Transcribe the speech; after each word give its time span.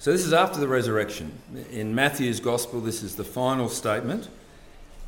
So, 0.00 0.12
this 0.12 0.24
is 0.24 0.32
after 0.32 0.60
the 0.60 0.68
resurrection. 0.68 1.32
In 1.72 1.92
Matthew's 1.92 2.38
Gospel, 2.38 2.80
this 2.80 3.02
is 3.02 3.16
the 3.16 3.24
final 3.24 3.68
statement. 3.68 4.28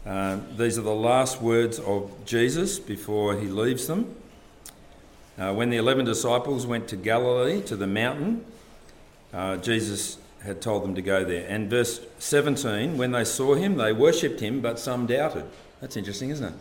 Uh, 0.04 0.38
these 0.56 0.78
are 0.78 0.82
the 0.82 0.90
last 0.90 1.40
words 1.40 1.78
of 1.78 2.10
Jesus 2.24 2.80
before 2.80 3.36
he 3.36 3.46
leaves 3.46 3.86
them. 3.86 4.16
Uh, 5.38 5.54
when 5.54 5.70
the 5.70 5.76
11 5.76 6.06
disciples 6.06 6.66
went 6.66 6.88
to 6.88 6.96
Galilee, 6.96 7.62
to 7.62 7.76
the 7.76 7.86
mountain, 7.86 8.44
uh, 9.32 9.58
Jesus 9.58 10.18
had 10.42 10.60
told 10.60 10.82
them 10.82 10.96
to 10.96 11.02
go 11.02 11.24
there. 11.24 11.46
And 11.48 11.70
verse 11.70 12.00
17, 12.18 12.98
when 12.98 13.12
they 13.12 13.24
saw 13.24 13.54
him, 13.54 13.76
they 13.76 13.92
worshipped 13.92 14.40
him, 14.40 14.60
but 14.60 14.80
some 14.80 15.06
doubted. 15.06 15.44
That's 15.80 15.96
interesting, 15.96 16.30
isn't 16.30 16.52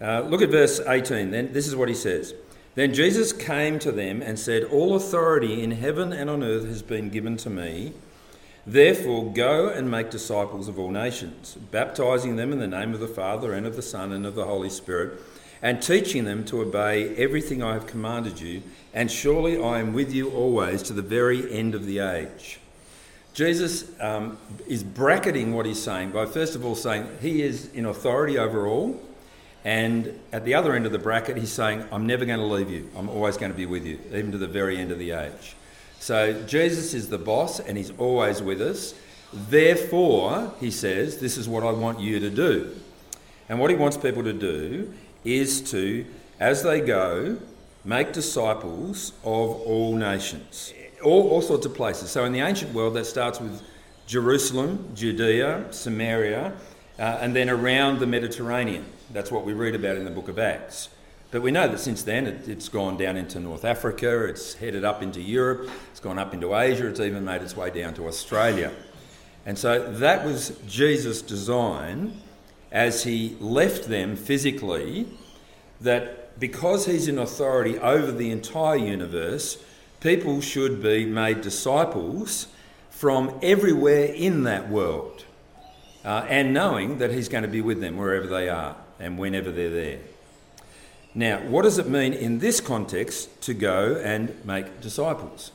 it? 0.00 0.04
Uh, 0.04 0.20
look 0.22 0.42
at 0.42 0.50
verse 0.50 0.80
18. 0.80 1.30
Then 1.30 1.52
this 1.52 1.68
is 1.68 1.76
what 1.76 1.88
he 1.88 1.94
says. 1.94 2.34
Then 2.76 2.92
Jesus 2.92 3.32
came 3.32 3.78
to 3.80 3.90
them 3.90 4.22
and 4.22 4.38
said, 4.38 4.62
All 4.62 4.94
authority 4.94 5.62
in 5.62 5.72
heaven 5.72 6.12
and 6.12 6.28
on 6.28 6.44
earth 6.44 6.66
has 6.66 6.82
been 6.82 7.08
given 7.08 7.38
to 7.38 7.50
me. 7.50 7.94
Therefore, 8.66 9.32
go 9.32 9.68
and 9.68 9.90
make 9.90 10.10
disciples 10.10 10.68
of 10.68 10.78
all 10.78 10.90
nations, 10.90 11.56
baptizing 11.70 12.36
them 12.36 12.52
in 12.52 12.58
the 12.58 12.66
name 12.66 12.92
of 12.92 13.00
the 13.00 13.08
Father 13.08 13.54
and 13.54 13.66
of 13.66 13.76
the 13.76 13.82
Son 13.82 14.12
and 14.12 14.26
of 14.26 14.34
the 14.34 14.44
Holy 14.44 14.68
Spirit, 14.68 15.18
and 15.62 15.80
teaching 15.80 16.24
them 16.24 16.44
to 16.44 16.60
obey 16.60 17.16
everything 17.16 17.62
I 17.62 17.72
have 17.72 17.86
commanded 17.86 18.40
you. 18.40 18.62
And 18.92 19.10
surely 19.10 19.56
I 19.56 19.78
am 19.78 19.94
with 19.94 20.12
you 20.12 20.30
always 20.30 20.82
to 20.84 20.92
the 20.92 21.00
very 21.00 21.50
end 21.50 21.74
of 21.74 21.86
the 21.86 22.00
age. 22.00 22.60
Jesus 23.32 23.90
um, 24.00 24.36
is 24.66 24.82
bracketing 24.82 25.54
what 25.54 25.64
he's 25.64 25.82
saying 25.82 26.10
by 26.10 26.26
first 26.26 26.54
of 26.54 26.64
all 26.64 26.74
saying 26.74 27.06
he 27.20 27.42
is 27.42 27.70
in 27.72 27.86
authority 27.86 28.38
over 28.38 28.66
all. 28.66 29.00
And 29.66 30.16
at 30.32 30.44
the 30.44 30.54
other 30.54 30.76
end 30.76 30.86
of 30.86 30.92
the 30.92 30.98
bracket, 31.00 31.36
he's 31.36 31.50
saying, 31.50 31.84
I'm 31.90 32.06
never 32.06 32.24
going 32.24 32.38
to 32.38 32.46
leave 32.46 32.70
you. 32.70 32.88
I'm 32.96 33.08
always 33.08 33.36
going 33.36 33.50
to 33.50 33.56
be 33.56 33.66
with 33.66 33.84
you, 33.84 33.98
even 34.14 34.30
to 34.30 34.38
the 34.38 34.46
very 34.46 34.78
end 34.78 34.92
of 34.92 35.00
the 35.00 35.10
age. 35.10 35.56
So 35.98 36.40
Jesus 36.44 36.94
is 36.94 37.08
the 37.08 37.18
boss 37.18 37.58
and 37.58 37.76
he's 37.76 37.90
always 37.98 38.40
with 38.40 38.62
us. 38.62 38.94
Therefore, 39.32 40.54
he 40.60 40.70
says, 40.70 41.18
this 41.18 41.36
is 41.36 41.48
what 41.48 41.64
I 41.64 41.72
want 41.72 41.98
you 41.98 42.20
to 42.20 42.30
do. 42.30 42.76
And 43.48 43.58
what 43.58 43.70
he 43.70 43.76
wants 43.76 43.96
people 43.96 44.22
to 44.22 44.32
do 44.32 44.94
is 45.24 45.68
to, 45.72 46.06
as 46.38 46.62
they 46.62 46.80
go, 46.80 47.36
make 47.84 48.12
disciples 48.12 49.14
of 49.24 49.50
all 49.50 49.96
nations, 49.96 50.72
all, 51.02 51.28
all 51.28 51.42
sorts 51.42 51.66
of 51.66 51.74
places. 51.74 52.10
So 52.10 52.24
in 52.24 52.32
the 52.32 52.38
ancient 52.38 52.72
world, 52.72 52.94
that 52.94 53.06
starts 53.06 53.40
with 53.40 53.60
Jerusalem, 54.06 54.92
Judea, 54.94 55.72
Samaria, 55.72 56.52
uh, 56.98 57.18
and 57.20 57.34
then 57.34 57.48
around 57.48 57.98
the 57.98 58.06
Mediterranean. 58.06 58.84
That's 59.12 59.30
what 59.30 59.44
we 59.44 59.52
read 59.52 59.74
about 59.74 59.96
in 59.96 60.04
the 60.04 60.10
book 60.10 60.28
of 60.28 60.38
Acts. 60.38 60.88
But 61.30 61.42
we 61.42 61.50
know 61.50 61.68
that 61.68 61.78
since 61.78 62.02
then 62.02 62.26
it, 62.26 62.48
it's 62.48 62.68
gone 62.68 62.96
down 62.96 63.16
into 63.16 63.40
North 63.40 63.64
Africa, 63.64 64.24
it's 64.24 64.54
headed 64.54 64.84
up 64.84 65.02
into 65.02 65.20
Europe, 65.20 65.68
it's 65.90 66.00
gone 66.00 66.18
up 66.18 66.32
into 66.32 66.54
Asia, 66.54 66.86
it's 66.86 67.00
even 67.00 67.24
made 67.24 67.42
its 67.42 67.56
way 67.56 67.70
down 67.70 67.94
to 67.94 68.06
Australia. 68.06 68.72
And 69.44 69.58
so 69.58 69.92
that 69.92 70.24
was 70.24 70.58
Jesus' 70.66 71.22
design 71.22 72.20
as 72.72 73.04
he 73.04 73.36
left 73.40 73.88
them 73.88 74.16
physically, 74.16 75.06
that 75.80 76.38
because 76.38 76.86
he's 76.86 77.08
in 77.08 77.18
authority 77.18 77.78
over 77.78 78.10
the 78.10 78.30
entire 78.30 78.76
universe, 78.76 79.58
people 80.00 80.40
should 80.40 80.82
be 80.82 81.04
made 81.04 81.40
disciples 81.40 82.48
from 82.90 83.38
everywhere 83.42 84.06
in 84.06 84.44
that 84.44 84.68
world, 84.68 85.24
uh, 86.06 86.24
and 86.28 86.54
knowing 86.54 86.98
that 86.98 87.10
he's 87.10 87.28
going 87.28 87.42
to 87.42 87.48
be 87.48 87.60
with 87.60 87.80
them 87.80 87.96
wherever 87.96 88.28
they 88.28 88.48
are 88.48 88.76
and 89.00 89.18
whenever 89.18 89.50
they're 89.50 89.68
there. 89.68 89.98
Now, 91.14 91.40
what 91.40 91.62
does 91.62 91.78
it 91.78 91.88
mean 91.88 92.12
in 92.12 92.38
this 92.38 92.60
context 92.60 93.42
to 93.42 93.54
go 93.54 94.00
and 94.02 94.32
make 94.44 94.80
disciples? 94.80 95.50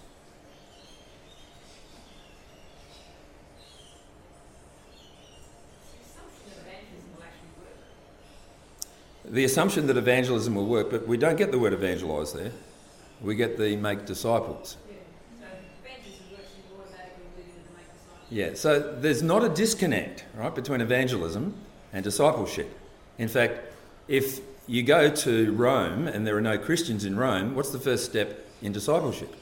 The 9.24 9.46
assumption 9.46 9.88
that 9.88 9.96
evangelism 9.96 10.56
will 10.56 10.66
work, 10.66 10.92
but 10.92 11.08
we 11.08 11.16
don't 11.16 11.38
get 11.38 11.52
the 11.52 11.60
word 11.60 11.72
evangelise 11.72 12.34
there. 12.34 12.52
We 13.22 13.36
get 13.36 13.58
the 13.58 13.78
make 13.78 14.06
disciples. 14.06 14.76
Yeah, 18.32 18.54
so 18.54 18.80
there's 18.80 19.22
not 19.22 19.44
a 19.44 19.50
disconnect, 19.50 20.24
right, 20.36 20.56
between 20.56 20.80
evangelism 20.80 21.54
and 21.92 22.02
discipleship. 22.02 22.74
In 23.18 23.28
fact, 23.28 23.60
if 24.08 24.40
you 24.68 24.84
go 24.84 25.10
to 25.10 25.52
Rome 25.52 26.08
and 26.08 26.26
there 26.26 26.38
are 26.38 26.42
no 26.42 26.58
Christians 26.58 27.04
in 27.04 27.18
Rome, 27.18 27.56
what's 27.56 27.72
the 27.72 27.80
first 27.80 28.06
step 28.06 28.48
in 28.62 28.72
discipleship? 28.72 29.36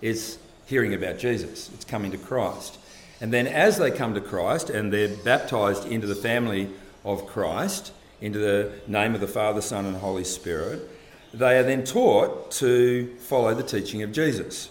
It's 0.00 0.36
hearing 0.66 0.94
about 0.94 1.18
Jesus, 1.18 1.70
it's 1.74 1.84
coming 1.84 2.10
to 2.10 2.18
Christ. 2.18 2.76
And 3.20 3.32
then 3.32 3.46
as 3.46 3.78
they 3.78 3.92
come 3.92 4.14
to 4.14 4.20
Christ 4.20 4.68
and 4.68 4.92
they're 4.92 5.16
baptized 5.18 5.86
into 5.86 6.08
the 6.08 6.16
family 6.16 6.70
of 7.04 7.28
Christ, 7.28 7.92
into 8.20 8.40
the 8.40 8.72
name 8.88 9.14
of 9.14 9.20
the 9.20 9.28
Father, 9.28 9.60
Son, 9.60 9.86
and 9.86 9.96
Holy 9.96 10.24
Spirit, 10.24 10.90
they 11.32 11.56
are 11.56 11.62
then 11.62 11.84
taught 11.84 12.50
to 12.52 13.14
follow 13.20 13.54
the 13.54 13.62
teaching 13.62 14.02
of 14.02 14.10
Jesus. 14.10 14.70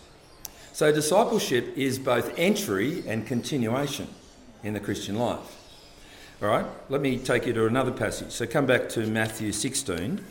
So 0.73 0.91
discipleship 0.91 1.77
is 1.77 1.99
both 1.99 2.37
entry 2.37 3.03
and 3.05 3.27
continuation 3.27 4.07
in 4.63 4.73
the 4.73 4.79
Christian 4.79 5.17
life. 5.17 5.57
All 6.41 6.47
right, 6.47 6.65
let 6.89 7.01
me 7.01 7.17
take 7.17 7.45
you 7.45 7.53
to 7.53 7.67
another 7.67 7.91
passage. 7.91 8.31
So 8.31 8.47
come 8.47 8.65
back 8.65 8.89
to 8.89 9.05
Matthew 9.05 9.51
16. 9.51 10.23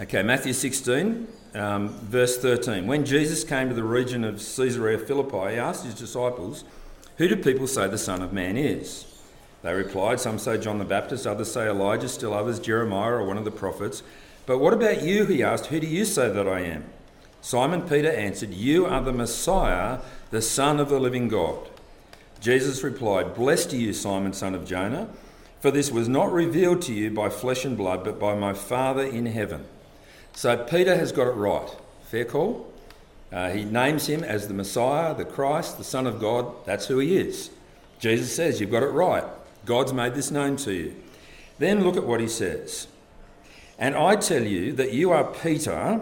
Okay, 0.00 0.22
Matthew 0.22 0.52
16, 0.52 1.28
um, 1.54 1.88
verse 1.88 2.38
13. 2.38 2.86
When 2.86 3.04
Jesus 3.04 3.44
came 3.44 3.68
to 3.68 3.74
the 3.74 3.84
region 3.84 4.24
of 4.24 4.36
Caesarea 4.36 4.98
Philippi, 4.98 5.54
he 5.54 5.58
asked 5.58 5.84
his 5.84 5.94
disciples, 5.94 6.64
Who 7.18 7.28
do 7.28 7.36
people 7.36 7.66
say 7.66 7.88
the 7.88 7.98
Son 7.98 8.22
of 8.22 8.32
Man 8.32 8.56
is? 8.56 9.06
They 9.62 9.72
replied, 9.74 10.18
Some 10.18 10.38
say 10.38 10.58
John 10.58 10.78
the 10.78 10.84
Baptist, 10.84 11.26
others 11.26 11.52
say 11.52 11.68
Elijah, 11.68 12.08
still 12.08 12.32
others 12.32 12.58
Jeremiah 12.60 13.12
or 13.12 13.26
one 13.26 13.38
of 13.38 13.44
the 13.44 13.50
prophets. 13.50 14.02
But 14.46 14.58
what 14.58 14.72
about 14.72 15.02
you? 15.02 15.26
He 15.26 15.42
asked, 15.42 15.66
Who 15.66 15.78
do 15.78 15.86
you 15.86 16.04
say 16.04 16.30
that 16.30 16.48
I 16.48 16.60
am? 16.60 16.84
Simon 17.44 17.82
Peter 17.82 18.10
answered, 18.10 18.54
You 18.54 18.86
are 18.86 19.02
the 19.02 19.12
Messiah, 19.12 19.98
the 20.30 20.40
Son 20.40 20.80
of 20.80 20.88
the 20.88 20.98
living 20.98 21.28
God. 21.28 21.68
Jesus 22.40 22.82
replied, 22.82 23.34
Blessed 23.34 23.74
are 23.74 23.76
you, 23.76 23.92
Simon, 23.92 24.32
son 24.32 24.54
of 24.54 24.64
Jonah, 24.64 25.10
for 25.60 25.70
this 25.70 25.90
was 25.90 26.08
not 26.08 26.32
revealed 26.32 26.80
to 26.82 26.94
you 26.94 27.10
by 27.10 27.28
flesh 27.28 27.66
and 27.66 27.76
blood, 27.76 28.02
but 28.02 28.18
by 28.18 28.34
my 28.34 28.54
Father 28.54 29.02
in 29.02 29.26
heaven. 29.26 29.66
So 30.32 30.56
Peter 30.56 30.96
has 30.96 31.12
got 31.12 31.26
it 31.26 31.32
right. 31.32 31.68
Fair 32.06 32.24
call. 32.24 32.72
Uh, 33.30 33.50
he 33.50 33.62
names 33.62 34.06
him 34.06 34.24
as 34.24 34.48
the 34.48 34.54
Messiah, 34.54 35.14
the 35.14 35.26
Christ, 35.26 35.76
the 35.76 35.84
Son 35.84 36.06
of 36.06 36.18
God. 36.18 36.50
That's 36.64 36.86
who 36.86 36.98
he 36.98 37.18
is. 37.18 37.50
Jesus 37.98 38.34
says, 38.34 38.58
You've 38.58 38.70
got 38.70 38.82
it 38.82 38.86
right. 38.86 39.24
God's 39.66 39.92
made 39.92 40.14
this 40.14 40.30
known 40.30 40.56
to 40.56 40.72
you. 40.72 40.96
Then 41.58 41.84
look 41.84 41.98
at 41.98 42.06
what 42.06 42.20
he 42.20 42.28
says. 42.28 42.86
And 43.78 43.94
I 43.94 44.16
tell 44.16 44.44
you 44.44 44.72
that 44.72 44.94
you 44.94 45.10
are 45.10 45.24
Peter, 45.24 46.00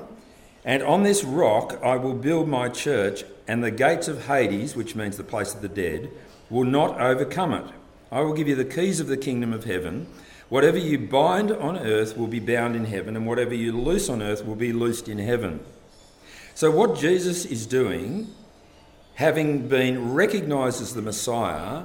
and 0.65 0.83
on 0.83 1.03
this 1.03 1.25
rock 1.25 1.79
I 1.83 1.97
will 1.97 2.15
build 2.15 2.49
my 2.49 2.69
church, 2.69 3.25
and 3.49 3.63
the 3.63 3.71
gates 3.71 4.09
of 4.09 4.27
Hades, 4.27 4.77
which 4.77 4.95
means 4.95 5.17
the 5.17 5.25
place 5.25 5.55
of 5.55 5.63
the 5.63 5.69
dead, 5.69 6.11
will 6.49 6.65
not 6.65 7.01
overcome 7.01 7.53
it. 7.53 7.67
I 8.11 8.21
will 8.21 8.35
give 8.35 8.47
you 8.47 8.55
the 8.55 8.65
keys 8.65 9.01
of 9.01 9.07
the 9.07 9.17
kingdom 9.17 9.53
of 9.53 9.65
heaven. 9.65 10.07
Whatever 10.49 10.77
you 10.77 10.99
bind 10.99 11.51
on 11.51 11.79
earth 11.79 12.17
will 12.17 12.27
be 12.27 12.41
bound 12.41 12.77
in 12.77 12.85
heaven, 12.85 13.17
and 13.17 13.27
whatever 13.27 13.55
you 13.55 13.73
loose 13.73 14.09
on 14.09 14.23
earth 14.23 14.45
will 14.45 14.55
be 14.55 14.73
loosed 14.73 15.09
in 15.09 15.19
heaven. 15.19 15.61
So, 16.55 16.71
what 16.71 16.99
Jesus 16.99 17.47
is 17.47 17.67
doing, 17.67 18.29
having 19.15 19.67
been 19.67 20.13
recognized 20.13 20.83
as 20.83 20.93
the 20.93 21.01
Messiah, 21.01 21.85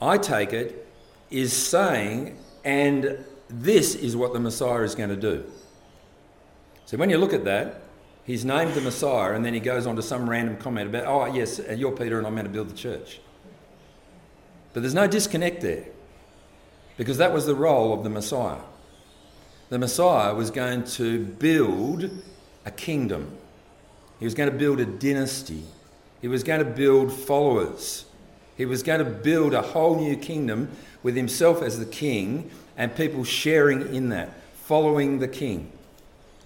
I 0.00 0.18
take 0.18 0.52
it, 0.52 0.86
is 1.30 1.52
saying, 1.52 2.38
and 2.64 3.24
this 3.48 3.96
is 3.96 4.14
what 4.16 4.32
the 4.32 4.40
Messiah 4.40 4.82
is 4.82 4.94
going 4.94 5.10
to 5.10 5.16
do. 5.16 5.44
So, 6.86 6.96
when 6.96 7.10
you 7.10 7.18
look 7.18 7.32
at 7.32 7.44
that, 7.44 7.82
he's 8.24 8.44
named 8.44 8.74
the 8.74 8.80
Messiah, 8.80 9.34
and 9.34 9.44
then 9.44 9.54
he 9.54 9.60
goes 9.60 9.86
on 9.86 9.96
to 9.96 10.02
some 10.02 10.28
random 10.28 10.56
comment 10.56 10.88
about, 10.88 11.06
oh, 11.06 11.32
yes, 11.34 11.60
you're 11.76 11.92
Peter, 11.92 12.18
and 12.18 12.26
I'm 12.26 12.34
going 12.34 12.46
to 12.46 12.52
build 12.52 12.68
the 12.68 12.76
church. 12.76 13.20
But 14.72 14.80
there's 14.80 14.94
no 14.94 15.06
disconnect 15.06 15.62
there 15.62 15.84
because 16.96 17.18
that 17.18 17.32
was 17.32 17.46
the 17.46 17.54
role 17.54 17.92
of 17.92 18.02
the 18.02 18.10
Messiah. 18.10 18.60
The 19.70 19.78
Messiah 19.78 20.34
was 20.34 20.50
going 20.50 20.84
to 20.84 21.24
build 21.24 22.10
a 22.66 22.70
kingdom, 22.70 23.36
he 24.18 24.24
was 24.24 24.34
going 24.34 24.50
to 24.50 24.56
build 24.56 24.80
a 24.80 24.86
dynasty, 24.86 25.62
he 26.20 26.28
was 26.28 26.42
going 26.42 26.58
to 26.58 26.70
build 26.70 27.12
followers, 27.12 28.06
he 28.56 28.64
was 28.64 28.82
going 28.82 28.98
to 28.98 29.10
build 29.10 29.54
a 29.54 29.62
whole 29.62 29.96
new 29.98 30.16
kingdom 30.16 30.70
with 31.02 31.16
himself 31.16 31.62
as 31.62 31.78
the 31.78 31.86
king 31.86 32.50
and 32.76 32.94
people 32.96 33.24
sharing 33.24 33.94
in 33.94 34.08
that, 34.10 34.30
following 34.54 35.18
the 35.18 35.28
king, 35.28 35.70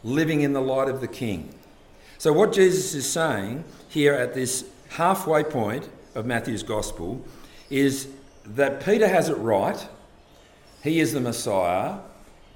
living 0.02 0.40
in 0.40 0.52
the 0.52 0.60
light 0.60 0.88
of 0.88 1.00
the 1.00 1.08
king. 1.08 1.54
So, 2.18 2.32
what 2.32 2.52
Jesus 2.52 2.94
is 2.94 3.10
saying 3.10 3.64
here 3.88 4.14
at 4.14 4.34
this 4.34 4.64
halfway 4.90 5.44
point 5.44 5.88
of 6.14 6.26
Matthew's 6.26 6.62
gospel 6.62 7.24
is 7.70 8.08
that 8.44 8.84
Peter 8.84 9.08
has 9.08 9.28
it 9.28 9.36
right. 9.36 9.88
He 10.82 11.00
is 11.00 11.12
the 11.12 11.20
Messiah, 11.20 11.98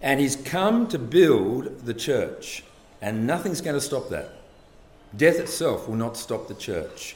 and 0.01 0.21
he's 0.21 0.37
come 0.37 0.89
to 0.89 0.99
build 0.99 1.85
the 1.85 1.95
church, 1.95 2.65
and 3.01 3.27
nothing's 3.27 3.61
going 3.61 3.75
to 3.75 3.81
stop 3.81 4.09
that. 4.11 4.31
Death 5.17 5.39
itself 5.39 5.89
will 5.89 5.97
not 5.97 6.17
stop 6.17 6.49
the 6.49 6.55
church, 6.55 7.15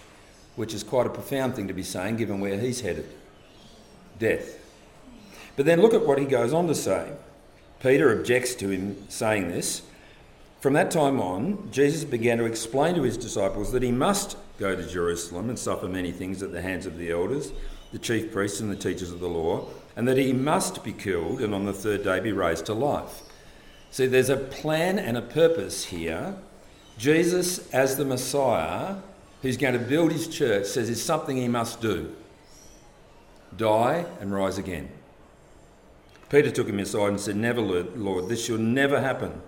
which 0.57 0.75
is 0.75 0.83
quite 0.83 1.07
a 1.07 1.11
profound 1.11 1.57
thing 1.57 1.69
to 1.69 1.75
be 1.75 1.83
saying 1.83 2.17
given 2.17 2.41
where 2.41 2.59
he's 2.59 2.81
headed. 2.81 3.09
Death. 4.19 4.59
But 5.57 5.65
then 5.65 5.81
look 5.81 5.95
at 5.95 6.07
what 6.07 6.19
he 6.19 6.27
goes 6.27 6.53
on 6.53 6.67
to 6.69 6.75
say. 6.75 7.11
Peter 7.81 8.17
objects 8.19 8.55
to 8.57 8.69
him 8.69 9.09
saying 9.09 9.49
this. 9.49 9.83
From 10.61 10.73
that 10.73 10.91
time 10.91 11.21
on, 11.21 11.69
Jesus 11.71 12.05
began 12.05 12.39
to 12.39 12.45
explain 12.45 12.95
to 12.95 13.03
his 13.03 13.17
disciples 13.17 13.73
that 13.73 13.83
he 13.83 13.93
must 13.93 14.37
go 14.59 14.75
to 14.75 14.87
Jerusalem 14.89 15.49
and 15.49 15.59
suffer 15.59 15.87
many 15.87 16.13
things 16.13 16.43
at 16.43 16.53
the 16.53 16.63
hands 16.63 16.87
of 16.87 16.97
the 16.97 17.11
elders, 17.11 17.53
the 17.93 17.99
chief 17.99 18.33
priests, 18.33 18.61
and 18.61 18.71
the 18.71 18.77
teachers 18.77 19.13
of 19.13 19.21
the 19.21 19.29
law, 19.29 19.67
and 19.95 20.09
that 20.09 20.17
he 20.17 20.33
must 20.33 20.83
be 20.83 20.93
killed 20.93 21.41
and 21.41 21.55
on 21.55 21.67
the 21.67 21.73
third 21.73 22.05
day 22.05 22.21
be 22.21 22.33
raised 22.33 22.67
to 22.67 22.75
life. 22.75 23.23
See, 23.91 24.07
there's 24.07 24.31
a 24.31 24.37
plan 24.37 24.99
and 24.99 25.17
a 25.17 25.23
purpose 25.23 25.85
here. 25.85 26.37
Jesus, 26.99 27.71
as 27.73 27.97
the 27.97 28.05
Messiah, 28.05 28.97
who's 29.43 29.57
going 29.57 29.75
to 29.75 29.79
build 29.79 30.13
his 30.13 30.27
church, 30.27 30.67
says 30.67 30.89
it's 30.89 31.03
something 31.03 31.37
he 31.37 31.49
must 31.49 31.81
do 31.81 32.15
die 33.57 34.05
and 34.21 34.35
rise 34.35 34.59
again. 34.59 34.89
Peter 36.29 36.51
took 36.51 36.69
him 36.69 36.79
aside 36.79 37.09
and 37.09 37.21
said, 37.21 37.37
Never, 37.37 37.61
Lord, 37.61 38.29
this 38.29 38.45
shall 38.45 38.59
never 38.59 39.01
happen. 39.01 39.41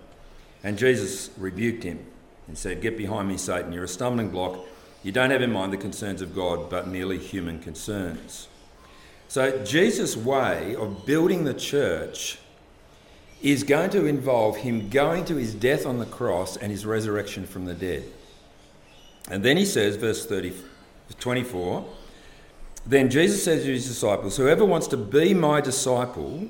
And 0.63 0.77
Jesus 0.77 1.29
rebuked 1.37 1.83
him 1.83 2.05
and 2.47 2.57
said, 2.57 2.81
Get 2.81 2.97
behind 2.97 3.27
me, 3.27 3.37
Satan, 3.37 3.71
you're 3.71 3.85
a 3.85 3.87
stumbling 3.87 4.29
block. 4.29 4.59
You 5.03 5.11
don't 5.11 5.31
have 5.31 5.41
in 5.41 5.51
mind 5.51 5.71
the 5.71 5.77
concerns 5.77 6.21
of 6.21 6.35
God, 6.35 6.69
but 6.69 6.87
merely 6.87 7.17
human 7.17 7.59
concerns. 7.59 8.49
So, 9.29 9.63
Jesus' 9.63 10.17
way 10.17 10.75
of 10.75 11.05
building 11.05 11.45
the 11.45 11.53
church 11.53 12.39
is 13.41 13.63
going 13.63 13.89
to 13.91 14.05
involve 14.05 14.57
him 14.57 14.89
going 14.89 15.23
to 15.25 15.35
his 15.35 15.53
death 15.53 15.85
on 15.85 15.99
the 15.99 16.05
cross 16.05 16.57
and 16.57 16.71
his 16.71 16.85
resurrection 16.85 17.45
from 17.45 17.65
the 17.65 17.73
dead. 17.73 18.03
And 19.29 19.43
then 19.45 19.55
he 19.55 19.65
says, 19.65 19.95
verse 19.95 20.25
30, 20.25 20.53
24, 21.19 21.85
then 22.85 23.09
Jesus 23.09 23.43
says 23.43 23.63
to 23.63 23.71
his 23.71 23.87
disciples, 23.87 24.37
Whoever 24.37 24.65
wants 24.65 24.87
to 24.87 24.97
be 24.97 25.33
my 25.33 25.61
disciple 25.61 26.49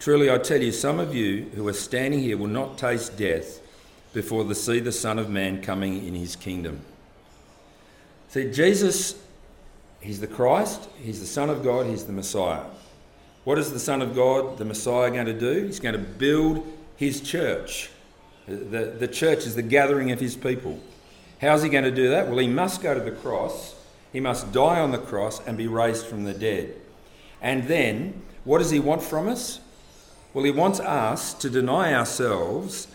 Truly, 0.00 0.30
I 0.30 0.38
tell 0.38 0.62
you, 0.62 0.72
some 0.72 0.98
of 0.98 1.14
you 1.14 1.50
who 1.54 1.68
are 1.68 1.74
standing 1.74 2.20
here 2.20 2.38
will 2.38 2.46
not 2.46 2.78
taste 2.78 3.18
death 3.18 3.60
before 4.14 4.44
they 4.44 4.54
see 4.54 4.80
the 4.80 4.92
Son 4.92 5.18
of 5.18 5.28
Man 5.28 5.60
coming 5.60 6.06
in 6.06 6.14
his 6.14 6.36
kingdom. 6.36 6.80
See, 8.30 8.50
Jesus, 8.50 9.22
he's 10.00 10.18
the 10.18 10.26
Christ, 10.26 10.88
he's 11.02 11.20
the 11.20 11.26
Son 11.26 11.50
of 11.50 11.62
God, 11.62 11.84
he's 11.84 12.04
the 12.04 12.14
Messiah. 12.14 12.64
What 13.44 13.58
is 13.58 13.74
the 13.74 13.78
Son 13.78 14.00
of 14.00 14.14
God, 14.14 14.56
the 14.56 14.64
Messiah, 14.64 15.10
going 15.10 15.26
to 15.26 15.38
do? 15.38 15.66
He's 15.66 15.80
going 15.80 15.92
to 15.92 16.00
build 16.00 16.66
his 16.96 17.20
church. 17.20 17.90
The, 18.46 18.94
the 18.98 19.08
church 19.08 19.44
is 19.44 19.54
the 19.54 19.62
gathering 19.62 20.12
of 20.12 20.18
his 20.18 20.34
people. 20.34 20.80
How's 21.42 21.62
he 21.62 21.68
going 21.68 21.84
to 21.84 21.90
do 21.90 22.08
that? 22.08 22.26
Well, 22.26 22.38
he 22.38 22.48
must 22.48 22.80
go 22.80 22.94
to 22.94 23.00
the 23.00 23.10
cross, 23.10 23.74
he 24.14 24.20
must 24.20 24.50
die 24.50 24.80
on 24.80 24.92
the 24.92 24.98
cross 24.98 25.46
and 25.46 25.58
be 25.58 25.66
raised 25.66 26.06
from 26.06 26.24
the 26.24 26.32
dead. 26.32 26.74
And 27.42 27.64
then, 27.64 28.22
what 28.44 28.60
does 28.60 28.70
he 28.70 28.80
want 28.80 29.02
from 29.02 29.28
us? 29.28 29.60
Well, 30.32 30.44
he 30.44 30.52
wants 30.52 30.78
us 30.78 31.34
to 31.34 31.50
deny 31.50 31.92
ourselves, 31.92 32.86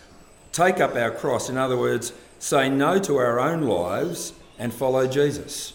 take 0.52 0.80
up 0.80 0.94
our 0.94 1.10
cross, 1.10 1.50
in 1.50 1.58
other 1.58 1.76
words, 1.76 2.12
say 2.38 2.70
no 2.70 2.98
to 3.00 3.16
our 3.16 3.38
own 3.38 3.62
lives 3.62 4.32
and 4.58 4.72
follow 4.72 5.06
Jesus. 5.06 5.74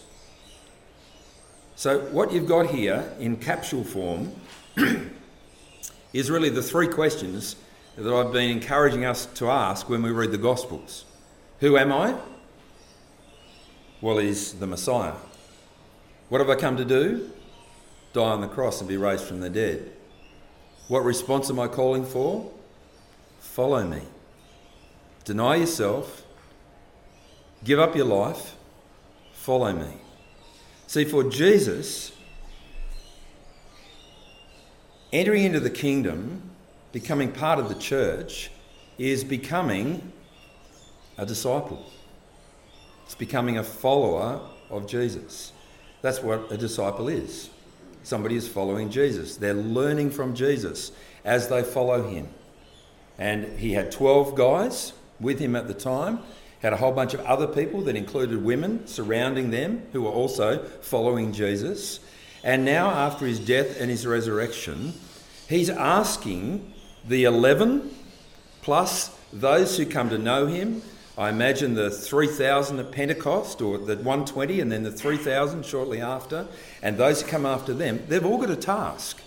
So, 1.76 2.00
what 2.10 2.32
you've 2.32 2.48
got 2.48 2.66
here 2.70 3.12
in 3.18 3.36
capsule 3.36 3.84
form 3.84 4.32
is 6.12 6.30
really 6.30 6.48
the 6.48 6.62
three 6.62 6.88
questions 6.88 7.56
that 7.96 8.12
I've 8.12 8.32
been 8.32 8.50
encouraging 8.50 9.04
us 9.04 9.26
to 9.26 9.50
ask 9.50 9.88
when 9.88 10.02
we 10.02 10.10
read 10.10 10.32
the 10.32 10.38
Gospels 10.38 11.04
Who 11.60 11.76
am 11.76 11.92
I? 11.92 12.16
Well, 14.00 14.18
he's 14.18 14.54
the 14.54 14.66
Messiah. 14.66 15.14
What 16.28 16.40
have 16.40 16.50
I 16.50 16.56
come 16.56 16.76
to 16.76 16.84
do? 16.84 17.30
Die 18.14 18.20
on 18.20 18.40
the 18.40 18.48
cross 18.48 18.80
and 18.80 18.88
be 18.88 18.96
raised 18.96 19.24
from 19.24 19.40
the 19.40 19.50
dead. 19.50 19.92
What 20.92 21.06
response 21.06 21.48
am 21.48 21.58
I 21.58 21.68
calling 21.68 22.04
for? 22.04 22.52
Follow 23.40 23.82
me. 23.82 24.02
Deny 25.24 25.54
yourself. 25.56 26.22
Give 27.64 27.78
up 27.78 27.96
your 27.96 28.04
life. 28.04 28.56
Follow 29.32 29.72
me. 29.72 29.90
See, 30.88 31.06
for 31.06 31.24
Jesus, 31.24 32.12
entering 35.14 35.44
into 35.44 35.60
the 35.60 35.70
kingdom, 35.70 36.50
becoming 36.92 37.32
part 37.32 37.58
of 37.58 37.70
the 37.70 37.74
church, 37.76 38.50
is 38.98 39.24
becoming 39.24 40.12
a 41.16 41.24
disciple. 41.24 41.90
It's 43.06 43.14
becoming 43.14 43.56
a 43.56 43.64
follower 43.64 44.46
of 44.68 44.86
Jesus. 44.86 45.54
That's 46.02 46.22
what 46.22 46.52
a 46.52 46.58
disciple 46.58 47.08
is. 47.08 47.48
Somebody 48.02 48.36
is 48.36 48.48
following 48.48 48.90
Jesus. 48.90 49.36
They're 49.36 49.54
learning 49.54 50.10
from 50.10 50.34
Jesus 50.34 50.92
as 51.24 51.48
they 51.48 51.62
follow 51.62 52.08
him. 52.08 52.28
And 53.18 53.58
he 53.58 53.72
had 53.72 53.92
12 53.92 54.34
guys 54.34 54.92
with 55.20 55.38
him 55.38 55.54
at 55.54 55.68
the 55.68 55.74
time, 55.74 56.20
had 56.60 56.72
a 56.72 56.76
whole 56.76 56.92
bunch 56.92 57.14
of 57.14 57.20
other 57.20 57.46
people 57.46 57.82
that 57.82 57.96
included 57.96 58.42
women 58.42 58.86
surrounding 58.86 59.50
them 59.50 59.82
who 59.92 60.02
were 60.02 60.10
also 60.10 60.64
following 60.80 61.32
Jesus. 61.32 62.00
And 62.44 62.64
now, 62.64 62.90
after 62.90 63.26
his 63.26 63.38
death 63.38 63.80
and 63.80 63.90
his 63.90 64.06
resurrection, 64.06 64.94
he's 65.48 65.70
asking 65.70 66.72
the 67.06 67.24
11 67.24 67.94
plus 68.62 69.16
those 69.32 69.76
who 69.76 69.86
come 69.86 70.10
to 70.10 70.18
know 70.18 70.46
him 70.46 70.82
I 71.18 71.28
imagine 71.28 71.74
the 71.74 71.90
3,000 71.90 72.78
at 72.78 72.90
Pentecost, 72.90 73.60
or 73.60 73.76
the 73.76 73.96
120, 73.96 74.60
and 74.60 74.72
then 74.72 74.82
the 74.82 74.90
3,000 74.90 75.64
shortly 75.64 76.00
after, 76.00 76.46
and 76.82 76.96
those 76.96 77.20
who 77.20 77.28
come 77.28 77.44
after 77.44 77.74
them, 77.74 78.02
they've 78.08 78.24
all 78.24 78.38
got 78.38 78.50
a 78.50 78.56
task. 78.56 79.20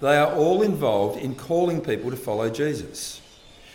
They 0.00 0.16
are 0.16 0.34
all 0.34 0.62
involved 0.62 1.18
in 1.18 1.34
calling 1.34 1.82
people 1.82 2.10
to 2.10 2.16
follow 2.16 2.48
Jesus. 2.48 3.20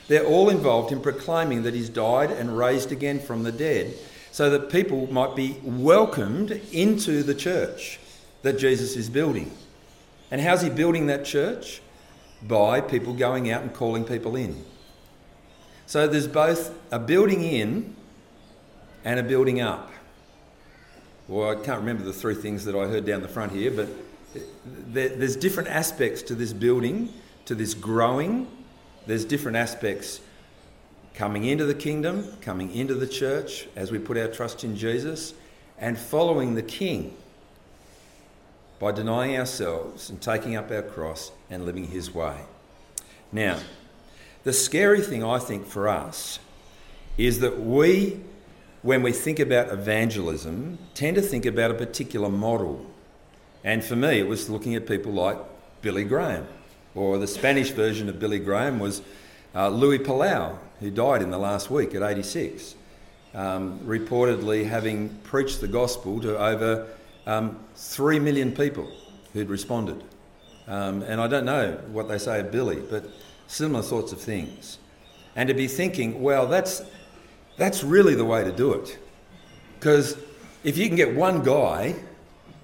They're 0.08 0.26
all 0.26 0.50
involved 0.50 0.92
in 0.92 1.00
proclaiming 1.00 1.64
that 1.64 1.76
he's 1.76 1.90
died 1.90 2.32
and 2.32 2.58
raised 2.58 2.92
again 2.92 3.20
from 3.20 3.44
the 3.44 3.52
dead, 3.52 3.94
so 4.32 4.50
that 4.50 4.72
people 4.72 5.12
might 5.12 5.36
be 5.36 5.58
welcomed 5.62 6.52
into 6.72 7.22
the 7.22 7.36
church 7.36 8.00
that 8.42 8.58
Jesus 8.58 8.96
is 8.96 9.10
building. 9.10 9.52
And 10.32 10.42
how's 10.42 10.62
he 10.62 10.70
building 10.70 11.08
that 11.08 11.26
church? 11.26 11.82
By 12.42 12.82
people 12.82 13.14
going 13.14 13.52
out 13.52 13.62
and 13.62 13.72
calling 13.74 14.06
people 14.06 14.36
in. 14.36 14.66
So 15.92 16.08
there's 16.08 16.26
both 16.26 16.74
a 16.90 17.00
building 17.00 17.44
in 17.44 17.98
and 19.04 19.20
a 19.20 19.24
building 19.24 19.60
up. 19.60 19.92
Well, 21.28 21.50
I 21.50 21.56
can't 21.56 21.80
remember 21.80 22.06
the 22.06 22.14
three 22.14 22.34
things 22.34 22.64
that 22.64 22.76
I 22.76 22.88
heard 22.88 23.06
down 23.06 23.22
the 23.22 23.28
front 23.28 23.52
here, 23.52 23.72
but 23.72 23.90
there's 24.64 25.36
different 25.36 25.68
aspects 25.68 26.22
to 26.22 26.34
this 26.34 26.54
building, 26.54 27.10
to 27.44 27.56
this 27.56 27.74
growing. 27.74 28.48
There's 29.06 29.26
different 29.26 29.58
aspects 29.58 30.22
coming 31.14 31.44
into 31.44 31.66
the 31.66 31.76
kingdom, 31.76 32.38
coming 32.40 32.74
into 32.74 32.94
the 32.94 33.06
church 33.06 33.68
as 33.76 33.92
we 33.92 34.00
put 34.00 34.18
our 34.18 34.30
trust 34.30 34.64
in 34.64 34.78
Jesus, 34.78 35.34
and 35.78 35.98
following 35.98 36.56
the 36.56 36.64
King 36.64 37.18
by 38.80 38.94
denying 38.94 39.38
ourselves 39.38 40.10
and 40.10 40.22
taking 40.22 40.56
up 40.56 40.72
our 40.72 40.84
cross 40.84 41.34
and 41.50 41.66
living 41.66 41.88
His 41.88 42.16
way. 42.16 42.38
Now, 43.34 43.60
the 44.44 44.54
scary 44.54 45.02
thing, 45.02 45.24
I 45.24 45.40
think, 45.40 45.68
for 45.68 45.88
us 45.88 46.40
is 47.18 47.40
that 47.42 47.60
we, 47.60 48.20
when 48.82 49.04
we 49.04 49.12
think 49.12 49.40
about 49.40 49.70
evangelism, 49.70 50.80
tend 50.94 51.16
to 51.16 51.22
think 51.22 51.46
about 51.46 51.72
a 51.72 51.76
particular 51.76 52.30
model. 52.30 52.86
And 53.64 53.84
for 53.84 53.96
me, 53.96 54.20
it 54.20 54.28
was 54.28 54.50
looking 54.50 54.76
at 54.76 54.88
people 54.88 55.12
like 55.12 55.38
Billy 55.82 56.04
Graham, 56.04 56.48
or 56.96 57.18
the 57.18 57.28
Spanish 57.28 57.70
version 57.72 58.10
of 58.10 58.20
Billy 58.20 58.40
Graham 58.40 58.80
was 58.80 59.02
uh, 59.54 59.70
Luis 59.70 60.02
Palau, 60.02 60.58
who 60.80 60.90
died 60.90 61.22
in 61.22 61.30
the 61.30 61.38
last 61.38 61.70
week 61.70 61.94
at 61.94 62.02
86, 62.02 62.76
um, 63.34 63.80
reportedly 63.80 64.68
having 64.68 65.10
preached 65.24 65.62
the 65.62 65.68
gospel 65.68 66.20
to 66.22 66.38
over 66.38 66.88
um, 67.28 67.60
3 67.76 68.20
million 68.20 68.52
people 68.52 68.92
who'd 69.34 69.50
responded. 69.50 70.04
Um, 70.68 71.02
and 71.04 71.20
I 71.22 71.28
don't 71.28 71.46
know 71.46 71.80
what 71.92 72.08
they 72.08 72.18
say 72.18 72.40
of 72.40 72.52
Billy, 72.52 72.82
but 72.90 73.06
similar 73.52 73.84
sorts 73.84 74.14
of 74.14 74.20
things. 74.20 74.78
And 75.36 75.48
to 75.50 75.54
be 75.54 75.68
thinking, 75.68 76.22
well, 76.22 76.48
that's, 76.48 76.82
that's 77.58 77.84
really 77.84 78.16
the 78.16 78.26
way 78.26 78.44
to 78.44 78.52
do 78.52 78.74
it. 78.74 78.98
Because 79.78 80.18
if 80.64 80.78
you 80.78 80.88
can 80.88 80.96
get 80.96 81.16
one 81.16 81.44
guy 81.44 81.96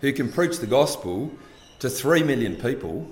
who 0.01 0.13
can 0.13 0.31
preach 0.31 0.59
the 0.59 0.67
gospel 0.67 1.31
to 1.79 1.89
three 1.89 2.23
million 2.23 2.55
people 2.55 3.07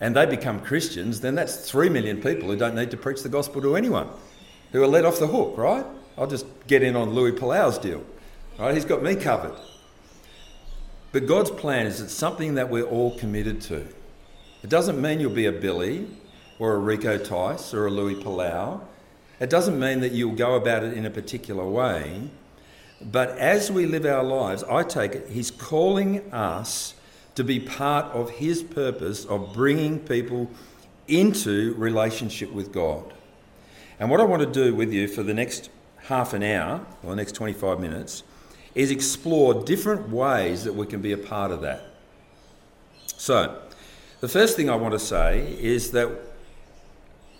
and 0.00 0.16
they 0.16 0.26
become 0.26 0.60
Christians, 0.60 1.20
then 1.20 1.34
that's 1.34 1.70
three 1.70 1.88
million 1.88 2.20
people 2.20 2.48
who 2.48 2.56
don't 2.56 2.74
need 2.74 2.90
to 2.90 2.96
preach 2.96 3.22
the 3.22 3.28
gospel 3.28 3.62
to 3.62 3.76
anyone, 3.76 4.08
who 4.72 4.82
are 4.82 4.86
let 4.86 5.04
off 5.04 5.18
the 5.18 5.26
hook, 5.26 5.56
right? 5.56 5.86
I'll 6.18 6.26
just 6.26 6.46
get 6.66 6.82
in 6.82 6.96
on 6.96 7.10
Luis 7.10 7.38
Palau's 7.38 7.78
deal, 7.78 8.04
right? 8.58 8.74
He's 8.74 8.84
got 8.84 9.02
me 9.02 9.14
covered. 9.14 9.54
But 11.12 11.26
God's 11.26 11.50
plan 11.50 11.86
is 11.86 12.00
it's 12.00 12.14
something 12.14 12.54
that 12.54 12.70
we're 12.70 12.84
all 12.84 13.16
committed 13.18 13.60
to. 13.62 13.86
It 14.62 14.68
doesn't 14.68 15.00
mean 15.00 15.20
you'll 15.20 15.30
be 15.30 15.46
a 15.46 15.52
Billy 15.52 16.06
or 16.60 16.74
a 16.74 16.78
Rico 16.78 17.18
Tice 17.18 17.74
or 17.74 17.86
a 17.86 17.90
Luis 17.90 18.22
Palau. 18.22 18.82
It 19.40 19.50
doesn't 19.50 19.80
mean 19.80 20.00
that 20.00 20.12
you'll 20.12 20.36
go 20.36 20.54
about 20.54 20.84
it 20.84 20.92
in 20.92 21.06
a 21.06 21.10
particular 21.10 21.66
way. 21.66 22.28
But 23.00 23.30
as 23.30 23.72
we 23.72 23.86
live 23.86 24.04
our 24.04 24.22
lives, 24.22 24.62
I 24.64 24.82
take 24.82 25.14
it, 25.14 25.30
He's 25.30 25.50
calling 25.50 26.32
us 26.32 26.94
to 27.34 27.42
be 27.42 27.58
part 27.58 28.04
of 28.12 28.30
His 28.30 28.62
purpose 28.62 29.24
of 29.24 29.54
bringing 29.54 29.98
people 29.98 30.50
into 31.08 31.74
relationship 31.78 32.52
with 32.52 32.72
God. 32.72 33.14
And 33.98 34.10
what 34.10 34.20
I 34.20 34.24
want 34.24 34.42
to 34.42 34.64
do 34.64 34.74
with 34.74 34.92
you 34.92 35.08
for 35.08 35.22
the 35.22 35.34
next 35.34 35.70
half 36.04 36.34
an 36.34 36.42
hour, 36.42 36.84
or 37.02 37.10
the 37.10 37.16
next 37.16 37.32
25 37.32 37.80
minutes, 37.80 38.22
is 38.74 38.90
explore 38.90 39.64
different 39.64 40.10
ways 40.10 40.64
that 40.64 40.74
we 40.74 40.86
can 40.86 41.00
be 41.00 41.12
a 41.12 41.18
part 41.18 41.50
of 41.50 41.62
that. 41.62 41.82
So, 43.06 43.62
the 44.20 44.28
first 44.28 44.56
thing 44.56 44.68
I 44.68 44.74
want 44.74 44.92
to 44.92 44.98
say 44.98 45.56
is 45.58 45.92
that 45.92 46.10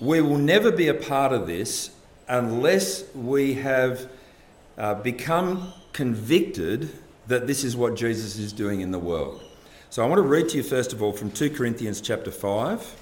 we 0.01 0.21
will 0.21 0.39
never 0.39 0.73
be 0.73 0.89
a 0.89 0.95
part 0.95 1.33
of 1.33 1.47
this 1.47 1.91
unless 2.27 3.05
we 3.15 3.55
have 3.55 4.09
uh, 4.79 4.95
become 4.95 5.73
convicted 5.93 6.91
that 7.27 7.47
this 7.47 7.63
is 7.63 7.77
what 7.77 7.95
Jesus 7.95 8.39
is 8.39 8.53
doing 8.53 8.81
in 8.81 8.91
the 8.91 8.99
world. 8.99 9.43
So 9.91 10.03
I 10.03 10.07
want 10.07 10.19
to 10.19 10.23
read 10.23 10.49
to 10.51 10.57
you 10.57 10.63
first 10.63 10.93
of 10.93 11.03
all 11.03 11.13
from 11.13 11.31
2 11.31 11.51
Corinthians 11.51 12.01
chapter 12.01 12.31
5. 12.31 12.97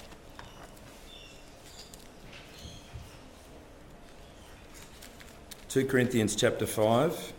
Two 5.69 5.85
Corinthians 5.85 6.35
chapter 6.35 6.67
five. 6.67 7.35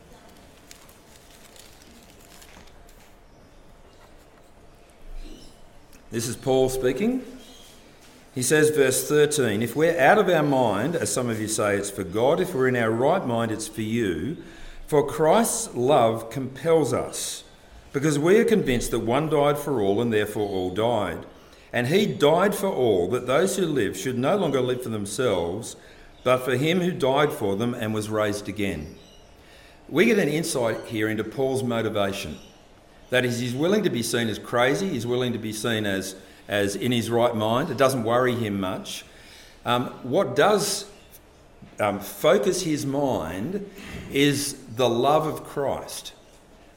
This 6.12 6.28
is 6.28 6.36
Paul 6.36 6.70
speaking. 6.70 7.26
He 8.36 8.44
says, 8.44 8.70
verse 8.70 9.08
13, 9.08 9.62
if 9.62 9.76
we're 9.76 10.00
out 10.00 10.20
of 10.20 10.30
our 10.30 10.44
mind, 10.44 10.96
as 10.96 11.12
some 11.12 11.30
of 11.30 11.42
you 11.42 11.48
say, 11.48 11.76
it's 11.76 11.90
for 11.90 12.04
God. 12.04 12.40
If 12.40 12.54
we're 12.54 12.68
in 12.68 12.76
our 12.76 12.92
right 12.92 13.26
mind, 13.26 13.52
it's 13.52 13.68
for 13.68 13.82
you. 13.82 14.38
For 14.88 15.06
Christ's 15.06 15.76
love 15.76 16.30
compels 16.30 16.94
us 16.94 17.44
because 17.92 18.20
we 18.20 18.38
are 18.38 18.46
convinced 18.46 18.92
that 18.92 19.00
one 19.00 19.30
died 19.30 19.58
for 19.58 19.82
all 19.82 20.00
and 20.02 20.14
therefore 20.14 20.48
all 20.48 20.70
died. 20.74 21.26
And 21.74 21.88
he 21.88 22.06
died 22.06 22.56
for 22.56 22.68
all, 22.68 23.08
that 23.10 23.28
those 23.28 23.58
who 23.58 23.66
live 23.66 23.98
should 23.98 24.18
no 24.18 24.36
longer 24.38 24.62
live 24.62 24.84
for 24.84 24.90
themselves, 24.90 25.76
but 26.24 26.40
for 26.40 26.56
him 26.56 26.82
who 26.82 26.92
died 26.92 27.32
for 27.32 27.56
them 27.56 27.74
and 27.74 27.94
was 27.94 28.10
raised 28.10 28.50
again. 28.50 28.96
We 29.88 30.06
get 30.06 30.20
an 30.20 30.30
insight 30.30 30.86
here 30.86 31.10
into 31.10 31.24
Paul's 31.24 31.64
motivation. 31.64 32.38
That 33.10 33.26
is, 33.26 33.40
he's 33.40 33.56
willing 33.56 33.84
to 33.84 33.90
be 33.90 34.04
seen 34.04 34.28
as 34.28 34.38
crazy, 34.38 34.90
he's 34.90 35.08
willing 35.08 35.34
to 35.34 35.40
be 35.40 35.54
seen 35.54 35.86
as, 35.86 36.16
as 36.50 36.76
in 36.76 36.92
his 36.92 37.10
right 37.10 37.34
mind. 37.34 37.70
It 37.70 37.78
doesn't 37.78 38.04
worry 38.04 38.36
him 38.36 38.60
much. 38.60 39.06
Um, 39.66 39.86
what 40.04 40.36
does 40.36 40.90
um, 41.80 42.02
focus 42.02 42.64
his 42.64 42.86
mind 42.86 43.70
is 44.12 44.56
the 44.76 44.90
love 44.90 45.26
of 45.26 45.46
Christ 45.46 46.12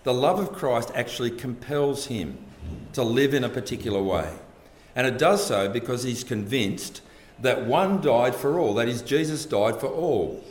the 0.04 0.14
love 0.14 0.38
of 0.38 0.52
Christ 0.52 0.90
actually 0.94 1.30
compels 1.30 2.06
him 2.06 2.38
to 2.92 3.02
live 3.02 3.34
in 3.34 3.44
a 3.44 3.48
particular 3.48 4.02
way. 4.02 4.32
And 4.94 5.06
it 5.06 5.18
does 5.18 5.46
so 5.46 5.68
because 5.68 6.02
he's 6.02 6.24
convinced 6.24 7.00
that 7.38 7.64
one 7.66 8.00
died 8.00 8.34
for 8.34 8.58
all, 8.58 8.74
that 8.74 8.88
is, 8.88 9.02
Jesus 9.02 9.46
died 9.46 9.80
for 9.80 9.86
all. 9.86 10.44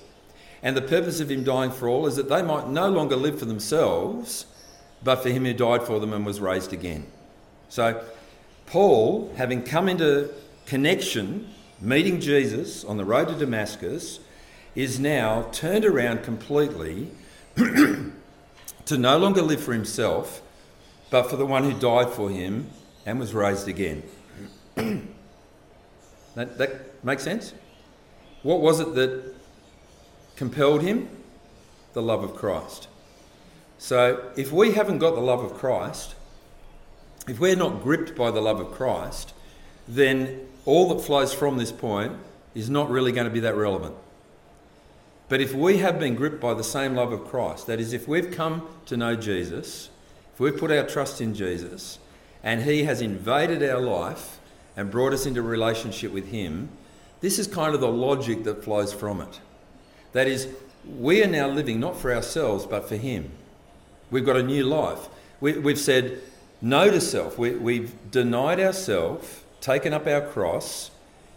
And 0.63 0.77
the 0.77 0.81
purpose 0.81 1.19
of 1.19 1.29
him 1.29 1.43
dying 1.43 1.71
for 1.71 1.87
all 1.87 2.07
is 2.07 2.15
that 2.15 2.29
they 2.29 2.41
might 2.41 2.67
no 2.67 2.89
longer 2.89 3.15
live 3.15 3.39
for 3.39 3.45
themselves, 3.45 4.45
but 5.03 5.17
for 5.17 5.29
him 5.29 5.45
who 5.45 5.53
died 5.53 5.83
for 5.83 5.99
them 5.99 6.13
and 6.13 6.25
was 6.25 6.39
raised 6.39 6.71
again. 6.71 7.07
So, 7.69 8.03
Paul, 8.71 9.29
having 9.35 9.63
come 9.63 9.89
into 9.89 10.29
connection, 10.65 11.49
meeting 11.81 12.21
Jesus 12.21 12.85
on 12.85 12.95
the 12.95 13.03
road 13.03 13.27
to 13.27 13.35
Damascus, 13.35 14.21
is 14.75 14.97
now 14.97 15.49
turned 15.51 15.83
around 15.83 16.23
completely 16.23 17.11
to 17.57 18.97
no 18.97 19.17
longer 19.17 19.41
live 19.41 19.61
for 19.61 19.73
himself, 19.73 20.41
but 21.09 21.29
for 21.29 21.35
the 21.35 21.45
one 21.45 21.69
who 21.69 21.77
died 21.77 22.11
for 22.11 22.29
him 22.29 22.69
and 23.05 23.19
was 23.19 23.33
raised 23.33 23.67
again. 23.67 24.03
that, 24.75 26.57
that 26.57 27.03
makes 27.03 27.23
sense? 27.23 27.53
What 28.41 28.61
was 28.61 28.79
it 28.79 28.95
that 28.95 29.35
compelled 30.37 30.81
him? 30.81 31.09
The 31.91 32.01
love 32.01 32.23
of 32.23 32.35
Christ. 32.35 32.87
So 33.79 34.31
if 34.37 34.53
we 34.53 34.71
haven't 34.71 34.99
got 34.99 35.15
the 35.15 35.19
love 35.21 35.43
of 35.43 35.55
Christ, 35.55 36.15
if 37.27 37.39
we're 37.39 37.55
not 37.55 37.83
gripped 37.83 38.15
by 38.15 38.31
the 38.31 38.41
love 38.41 38.59
of 38.59 38.71
Christ, 38.71 39.33
then 39.87 40.47
all 40.65 40.89
that 40.89 41.03
flows 41.03 41.33
from 41.33 41.57
this 41.57 41.71
point 41.71 42.13
is 42.55 42.69
not 42.69 42.89
really 42.89 43.11
going 43.11 43.25
to 43.25 43.33
be 43.33 43.39
that 43.41 43.55
relevant. 43.55 43.95
But 45.29 45.39
if 45.39 45.53
we 45.53 45.77
have 45.77 45.99
been 45.99 46.15
gripped 46.15 46.41
by 46.41 46.53
the 46.53 46.63
same 46.63 46.95
love 46.95 47.13
of 47.13 47.25
Christ, 47.25 47.67
that 47.67 47.79
is, 47.79 47.93
if 47.93 48.07
we've 48.07 48.31
come 48.31 48.67
to 48.85 48.97
know 48.97 49.15
Jesus, 49.15 49.89
if 50.33 50.39
we've 50.39 50.57
put 50.57 50.71
our 50.71 50.85
trust 50.85 51.21
in 51.21 51.33
Jesus, 51.33 51.99
and 52.43 52.63
He 52.63 52.83
has 52.83 53.01
invaded 53.01 53.63
our 53.63 53.79
life 53.79 54.39
and 54.75 54.91
brought 54.91 55.13
us 55.13 55.25
into 55.25 55.41
relationship 55.41 56.11
with 56.11 56.27
Him, 56.27 56.69
this 57.21 57.39
is 57.39 57.47
kind 57.47 57.73
of 57.73 57.81
the 57.81 57.87
logic 57.87 58.43
that 58.43 58.63
flows 58.63 58.91
from 58.91 59.21
it. 59.21 59.39
That 60.11 60.27
is, 60.27 60.49
we 60.85 61.23
are 61.23 61.27
now 61.27 61.47
living 61.47 61.79
not 61.79 61.95
for 61.95 62.13
ourselves, 62.13 62.65
but 62.65 62.89
for 62.89 62.97
Him. 62.97 63.31
We've 64.09 64.25
got 64.25 64.35
a 64.35 64.43
new 64.43 64.65
life. 64.65 65.07
We, 65.39 65.53
have 65.53 65.79
said 65.79 66.21
no 66.61 66.89
to 66.89 67.01
self. 67.01 67.37
We, 67.37 67.51
we've 67.51 67.93
denied 68.11 68.59
ourselves, 68.59 69.41
taken 69.59 69.93
up 69.93 70.07
our 70.07 70.21
cross, 70.21 70.91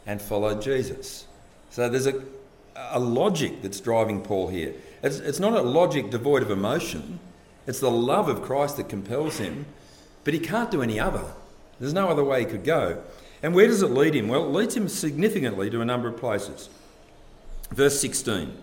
and 0.06 0.20
followed 0.20 0.60
Jesus. 0.60 1.26
So 1.70 1.88
there's 1.88 2.06
a, 2.06 2.22
a 2.76 3.00
logic 3.00 3.62
that's 3.62 3.80
driving 3.80 4.22
Paul 4.22 4.48
here. 4.48 4.74
It's, 5.02 5.18
it's 5.18 5.40
not 5.40 5.54
a 5.54 5.62
logic 5.62 6.10
devoid 6.10 6.42
of 6.42 6.50
emotion, 6.50 7.20
it's 7.66 7.80
the 7.80 7.90
love 7.90 8.28
of 8.28 8.42
Christ 8.42 8.76
that 8.76 8.88
compels 8.88 9.38
him, 9.38 9.66
but 10.24 10.34
he 10.34 10.40
can't 10.40 10.70
do 10.70 10.82
any 10.82 11.00
other. 11.00 11.24
There's 11.80 11.94
no 11.94 12.08
other 12.08 12.24
way 12.24 12.40
he 12.40 12.46
could 12.46 12.64
go. 12.64 13.02
And 13.42 13.54
where 13.54 13.66
does 13.66 13.82
it 13.82 13.90
lead 13.90 14.14
him? 14.14 14.28
Well, 14.28 14.44
it 14.44 14.52
leads 14.52 14.76
him 14.76 14.88
significantly 14.88 15.70
to 15.70 15.80
a 15.80 15.84
number 15.84 16.08
of 16.08 16.16
places. 16.16 16.68
Verse 17.70 18.00
16. 18.00 18.56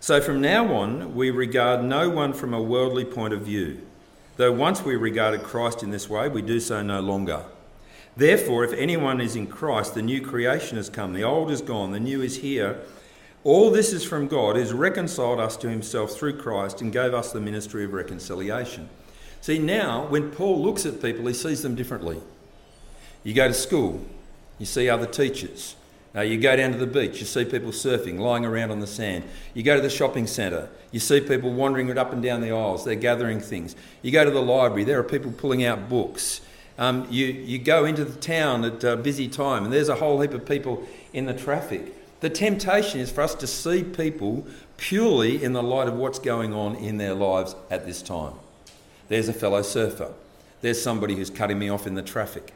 So 0.00 0.20
from 0.20 0.40
now 0.40 0.74
on, 0.74 1.14
we 1.14 1.30
regard 1.30 1.84
no 1.84 2.08
one 2.10 2.32
from 2.32 2.54
a 2.54 2.62
worldly 2.62 3.04
point 3.04 3.34
of 3.34 3.42
view. 3.42 3.82
Though 4.42 4.50
once 4.50 4.82
we 4.82 4.96
regarded 4.96 5.44
Christ 5.44 5.84
in 5.84 5.92
this 5.92 6.10
way, 6.10 6.28
we 6.28 6.42
do 6.42 6.58
so 6.58 6.82
no 6.82 6.98
longer. 6.98 7.44
Therefore, 8.16 8.64
if 8.64 8.72
anyone 8.72 9.20
is 9.20 9.36
in 9.36 9.46
Christ, 9.46 9.94
the 9.94 10.02
new 10.02 10.20
creation 10.20 10.78
has 10.78 10.90
come, 10.90 11.12
the 11.12 11.22
old 11.22 11.48
is 11.48 11.60
gone, 11.60 11.92
the 11.92 12.00
new 12.00 12.20
is 12.20 12.38
here. 12.38 12.80
All 13.44 13.70
this 13.70 13.92
is 13.92 14.02
from 14.02 14.26
God, 14.26 14.56
who's 14.56 14.72
reconciled 14.72 15.38
us 15.38 15.56
to 15.58 15.70
himself 15.70 16.10
through 16.10 16.38
Christ 16.38 16.80
and 16.80 16.92
gave 16.92 17.14
us 17.14 17.30
the 17.30 17.40
ministry 17.40 17.84
of 17.84 17.92
reconciliation. 17.92 18.88
See, 19.40 19.60
now, 19.60 20.06
when 20.08 20.32
Paul 20.32 20.60
looks 20.60 20.84
at 20.86 21.00
people, 21.00 21.24
he 21.28 21.34
sees 21.34 21.62
them 21.62 21.76
differently. 21.76 22.20
You 23.22 23.34
go 23.34 23.46
to 23.46 23.54
school, 23.54 24.04
you 24.58 24.66
see 24.66 24.88
other 24.88 25.06
teachers. 25.06 25.76
Uh, 26.14 26.20
you 26.20 26.38
go 26.38 26.54
down 26.54 26.72
to 26.72 26.78
the 26.78 26.86
beach, 26.86 27.20
you 27.20 27.26
see 27.26 27.44
people 27.44 27.70
surfing, 27.70 28.18
lying 28.18 28.44
around 28.44 28.70
on 28.70 28.80
the 28.80 28.86
sand. 28.86 29.24
You 29.54 29.62
go 29.62 29.76
to 29.76 29.80
the 29.80 29.88
shopping 29.88 30.26
centre, 30.26 30.68
you 30.90 31.00
see 31.00 31.20
people 31.20 31.52
wandering 31.52 31.96
up 31.96 32.12
and 32.12 32.22
down 32.22 32.42
the 32.42 32.50
aisles, 32.50 32.84
they're 32.84 32.94
gathering 32.94 33.40
things. 33.40 33.74
You 34.02 34.12
go 34.12 34.24
to 34.24 34.30
the 34.30 34.42
library, 34.42 34.84
there 34.84 34.98
are 34.98 35.04
people 35.04 35.32
pulling 35.32 35.64
out 35.64 35.88
books. 35.88 36.42
Um, 36.78 37.06
you, 37.10 37.26
you 37.26 37.58
go 37.58 37.84
into 37.84 38.04
the 38.04 38.18
town 38.20 38.64
at 38.64 38.84
a 38.84 38.96
busy 38.96 39.28
time, 39.28 39.64
and 39.64 39.72
there's 39.72 39.88
a 39.88 39.94
whole 39.94 40.20
heap 40.20 40.34
of 40.34 40.44
people 40.46 40.86
in 41.14 41.24
the 41.24 41.34
traffic. 41.34 41.94
The 42.20 42.30
temptation 42.30 43.00
is 43.00 43.10
for 43.10 43.22
us 43.22 43.34
to 43.36 43.46
see 43.46 43.82
people 43.82 44.46
purely 44.76 45.42
in 45.42 45.54
the 45.54 45.62
light 45.62 45.88
of 45.88 45.94
what's 45.94 46.18
going 46.18 46.52
on 46.52 46.76
in 46.76 46.98
their 46.98 47.14
lives 47.14 47.56
at 47.70 47.86
this 47.86 48.02
time. 48.02 48.34
There's 49.08 49.28
a 49.28 49.32
fellow 49.32 49.62
surfer. 49.62 50.12
There's 50.60 50.80
somebody 50.80 51.16
who's 51.16 51.30
cutting 51.30 51.58
me 51.58 51.68
off 51.68 51.86
in 51.86 51.94
the 51.94 52.02
traffic. 52.02 52.52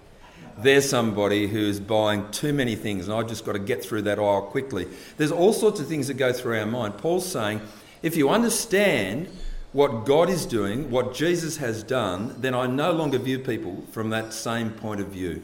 There's 0.58 0.88
somebody 0.88 1.46
who's 1.46 1.80
buying 1.80 2.30
too 2.30 2.52
many 2.52 2.76
things 2.76 3.08
and 3.08 3.16
I've 3.16 3.28
just 3.28 3.44
got 3.44 3.52
to 3.52 3.58
get 3.58 3.84
through 3.84 4.02
that 4.02 4.18
aisle 4.18 4.42
quickly. 4.42 4.86
There's 5.16 5.32
all 5.32 5.52
sorts 5.52 5.80
of 5.80 5.86
things 5.86 6.08
that 6.08 6.14
go 6.14 6.32
through 6.32 6.58
our 6.58 6.66
mind. 6.66 6.96
Paul's 6.98 7.30
saying 7.30 7.60
if 8.02 8.16
you 8.16 8.30
understand 8.30 9.28
what 9.72 10.06
God 10.06 10.30
is 10.30 10.46
doing, 10.46 10.90
what 10.90 11.14
Jesus 11.14 11.58
has 11.58 11.82
done, 11.82 12.34
then 12.38 12.54
I 12.54 12.66
no 12.66 12.92
longer 12.92 13.18
view 13.18 13.38
people 13.38 13.84
from 13.92 14.10
that 14.10 14.32
same 14.32 14.70
point 14.70 15.00
of 15.00 15.08
view. 15.08 15.42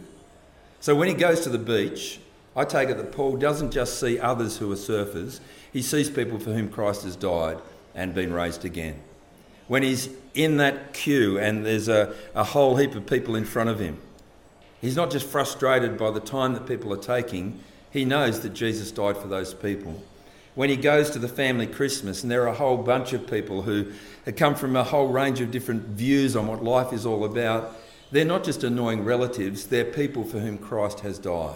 So 0.80 0.94
when 0.94 1.08
he 1.08 1.14
goes 1.14 1.40
to 1.40 1.50
the 1.50 1.58
beach, 1.58 2.18
I 2.56 2.64
take 2.64 2.88
it 2.88 2.96
that 2.96 3.12
Paul 3.12 3.37
doesn't 3.37 3.70
just 3.70 4.00
see 4.00 4.18
others 4.18 4.56
who 4.56 4.72
are 4.72 4.76
surfers, 4.76 5.40
he 5.72 5.82
sees 5.82 6.08
people 6.08 6.38
for 6.38 6.52
whom 6.52 6.70
Christ 6.70 7.04
has 7.04 7.16
died 7.16 7.58
and 7.94 8.14
been 8.14 8.32
raised 8.32 8.64
again. 8.64 9.02
when 9.68 9.82
he's 9.82 10.11
in 10.34 10.58
that 10.58 10.92
queue 10.92 11.38
and 11.38 11.64
there's 11.64 11.88
a, 11.88 12.14
a 12.34 12.44
whole 12.44 12.76
heap 12.76 12.94
of 12.94 13.06
people 13.06 13.34
in 13.34 13.44
front 13.44 13.70
of 13.70 13.78
him. 13.78 13.99
He's 14.82 14.96
not 14.96 15.10
just 15.10 15.26
frustrated 15.26 15.96
by 15.96 16.10
the 16.10 16.20
time 16.20 16.52
that 16.52 16.66
people 16.66 16.92
are 16.92 16.98
taking, 16.98 17.60
he 17.90 18.04
knows 18.04 18.40
that 18.40 18.52
Jesus 18.52 18.90
died 18.90 19.16
for 19.16 19.28
those 19.28 19.54
people. 19.54 20.02
When 20.54 20.68
he 20.68 20.76
goes 20.76 21.08
to 21.10 21.18
the 21.18 21.28
family 21.28 21.66
Christmas, 21.66 22.22
and 22.22 22.30
there 22.30 22.42
are 22.42 22.48
a 22.48 22.54
whole 22.54 22.76
bunch 22.76 23.12
of 23.12 23.30
people 23.30 23.62
who 23.62 23.92
have 24.26 24.36
come 24.36 24.54
from 24.56 24.74
a 24.76 24.82
whole 24.82 25.08
range 25.08 25.40
of 25.40 25.50
different 25.50 25.84
views 25.84 26.34
on 26.34 26.48
what 26.48 26.64
life 26.64 26.92
is 26.92 27.06
all 27.06 27.24
about, 27.24 27.74
they're 28.10 28.24
not 28.24 28.44
just 28.44 28.64
annoying 28.64 29.04
relatives, 29.04 29.68
they're 29.68 29.84
people 29.84 30.24
for 30.24 30.40
whom 30.40 30.58
Christ 30.58 31.00
has 31.00 31.18
died 31.18 31.54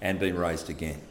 and 0.00 0.18
been 0.18 0.36
raised 0.36 0.70
again. 0.70 1.02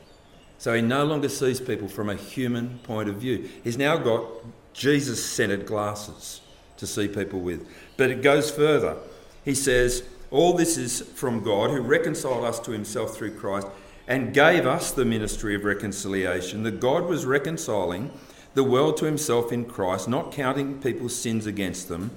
So 0.58 0.74
he 0.74 0.82
no 0.82 1.06
longer 1.06 1.30
sees 1.30 1.62
people 1.62 1.88
from 1.88 2.10
a 2.10 2.16
human 2.16 2.80
point 2.80 3.10
of 3.10 3.18
view. 3.18 3.48
He's 3.64 3.78
now 3.78 3.98
got 3.98 4.26
Jesus 4.74 5.24
centered 5.24 5.68
glasses 5.68 6.42
to 6.78 6.88
see 6.88 7.08
people 7.08 7.42
with. 7.42 7.68
But 7.96 8.10
it 8.10 8.24
goes 8.24 8.50
further. 8.50 8.98
He 9.44 9.54
says, 9.54 10.04
All 10.36 10.52
this 10.52 10.76
is 10.76 11.00
from 11.00 11.46
God 11.46 11.70
who 11.70 11.80
reconciled 11.80 12.44
us 12.44 12.60
to 12.60 12.72
himself 12.72 13.16
through 13.16 13.38
Christ 13.40 13.68
and 14.06 14.34
gave 14.34 14.66
us 14.66 14.92
the 14.92 15.06
ministry 15.06 15.56
of 15.56 15.64
reconciliation. 15.64 16.64
That 16.64 16.82
God 16.82 17.06
was 17.06 17.26
reconciling 17.26 18.12
the 18.54 18.66
world 18.66 18.98
to 18.98 19.06
himself 19.06 19.54
in 19.54 19.64
Christ, 19.64 20.10
not 20.10 20.34
counting 20.34 20.82
people's 20.82 21.16
sins 21.16 21.46
against 21.46 21.88
them. 21.88 22.12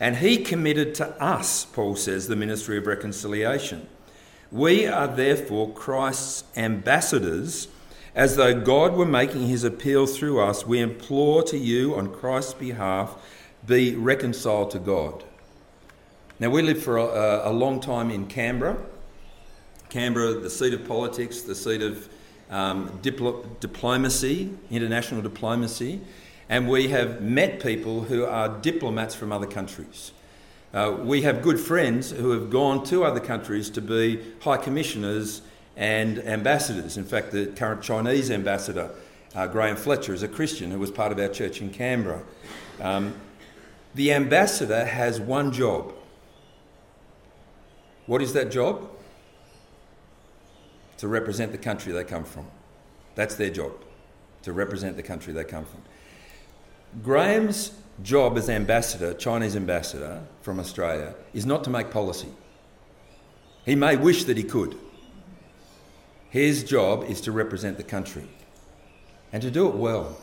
And 0.00 0.16
he 0.16 0.38
committed 0.38 0.96
to 0.96 1.10
us, 1.22 1.64
Paul 1.64 1.94
says, 1.94 2.26
the 2.26 2.34
ministry 2.34 2.76
of 2.76 2.88
reconciliation. 2.88 3.86
We 4.50 4.88
are 4.88 5.06
therefore 5.06 5.72
Christ's 5.74 6.42
ambassadors. 6.56 7.68
As 8.16 8.34
though 8.34 8.60
God 8.60 8.94
were 8.94 9.06
making 9.06 9.46
his 9.46 9.62
appeal 9.62 10.08
through 10.08 10.40
us, 10.40 10.66
we 10.66 10.80
implore 10.80 11.44
to 11.44 11.56
you 11.56 11.94
on 11.94 12.12
Christ's 12.12 12.54
behalf 12.54 13.14
be 13.64 13.94
reconciled 13.94 14.72
to 14.72 14.80
God. 14.80 15.22
Now, 16.40 16.50
we 16.50 16.62
lived 16.62 16.82
for 16.82 16.96
a, 16.96 17.48
a 17.48 17.52
long 17.52 17.80
time 17.80 18.10
in 18.10 18.26
Canberra. 18.26 18.76
Canberra, 19.88 20.34
the 20.34 20.50
seat 20.50 20.74
of 20.74 20.86
politics, 20.86 21.42
the 21.42 21.54
seat 21.54 21.80
of 21.80 22.08
um, 22.50 22.88
diplo- 23.02 23.44
diplomacy, 23.60 24.52
international 24.68 25.22
diplomacy, 25.22 26.00
and 26.48 26.68
we 26.68 26.88
have 26.88 27.22
met 27.22 27.62
people 27.62 28.02
who 28.02 28.24
are 28.24 28.48
diplomats 28.48 29.14
from 29.14 29.30
other 29.30 29.46
countries. 29.46 30.10
Uh, 30.72 30.96
we 31.04 31.22
have 31.22 31.40
good 31.40 31.60
friends 31.60 32.10
who 32.10 32.32
have 32.32 32.50
gone 32.50 32.84
to 32.86 33.04
other 33.04 33.20
countries 33.20 33.70
to 33.70 33.80
be 33.80 34.20
high 34.40 34.56
commissioners 34.56 35.40
and 35.76 36.18
ambassadors. 36.18 36.96
In 36.96 37.04
fact, 37.04 37.30
the 37.30 37.46
current 37.46 37.80
Chinese 37.80 38.28
ambassador, 38.32 38.90
uh, 39.36 39.46
Graham 39.46 39.76
Fletcher, 39.76 40.12
is 40.12 40.24
a 40.24 40.28
Christian 40.28 40.72
who 40.72 40.80
was 40.80 40.90
part 40.90 41.12
of 41.12 41.18
our 41.20 41.28
church 41.28 41.60
in 41.60 41.70
Canberra. 41.70 42.24
Um, 42.80 43.14
the 43.94 44.12
ambassador 44.12 44.84
has 44.84 45.20
one 45.20 45.52
job. 45.52 45.94
What 48.06 48.22
is 48.22 48.32
that 48.34 48.50
job? 48.50 48.90
To 50.98 51.08
represent 51.08 51.52
the 51.52 51.58
country 51.58 51.92
they 51.92 52.04
come 52.04 52.24
from. 52.24 52.46
That's 53.14 53.36
their 53.36 53.50
job, 53.50 53.72
to 54.42 54.52
represent 54.52 54.96
the 54.96 55.02
country 55.02 55.32
they 55.32 55.44
come 55.44 55.64
from. 55.64 55.82
Graham's 57.02 57.72
job 58.02 58.36
as 58.36 58.48
ambassador, 58.48 59.14
Chinese 59.14 59.56
ambassador 59.56 60.22
from 60.42 60.60
Australia, 60.60 61.14
is 61.32 61.46
not 61.46 61.64
to 61.64 61.70
make 61.70 61.90
policy. 61.90 62.28
He 63.64 63.74
may 63.74 63.96
wish 63.96 64.24
that 64.24 64.36
he 64.36 64.42
could. 64.42 64.76
His 66.30 66.64
job 66.64 67.04
is 67.04 67.20
to 67.22 67.32
represent 67.32 67.76
the 67.76 67.84
country 67.84 68.28
and 69.32 69.42
to 69.42 69.50
do 69.50 69.68
it 69.68 69.74
well. 69.74 70.16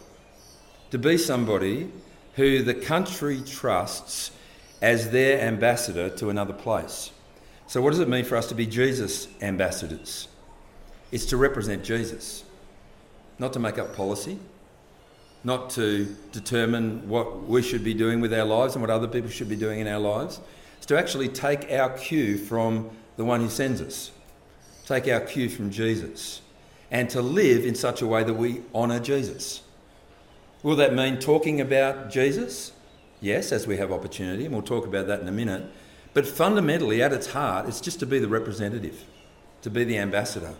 To 0.91 0.97
be 0.97 1.17
somebody 1.17 1.89
who 2.35 2.61
the 2.63 2.73
country 2.73 3.41
trusts 3.41 4.31
as 4.81 5.11
their 5.11 5.39
ambassador 5.41 6.09
to 6.09 6.29
another 6.29 6.53
place. 6.53 7.11
So, 7.71 7.81
what 7.81 7.91
does 7.91 8.01
it 8.01 8.09
mean 8.09 8.25
for 8.25 8.35
us 8.35 8.47
to 8.47 8.53
be 8.53 8.65
Jesus 8.65 9.29
ambassadors? 9.41 10.27
It's 11.13 11.23
to 11.27 11.37
represent 11.37 11.85
Jesus, 11.85 12.43
not 13.39 13.53
to 13.53 13.59
make 13.59 13.77
up 13.77 13.95
policy, 13.95 14.39
not 15.45 15.69
to 15.69 16.13
determine 16.33 17.07
what 17.07 17.43
we 17.43 17.61
should 17.61 17.85
be 17.85 17.93
doing 17.93 18.19
with 18.19 18.33
our 18.33 18.43
lives 18.43 18.75
and 18.75 18.81
what 18.81 18.89
other 18.89 19.07
people 19.07 19.29
should 19.29 19.47
be 19.47 19.55
doing 19.55 19.79
in 19.79 19.87
our 19.87 20.01
lives. 20.01 20.41
It's 20.75 20.85
to 20.87 20.99
actually 20.99 21.29
take 21.29 21.71
our 21.71 21.91
cue 21.91 22.37
from 22.37 22.89
the 23.15 23.23
one 23.23 23.39
who 23.39 23.47
sends 23.47 23.81
us, 23.81 24.11
take 24.85 25.07
our 25.07 25.21
cue 25.21 25.47
from 25.47 25.71
Jesus, 25.71 26.41
and 26.91 27.09
to 27.11 27.21
live 27.21 27.63
in 27.63 27.75
such 27.75 28.01
a 28.01 28.05
way 28.05 28.21
that 28.25 28.33
we 28.33 28.63
honour 28.75 28.99
Jesus. 28.99 29.61
Will 30.61 30.75
that 30.75 30.93
mean 30.93 31.19
talking 31.19 31.61
about 31.61 32.09
Jesus? 32.09 32.73
Yes, 33.21 33.53
as 33.53 33.65
we 33.65 33.77
have 33.77 33.93
opportunity, 33.93 34.43
and 34.43 34.53
we'll 34.53 34.61
talk 34.61 34.85
about 34.85 35.07
that 35.07 35.21
in 35.21 35.27
a 35.29 35.31
minute. 35.31 35.71
But 36.13 36.27
fundamentally, 36.27 37.01
at 37.01 37.13
its 37.13 37.27
heart, 37.27 37.67
it's 37.67 37.81
just 37.81 37.99
to 37.99 38.05
be 38.05 38.19
the 38.19 38.27
representative, 38.27 39.05
to 39.61 39.69
be 39.69 39.83
the 39.83 39.97
ambassador, 39.97 40.55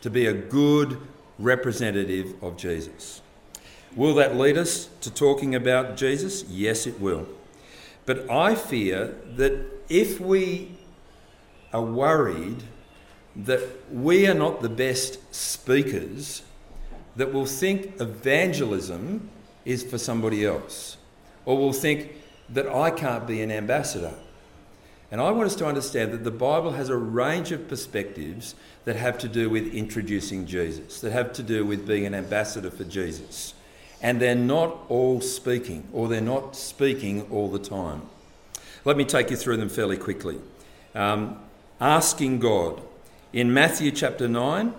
to 0.00 0.10
be 0.10 0.26
a 0.26 0.32
good 0.32 0.98
representative 1.38 2.34
of 2.42 2.56
Jesus. 2.56 3.22
Will 3.94 4.14
that 4.14 4.36
lead 4.36 4.56
us 4.56 4.88
to 5.02 5.10
talking 5.12 5.54
about 5.54 5.96
Jesus? 5.96 6.44
Yes, 6.48 6.86
it 6.86 7.00
will. 7.00 7.28
But 8.06 8.28
I 8.30 8.54
fear 8.54 9.14
that 9.36 9.64
if 9.88 10.18
we 10.18 10.72
are 11.72 11.82
worried 11.82 12.62
that 13.34 13.60
we 13.90 14.26
are 14.26 14.34
not 14.34 14.60
the 14.60 14.68
best 14.68 15.34
speakers 15.34 16.42
that 17.16 17.32
will 17.32 17.46
think 17.46 18.00
evangelism 18.00 19.28
is 19.64 19.82
for 19.82 19.98
somebody 19.98 20.44
else, 20.44 20.96
or 21.44 21.56
will 21.56 21.72
think 21.72 22.12
that 22.48 22.66
I 22.66 22.90
can't 22.90 23.26
be 23.26 23.40
an 23.42 23.50
ambassador. 23.50 24.14
And 25.12 25.20
I 25.20 25.30
want 25.30 25.46
us 25.46 25.56
to 25.56 25.66
understand 25.66 26.10
that 26.12 26.24
the 26.24 26.30
Bible 26.30 26.72
has 26.72 26.88
a 26.88 26.96
range 26.96 27.52
of 27.52 27.68
perspectives 27.68 28.54
that 28.86 28.96
have 28.96 29.18
to 29.18 29.28
do 29.28 29.50
with 29.50 29.66
introducing 29.74 30.46
Jesus, 30.46 31.02
that 31.02 31.12
have 31.12 31.34
to 31.34 31.42
do 31.42 31.66
with 31.66 31.86
being 31.86 32.06
an 32.06 32.14
ambassador 32.14 32.70
for 32.70 32.84
Jesus. 32.84 33.52
And 34.00 34.22
they're 34.22 34.34
not 34.34 34.74
all 34.88 35.20
speaking, 35.20 35.86
or 35.92 36.08
they're 36.08 36.22
not 36.22 36.56
speaking 36.56 37.28
all 37.30 37.50
the 37.50 37.58
time. 37.58 38.08
Let 38.86 38.96
me 38.96 39.04
take 39.04 39.30
you 39.30 39.36
through 39.36 39.58
them 39.58 39.68
fairly 39.68 39.98
quickly. 39.98 40.38
Um, 40.94 41.38
asking 41.78 42.38
God. 42.38 42.80
In 43.34 43.52
Matthew 43.52 43.90
chapter 43.90 44.28
9, 44.28 44.72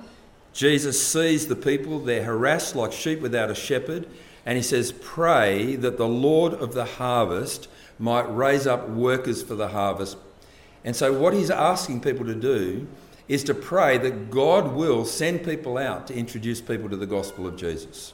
Jesus 0.51 1.07
sees 1.07 1.47
the 1.47 1.55
people, 1.55 1.99
they're 1.99 2.23
harassed 2.23 2.75
like 2.75 2.91
sheep 2.91 3.21
without 3.21 3.51
a 3.51 3.55
shepherd, 3.55 4.07
and 4.47 4.57
he 4.57 4.63
says, 4.63 4.93
Pray 4.93 5.75
that 5.75 5.99
the 5.99 6.07
Lord 6.07 6.53
of 6.53 6.73
the 6.73 6.85
harvest 6.85 7.67
might 7.99 8.33
raise 8.33 8.67
up 8.67 8.89
workers 8.89 9.43
for 9.43 9.55
the 9.55 9.69
harvest. 9.69 10.17
And 10.83 10.95
so, 10.95 11.13
what 11.13 11.33
he's 11.33 11.49
asking 11.49 12.01
people 12.01 12.25
to 12.25 12.35
do 12.35 12.87
is 13.27 13.43
to 13.45 13.53
pray 13.53 13.97
that 13.97 14.29
God 14.29 14.73
will 14.73 15.05
send 15.05 15.43
people 15.43 15.77
out 15.77 16.07
to 16.07 16.13
introduce 16.13 16.59
people 16.59 16.89
to 16.89 16.97
the 16.97 17.05
gospel 17.05 17.47
of 17.47 17.55
Jesus. 17.55 18.13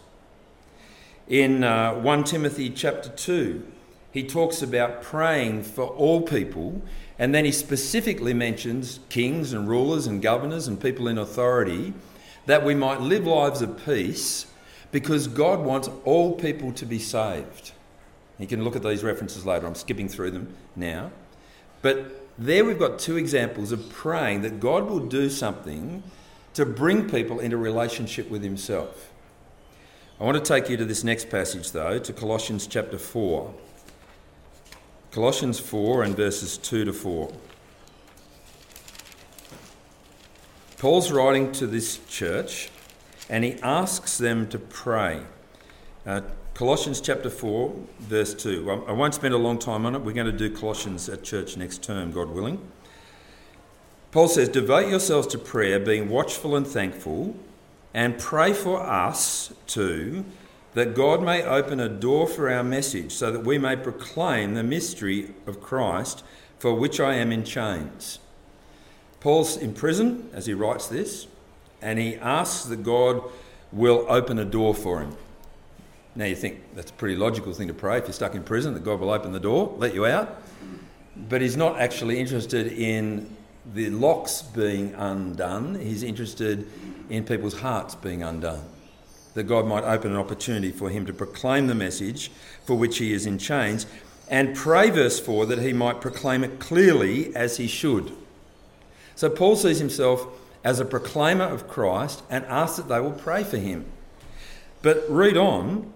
In 1.27 1.63
uh, 1.63 1.93
1 1.95 2.23
Timothy 2.23 2.69
chapter 2.69 3.09
2, 3.09 3.63
he 4.11 4.23
talks 4.23 4.61
about 4.61 5.01
praying 5.01 5.63
for 5.63 5.83
all 5.83 6.21
people, 6.21 6.81
and 7.17 7.33
then 7.33 7.45
he 7.45 7.51
specifically 7.51 8.33
mentions 8.33 8.99
kings 9.09 9.53
and 9.53 9.67
rulers 9.67 10.07
and 10.07 10.21
governors 10.21 10.67
and 10.67 10.81
people 10.81 11.07
in 11.07 11.17
authority 11.17 11.93
that 12.45 12.65
we 12.65 12.73
might 12.73 13.01
live 13.01 13.27
lives 13.27 13.61
of 13.61 13.85
peace 13.85 14.47
because 14.91 15.27
God 15.27 15.59
wants 15.59 15.89
all 16.03 16.33
people 16.33 16.71
to 16.73 16.85
be 16.85 16.97
saved. 16.97 17.73
You 18.39 18.47
can 18.47 18.63
look 18.63 18.75
at 18.75 18.83
these 18.83 19.03
references 19.03 19.45
later. 19.45 19.67
I'm 19.67 19.75
skipping 19.75 20.07
through 20.07 20.31
them 20.31 20.55
now. 20.75 21.11
But 21.81 22.27
there 22.37 22.63
we've 22.63 22.79
got 22.79 22.97
two 22.97 23.17
examples 23.17 23.71
of 23.71 23.89
praying 23.89 24.41
that 24.41 24.59
God 24.59 24.89
will 24.89 25.05
do 25.05 25.29
something 25.29 26.03
to 26.53 26.65
bring 26.65 27.09
people 27.09 27.39
into 27.39 27.57
relationship 27.57 28.29
with 28.29 28.43
Himself. 28.43 29.11
I 30.19 30.23
want 30.23 30.37
to 30.37 30.43
take 30.43 30.69
you 30.69 30.77
to 30.77 30.85
this 30.85 31.03
next 31.03 31.29
passage, 31.29 31.71
though, 31.71 31.99
to 31.99 32.13
Colossians 32.13 32.65
chapter 32.65 32.97
4. 32.97 33.53
Colossians 35.11 35.59
4 35.59 36.03
and 36.03 36.15
verses 36.15 36.57
2 36.57 36.85
to 36.85 36.93
4. 36.93 37.31
Paul's 40.77 41.11
writing 41.11 41.51
to 41.53 41.67
this 41.67 41.99
church 42.07 42.69
and 43.29 43.43
he 43.43 43.55
asks 43.61 44.17
them 44.17 44.47
to 44.47 44.57
pray. 44.57 45.21
Uh, 46.05 46.21
Colossians 46.59 46.99
chapter 46.99 47.29
4, 47.29 47.73
verse 48.01 48.33
2. 48.33 48.83
I 48.85 48.91
won't 48.91 49.15
spend 49.15 49.33
a 49.33 49.37
long 49.37 49.59
time 49.59 49.85
on 49.85 49.95
it. 49.95 49.99
We're 49.99 50.11
going 50.11 50.29
to 50.29 50.33
do 50.33 50.53
Colossians 50.53 51.07
at 51.07 51.23
church 51.23 51.55
next 51.55 51.81
term, 51.81 52.11
God 52.11 52.31
willing. 52.31 52.59
Paul 54.11 54.27
says, 54.27 54.49
Devote 54.49 54.89
yourselves 54.89 55.25
to 55.27 55.37
prayer, 55.37 55.79
being 55.79 56.09
watchful 56.09 56.57
and 56.57 56.67
thankful, 56.67 57.37
and 57.93 58.19
pray 58.19 58.51
for 58.51 58.81
us 58.81 59.53
too, 59.67 60.25
that 60.73 60.95
God 60.95 61.23
may 61.23 61.43
open 61.43 61.79
a 61.79 61.87
door 61.87 62.27
for 62.27 62.51
our 62.51 62.61
message, 62.61 63.13
so 63.13 63.31
that 63.31 63.45
we 63.45 63.57
may 63.57 63.77
proclaim 63.77 64.55
the 64.55 64.61
mystery 64.61 65.33
of 65.47 65.61
Christ, 65.61 66.25
for 66.57 66.73
which 66.73 66.99
I 66.99 67.13
am 67.13 67.31
in 67.31 67.45
chains. 67.45 68.19
Paul's 69.21 69.55
in 69.55 69.73
prison 69.73 70.29
as 70.33 70.45
he 70.45 70.53
writes 70.53 70.89
this, 70.89 71.25
and 71.81 71.97
he 71.99 72.15
asks 72.15 72.65
that 72.65 72.83
God 72.83 73.23
will 73.71 74.05
open 74.09 74.37
a 74.37 74.43
door 74.43 74.75
for 74.75 74.99
him. 74.99 75.15
Now 76.15 76.25
you 76.25 76.35
think 76.35 76.75
that's 76.75 76.91
a 76.91 76.93
pretty 76.95 77.15
logical 77.15 77.53
thing 77.53 77.67
to 77.67 77.73
pray 77.73 77.97
if 77.97 78.05
you're 78.05 78.13
stuck 78.13 78.35
in 78.35 78.43
prison, 78.43 78.73
that 78.73 78.83
God 78.83 78.99
will 78.99 79.11
open 79.11 79.31
the 79.31 79.39
door, 79.39 79.73
let 79.77 79.93
you 79.93 80.05
out. 80.05 80.41
But 81.15 81.41
he's 81.41 81.57
not 81.57 81.79
actually 81.79 82.19
interested 82.19 82.67
in 82.67 83.35
the 83.73 83.89
locks 83.89 84.41
being 84.41 84.93
undone, 84.95 85.75
he's 85.75 86.03
interested 86.03 86.67
in 87.09 87.23
people's 87.23 87.59
hearts 87.59 87.95
being 87.95 88.23
undone. 88.23 88.63
That 89.35 89.43
God 89.43 89.65
might 89.65 89.83
open 89.83 90.11
an 90.11 90.17
opportunity 90.17 90.71
for 90.71 90.89
him 90.89 91.05
to 91.05 91.13
proclaim 91.13 91.67
the 91.67 91.75
message 91.75 92.31
for 92.65 92.75
which 92.75 92.97
he 92.97 93.13
is 93.13 93.25
in 93.25 93.37
chains, 93.37 93.85
and 94.29 94.55
pray, 94.55 94.89
verse 94.89 95.19
4, 95.19 95.47
that 95.47 95.59
he 95.59 95.73
might 95.73 96.01
proclaim 96.01 96.43
it 96.43 96.59
clearly 96.59 97.35
as 97.35 97.57
he 97.57 97.67
should. 97.67 98.11
So 99.15 99.29
Paul 99.29 99.55
sees 99.55 99.79
himself 99.79 100.27
as 100.63 100.79
a 100.79 100.85
proclaimer 100.85 101.45
of 101.45 101.67
Christ 101.67 102.21
and 102.29 102.45
asks 102.45 102.77
that 102.77 102.87
they 102.87 102.99
will 102.99 103.11
pray 103.11 103.43
for 103.43 103.57
him. 103.57 103.85
But 104.81 105.03
read 105.09 105.35
on, 105.35 105.91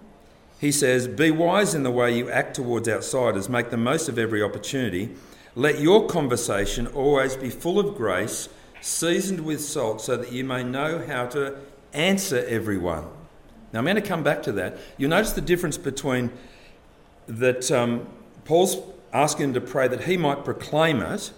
he 0.64 0.72
says, 0.72 1.06
Be 1.06 1.30
wise 1.30 1.74
in 1.74 1.82
the 1.82 1.90
way 1.90 2.16
you 2.16 2.30
act 2.30 2.56
towards 2.56 2.88
outsiders, 2.88 3.50
make 3.50 3.68
the 3.68 3.76
most 3.76 4.08
of 4.08 4.18
every 4.18 4.42
opportunity. 4.42 5.10
Let 5.54 5.78
your 5.78 6.06
conversation 6.06 6.86
always 6.86 7.36
be 7.36 7.50
full 7.50 7.78
of 7.78 7.94
grace, 7.94 8.48
seasoned 8.80 9.40
with 9.40 9.60
salt, 9.60 10.00
so 10.00 10.16
that 10.16 10.32
you 10.32 10.42
may 10.42 10.64
know 10.64 11.04
how 11.06 11.26
to 11.26 11.58
answer 11.92 12.42
everyone. 12.48 13.04
Now, 13.74 13.80
I'm 13.80 13.84
going 13.84 13.96
to 13.96 14.02
come 14.02 14.22
back 14.22 14.42
to 14.44 14.52
that. 14.52 14.78
You'll 14.96 15.10
notice 15.10 15.32
the 15.32 15.42
difference 15.42 15.76
between 15.76 16.30
that 17.26 17.70
um, 17.70 18.08
Paul's 18.46 18.78
asking 19.12 19.52
them 19.52 19.62
to 19.62 19.70
pray 19.70 19.86
that 19.86 20.04
he 20.04 20.16
might 20.16 20.46
proclaim 20.46 21.02
it, 21.02 21.30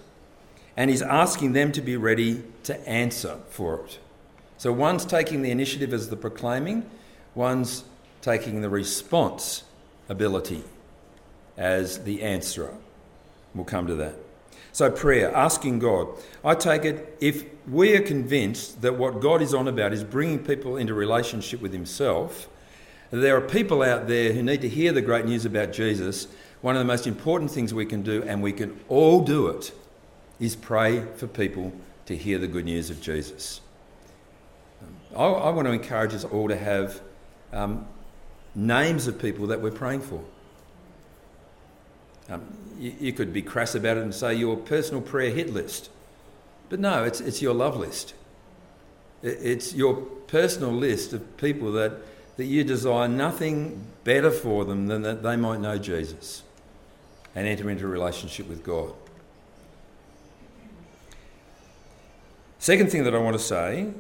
and 0.77 0.89
he's 0.89 1.03
asking 1.03 1.53
them 1.53 1.73
to 1.73 1.81
be 1.81 1.97
ready 1.97 2.45
to 2.63 2.79
answer 2.89 3.41
for 3.49 3.81
it. 3.87 3.99
So 4.57 4.73
one's 4.73 5.05
taking 5.05 5.43
the 5.43 5.51
initiative 5.51 5.93
as 5.93 6.11
the 6.11 6.17
proclaiming, 6.17 6.89
one's 7.35 7.83
taking 8.27 8.61
the 8.61 8.69
response 8.69 9.63
ability 10.09 10.65
as 11.57 12.03
the 12.03 12.25
answerer. 12.25 12.75
We'll 13.55 13.65
come 13.65 13.87
to 13.87 13.95
that. 13.95 14.17
So, 14.73 14.91
prayer, 14.91 15.35
asking 15.35 15.79
God. 15.79 16.09
I 16.45 16.57
take 16.57 16.85
it 16.85 17.17
if 17.21 17.45
we 17.69 17.95
are 17.95 18.03
convinced 18.03 18.83
that 18.83 18.97
what 18.97 19.21
God 19.21 19.43
is 19.43 19.55
on 19.55 19.69
about 19.69 19.93
is 19.93 20.03
bringing 20.03 20.41
people 20.41 20.77
into 20.77 20.93
relationship 20.93 21.63
with 21.63 21.73
Himself, 21.73 22.49
there 23.13 23.37
are 23.37 23.41
people 23.41 23.81
out 23.81 24.09
there 24.09 24.33
who 24.33 24.43
need 24.43 24.61
to 24.63 24.69
hear 24.69 24.91
the 24.91 25.03
great 25.03 25.25
news 25.25 25.45
about 25.45 25.73
Jesus. 25.73 26.27
One 26.63 26.75
of 26.75 26.81
the 26.81 26.85
most 26.85 27.07
important 27.07 27.53
things 27.53 27.73
we 27.73 27.87
can 27.87 28.03
do, 28.03 28.25
and 28.25 28.43
we 28.43 28.53
can 28.53 28.81
all 28.89 29.23
do 29.23 29.47
it, 29.47 29.71
is 30.41 30.57
pray 30.57 31.07
for 31.15 31.29
people 31.29 31.73
to 32.07 32.17
hear 32.17 32.39
the 32.39 32.49
good 32.49 32.65
news 32.65 32.91
of 32.91 33.01
Jesus. 33.01 33.61
I, 35.15 35.25
I 35.25 35.51
want 35.51 35.69
to 35.69 35.73
encourage 35.73 36.13
us 36.13 36.25
all 36.25 36.49
to 36.49 36.57
have 36.57 37.01
um, 37.53 37.87
names 38.57 39.07
of 39.07 39.21
people 39.21 39.47
that 39.49 39.61
we're 39.61 39.71
praying 39.71 40.01
for. 40.01 40.25
Um, 42.29 42.43
you, 42.79 42.93
you, 42.99 43.13
could 43.13 43.33
be 43.33 43.43
crass 43.43 43.75
about 43.75 43.99
it 43.99 44.03
and 44.03 44.13
say 44.13 44.35
your 44.35 44.57
personal 44.57 45.01
prayer 45.01 45.31
hit 45.31 45.53
list. 45.53 45.91
But 46.69 46.81
no, 46.81 47.05
it's, 47.05 47.21
it's 47.21 47.41
your 47.41 47.55
love 47.55 47.77
list. 47.77 48.15
It's 49.23 49.75
your 49.75 49.95
personal 49.95 50.73
list 50.73 51.13
of 51.13 51.37
people 51.37 51.71
that, 51.73 51.93
that 52.37 52.47
you 52.47 52.65
desire 52.65 53.07
nothing 53.07 53.87
better 54.03 54.31
for 54.31 54.65
them 54.65 54.89
than 54.89 55.03
that 55.03 55.23
they 55.23 55.37
might 55.37 55.61
know 55.61 55.79
Jesus 55.79 56.43
and 57.35 57.47
enter 57.47 57.71
into 57.71 57.85
a 57.85 57.89
relationship 57.89 58.49
with 58.49 58.65
God. 58.65 58.93
Second 62.59 62.91
thing 62.91 63.05
that 63.05 63.15
I 63.15 63.19
want 63.19 63.37
to 63.37 63.43
say 63.43 63.93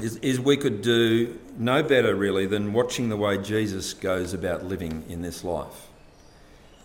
is, 0.00 0.16
is 0.16 0.40
we 0.40 0.56
could 0.56 0.82
do 0.82 1.38
no 1.58 1.82
better, 1.82 2.14
really, 2.14 2.46
than 2.46 2.72
watching 2.72 3.08
the 3.08 3.16
way 3.16 3.38
Jesus 3.38 3.94
goes 3.94 4.32
about 4.34 4.64
living 4.64 5.04
in 5.08 5.22
this 5.22 5.44
life. 5.44 5.88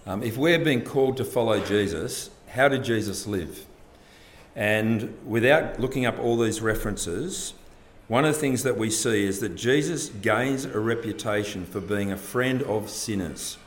Um, 0.06 0.24
if 0.24 0.38
we're 0.38 0.64
being 0.64 0.84
called 0.84 1.18
to 1.18 1.26
follow 1.26 1.64
Jesus, 1.64 2.30
how 2.50 2.68
did 2.68 2.84
Jesus 2.84 3.28
live? 3.28 3.66
And 4.56 5.18
without 5.26 5.80
looking 5.80 6.06
up 6.06 6.18
all 6.20 6.38
these 6.38 6.62
references, 6.62 7.54
one 8.08 8.24
of 8.24 8.34
the 8.34 8.40
things 8.40 8.64
that 8.64 8.78
we 8.78 8.90
see 8.90 9.26
is 9.26 9.40
that 9.42 9.56
Jesus 9.56 10.10
gains 10.10 10.66
a 10.66 10.80
reputation 10.80 11.66
for 11.66 11.82
being 11.82 12.12
a 12.12 12.18
friend 12.18 12.64
of 12.64 12.90
sinners. 12.90 13.58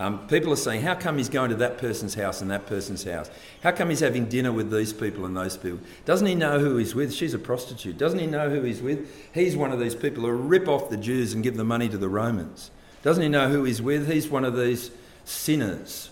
Um, 0.00 0.26
people 0.28 0.50
are 0.50 0.56
saying, 0.56 0.80
how 0.80 0.94
come 0.94 1.18
he's 1.18 1.28
going 1.28 1.50
to 1.50 1.56
that 1.56 1.76
person's 1.76 2.14
house 2.14 2.40
and 2.40 2.50
that 2.50 2.64
person's 2.64 3.04
house? 3.04 3.30
How 3.62 3.70
come 3.70 3.90
he's 3.90 4.00
having 4.00 4.30
dinner 4.30 4.50
with 4.50 4.70
these 4.70 4.94
people 4.94 5.26
and 5.26 5.36
those 5.36 5.58
people? 5.58 5.78
Doesn't 6.06 6.26
he 6.26 6.34
know 6.34 6.58
who 6.58 6.78
he's 6.78 6.94
with? 6.94 7.12
She's 7.12 7.34
a 7.34 7.38
prostitute. 7.38 7.98
Doesn't 7.98 8.18
he 8.18 8.26
know 8.26 8.48
who 8.48 8.62
he's 8.62 8.80
with? 8.80 9.14
He's 9.34 9.58
one 9.58 9.72
of 9.72 9.78
these 9.78 9.94
people 9.94 10.22
who 10.22 10.30
rip 10.30 10.68
off 10.68 10.88
the 10.88 10.96
Jews 10.96 11.34
and 11.34 11.44
give 11.44 11.58
the 11.58 11.64
money 11.64 11.86
to 11.90 11.98
the 11.98 12.08
Romans. 12.08 12.70
Doesn't 13.02 13.22
he 13.22 13.28
know 13.28 13.50
who 13.50 13.64
he's 13.64 13.82
with? 13.82 14.10
He's 14.10 14.30
one 14.30 14.46
of 14.46 14.56
these 14.56 14.90
sinners, 15.26 16.10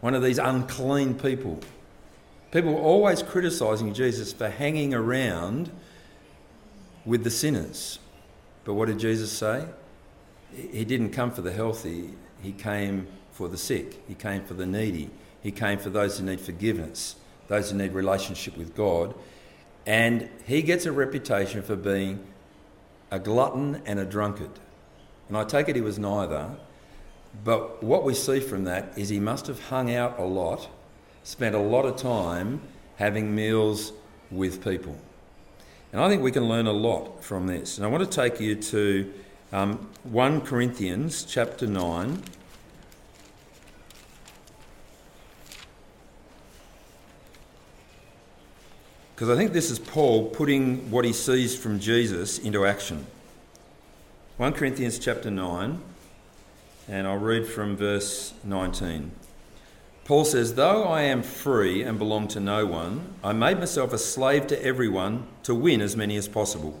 one 0.00 0.14
of 0.14 0.22
these 0.22 0.38
unclean 0.38 1.14
people. 1.14 1.58
People 2.52 2.74
were 2.74 2.80
always 2.80 3.24
criticising 3.24 3.94
Jesus 3.94 4.32
for 4.32 4.48
hanging 4.48 4.94
around 4.94 5.72
with 7.04 7.24
the 7.24 7.30
sinners. 7.30 7.98
But 8.64 8.74
what 8.74 8.86
did 8.86 9.00
Jesus 9.00 9.32
say? 9.32 9.64
He 10.54 10.84
didn't 10.84 11.10
come 11.10 11.32
for 11.32 11.42
the 11.42 11.52
healthy, 11.52 12.10
he 12.40 12.52
came 12.52 13.06
for 13.32 13.48
the 13.48 13.56
sick, 13.56 14.02
He 14.08 14.14
came 14.14 14.44
for 14.44 14.54
the 14.54 14.66
needy, 14.66 15.10
He 15.40 15.52
came 15.52 15.78
for 15.78 15.90
those 15.90 16.18
who 16.18 16.24
need 16.24 16.40
forgiveness, 16.40 17.16
those 17.46 17.70
who 17.70 17.78
need 17.78 17.92
relationship 17.92 18.56
with 18.56 18.74
God. 18.74 19.14
And 19.86 20.28
He 20.44 20.62
gets 20.62 20.86
a 20.86 20.92
reputation 20.92 21.62
for 21.62 21.76
being 21.76 22.26
a 23.10 23.18
glutton 23.18 23.80
and 23.86 23.98
a 23.98 24.04
drunkard. 24.04 24.50
And 25.28 25.36
I 25.36 25.44
take 25.44 25.68
it 25.68 25.76
He 25.76 25.82
was 25.82 25.98
neither. 25.98 26.50
But 27.44 27.82
what 27.82 28.04
we 28.04 28.14
see 28.14 28.40
from 28.40 28.64
that 28.64 28.92
is 28.96 29.08
He 29.08 29.20
must 29.20 29.46
have 29.46 29.68
hung 29.68 29.94
out 29.94 30.18
a 30.18 30.24
lot, 30.24 30.68
spent 31.22 31.54
a 31.54 31.60
lot 31.60 31.84
of 31.84 31.96
time 31.96 32.60
having 32.96 33.34
meals 33.34 33.92
with 34.30 34.64
people. 34.64 34.96
And 35.92 36.02
I 36.02 36.08
think 36.08 36.22
we 36.22 36.32
can 36.32 36.48
learn 36.48 36.66
a 36.66 36.72
lot 36.72 37.22
from 37.22 37.46
this. 37.46 37.78
And 37.78 37.86
I 37.86 37.88
want 37.88 38.02
to 38.04 38.10
take 38.10 38.40
you 38.40 38.56
to 38.56 39.12
um, 39.52 39.88
1 40.04 40.42
Corinthians 40.42 41.24
chapter 41.24 41.66
9. 41.66 42.22
Because 49.14 49.30
I 49.30 49.36
think 49.36 49.52
this 49.52 49.70
is 49.70 49.78
Paul 49.78 50.30
putting 50.30 50.90
what 50.90 51.04
he 51.04 51.12
sees 51.12 51.56
from 51.56 51.80
Jesus 51.80 52.38
into 52.38 52.66
action. 52.66 53.06
1 54.36 54.52
Corinthians 54.52 54.98
chapter 54.98 55.30
9, 55.30 55.80
and 56.86 57.06
I'll 57.08 57.16
read 57.16 57.46
from 57.46 57.76
verse 57.76 58.34
19. 58.44 59.10
Paul 60.04 60.24
says, 60.24 60.54
Though 60.54 60.84
I 60.84 61.02
am 61.02 61.22
free 61.22 61.82
and 61.82 61.98
belong 61.98 62.28
to 62.28 62.40
no 62.40 62.64
one, 62.64 63.14
I 63.24 63.32
made 63.32 63.58
myself 63.58 63.92
a 63.92 63.98
slave 63.98 64.46
to 64.46 64.62
everyone 64.64 65.26
to 65.42 65.54
win 65.54 65.80
as 65.80 65.96
many 65.96 66.16
as 66.16 66.28
possible. 66.28 66.80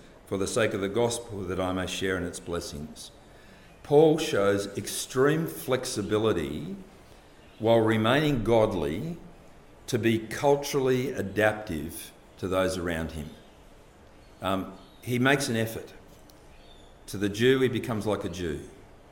for 0.31 0.37
the 0.37 0.47
sake 0.47 0.73
of 0.73 0.79
the 0.79 0.87
gospel 0.87 1.39
that 1.39 1.59
I 1.59 1.73
may 1.73 1.85
share 1.85 2.15
in 2.15 2.23
its 2.23 2.39
blessings. 2.39 3.11
Paul 3.83 4.17
shows 4.17 4.67
extreme 4.77 5.45
flexibility 5.45 6.77
while 7.59 7.81
remaining 7.81 8.41
godly 8.41 9.17
to 9.87 9.99
be 9.99 10.19
culturally 10.19 11.11
adaptive 11.11 12.13
to 12.37 12.47
those 12.47 12.77
around 12.77 13.11
him. 13.11 13.29
Um, 14.41 14.71
he 15.01 15.19
makes 15.19 15.49
an 15.49 15.57
effort. 15.57 15.91
To 17.07 17.17
the 17.17 17.27
Jew, 17.27 17.59
he 17.59 17.67
becomes 17.67 18.05
like 18.05 18.23
a 18.23 18.29
Jew. 18.29 18.61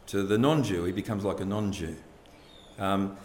To 0.07 0.23
the 0.23 0.37
non 0.37 0.63
Jew, 0.63 0.85
he 0.85 0.93
becomes 0.93 1.25
like 1.25 1.41
a 1.41 1.45
non 1.45 1.73
Jew. 1.73 1.97
Um, 2.77 3.17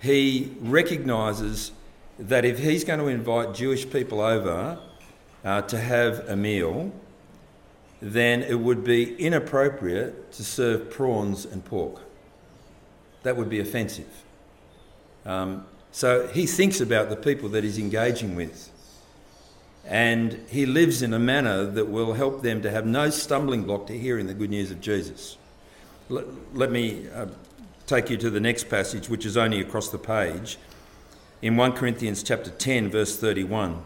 he 0.00 0.54
recognises 0.60 1.72
that 2.16 2.44
if 2.44 2.60
he's 2.60 2.84
going 2.84 3.00
to 3.00 3.08
invite 3.08 3.54
Jewish 3.54 3.90
people 3.90 4.20
over 4.20 4.78
uh, 5.44 5.62
to 5.62 5.80
have 5.80 6.28
a 6.28 6.36
meal, 6.36 6.92
then 8.00 8.42
it 8.42 8.58
would 8.58 8.82
be 8.82 9.14
inappropriate 9.16 10.32
to 10.32 10.44
serve 10.44 10.90
prawns 10.90 11.44
and 11.44 11.64
pork. 11.64 12.00
That 13.22 13.36
would 13.36 13.50
be 13.50 13.60
offensive. 13.60 14.24
Um, 15.26 15.66
so 15.92 16.28
he 16.28 16.46
thinks 16.46 16.80
about 16.80 17.10
the 17.10 17.16
people 17.16 17.48
that 17.50 17.64
he's 17.64 17.78
engaging 17.78 18.34
with. 18.34 18.70
And 19.84 20.44
he 20.48 20.66
lives 20.66 21.02
in 21.02 21.12
a 21.12 21.18
manner 21.18 21.64
that 21.64 21.88
will 21.88 22.14
help 22.14 22.42
them 22.42 22.62
to 22.62 22.70
have 22.70 22.86
no 22.86 23.10
stumbling 23.10 23.64
block 23.64 23.86
to 23.88 23.98
hearing 23.98 24.26
the 24.26 24.34
good 24.34 24.50
news 24.50 24.70
of 24.70 24.80
Jesus. 24.80 25.36
Let, 26.08 26.26
let 26.54 26.70
me 26.70 27.08
uh, 27.14 27.26
take 27.86 28.08
you 28.08 28.16
to 28.18 28.30
the 28.30 28.40
next 28.40 28.68
passage, 28.68 29.08
which 29.08 29.26
is 29.26 29.36
only 29.36 29.60
across 29.60 29.88
the 29.88 29.98
page. 29.98 30.58
In 31.42 31.56
1 31.56 31.72
Corinthians 31.72 32.22
chapter 32.22 32.50
10, 32.50 32.90
verse 32.90 33.16
31. 33.16 33.82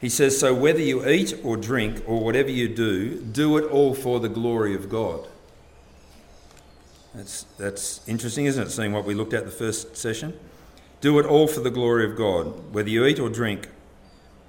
He 0.00 0.08
says, 0.08 0.38
So 0.38 0.54
whether 0.54 0.80
you 0.80 1.06
eat 1.06 1.34
or 1.44 1.56
drink 1.56 2.02
or 2.06 2.20
whatever 2.24 2.50
you 2.50 2.68
do, 2.68 3.20
do 3.20 3.56
it 3.58 3.70
all 3.70 3.94
for 3.94 4.18
the 4.18 4.28
glory 4.28 4.74
of 4.74 4.88
God. 4.88 5.26
That's, 7.14 7.42
that's 7.58 8.00
interesting, 8.08 8.46
isn't 8.46 8.68
it? 8.68 8.70
Seeing 8.70 8.92
what 8.92 9.04
we 9.04 9.14
looked 9.14 9.34
at 9.34 9.44
the 9.44 9.50
first 9.50 9.96
session. 9.96 10.38
Do 11.00 11.18
it 11.18 11.26
all 11.26 11.46
for 11.46 11.60
the 11.60 11.70
glory 11.70 12.04
of 12.04 12.16
God, 12.16 12.72
whether 12.72 12.88
you 12.88 13.04
eat 13.04 13.18
or 13.18 13.28
drink. 13.28 13.68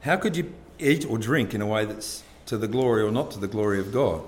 How 0.01 0.17
could 0.17 0.35
you 0.37 0.53
eat 0.79 1.05
or 1.09 1.17
drink 1.17 1.53
in 1.53 1.61
a 1.61 1.67
way 1.67 1.85
that's 1.85 2.23
to 2.45 2.57
the 2.57 2.67
glory 2.67 3.01
or 3.01 3.11
not 3.11 3.31
to 3.31 3.39
the 3.39 3.47
glory 3.47 3.79
of 3.79 3.91
God? 3.91 4.23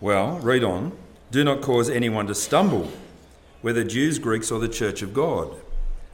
Well, 0.00 0.38
read 0.40 0.64
on. 0.64 0.96
Do 1.30 1.44
not 1.44 1.62
cause 1.62 1.88
anyone 1.88 2.26
to 2.26 2.34
stumble, 2.34 2.90
whether 3.62 3.84
Jews, 3.84 4.18
Greeks, 4.18 4.50
or 4.50 4.58
the 4.58 4.68
church 4.68 5.00
of 5.00 5.14
God. 5.14 5.54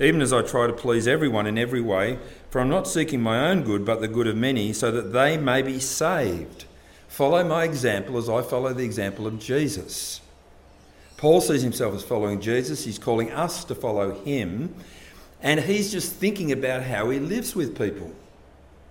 Even 0.01 0.21
as 0.21 0.33
I 0.33 0.43
try 0.43 0.67
to 0.67 0.73
please 0.73 1.09
everyone 1.09 1.47
in 1.47 1.59
every 1.59 1.81
way, 1.81 2.19
for 2.51 2.61
I'm 2.61 2.69
not 2.69 2.89
seeking 2.89 3.21
my 3.21 3.51
own 3.51 3.63
good, 3.63 3.85
but 3.85 4.01
the 4.01 4.09
good 4.09 4.27
of 4.27 4.37
many, 4.37 4.73
so 4.73 4.91
that 4.91 5.13
they 5.13 5.37
may 5.37 5.63
be 5.63 5.79
saved. 5.79 6.65
Follow 7.09 7.45
my 7.45 7.65
example 7.65 8.17
as 8.17 8.29
I 8.29 8.43
follow 8.43 8.73
the 8.73 8.85
example 8.85 9.27
of 9.27 9.39
Jesus. 9.39 10.21
Paul 11.17 11.41
sees 11.41 11.63
himself 11.63 11.95
as 11.95 12.05
following 12.05 12.41
Jesus. 12.41 12.85
He's 12.85 12.99
calling 12.99 13.33
us 13.33 13.65
to 13.65 13.75
follow 13.75 14.15
him. 14.23 14.75
And 15.43 15.61
he's 15.61 15.91
just 15.91 16.13
thinking 16.13 16.53
about 16.53 16.83
how 16.83 17.11
he 17.11 17.19
lives 17.19 17.55
with 17.55 17.77
people. 17.77 18.13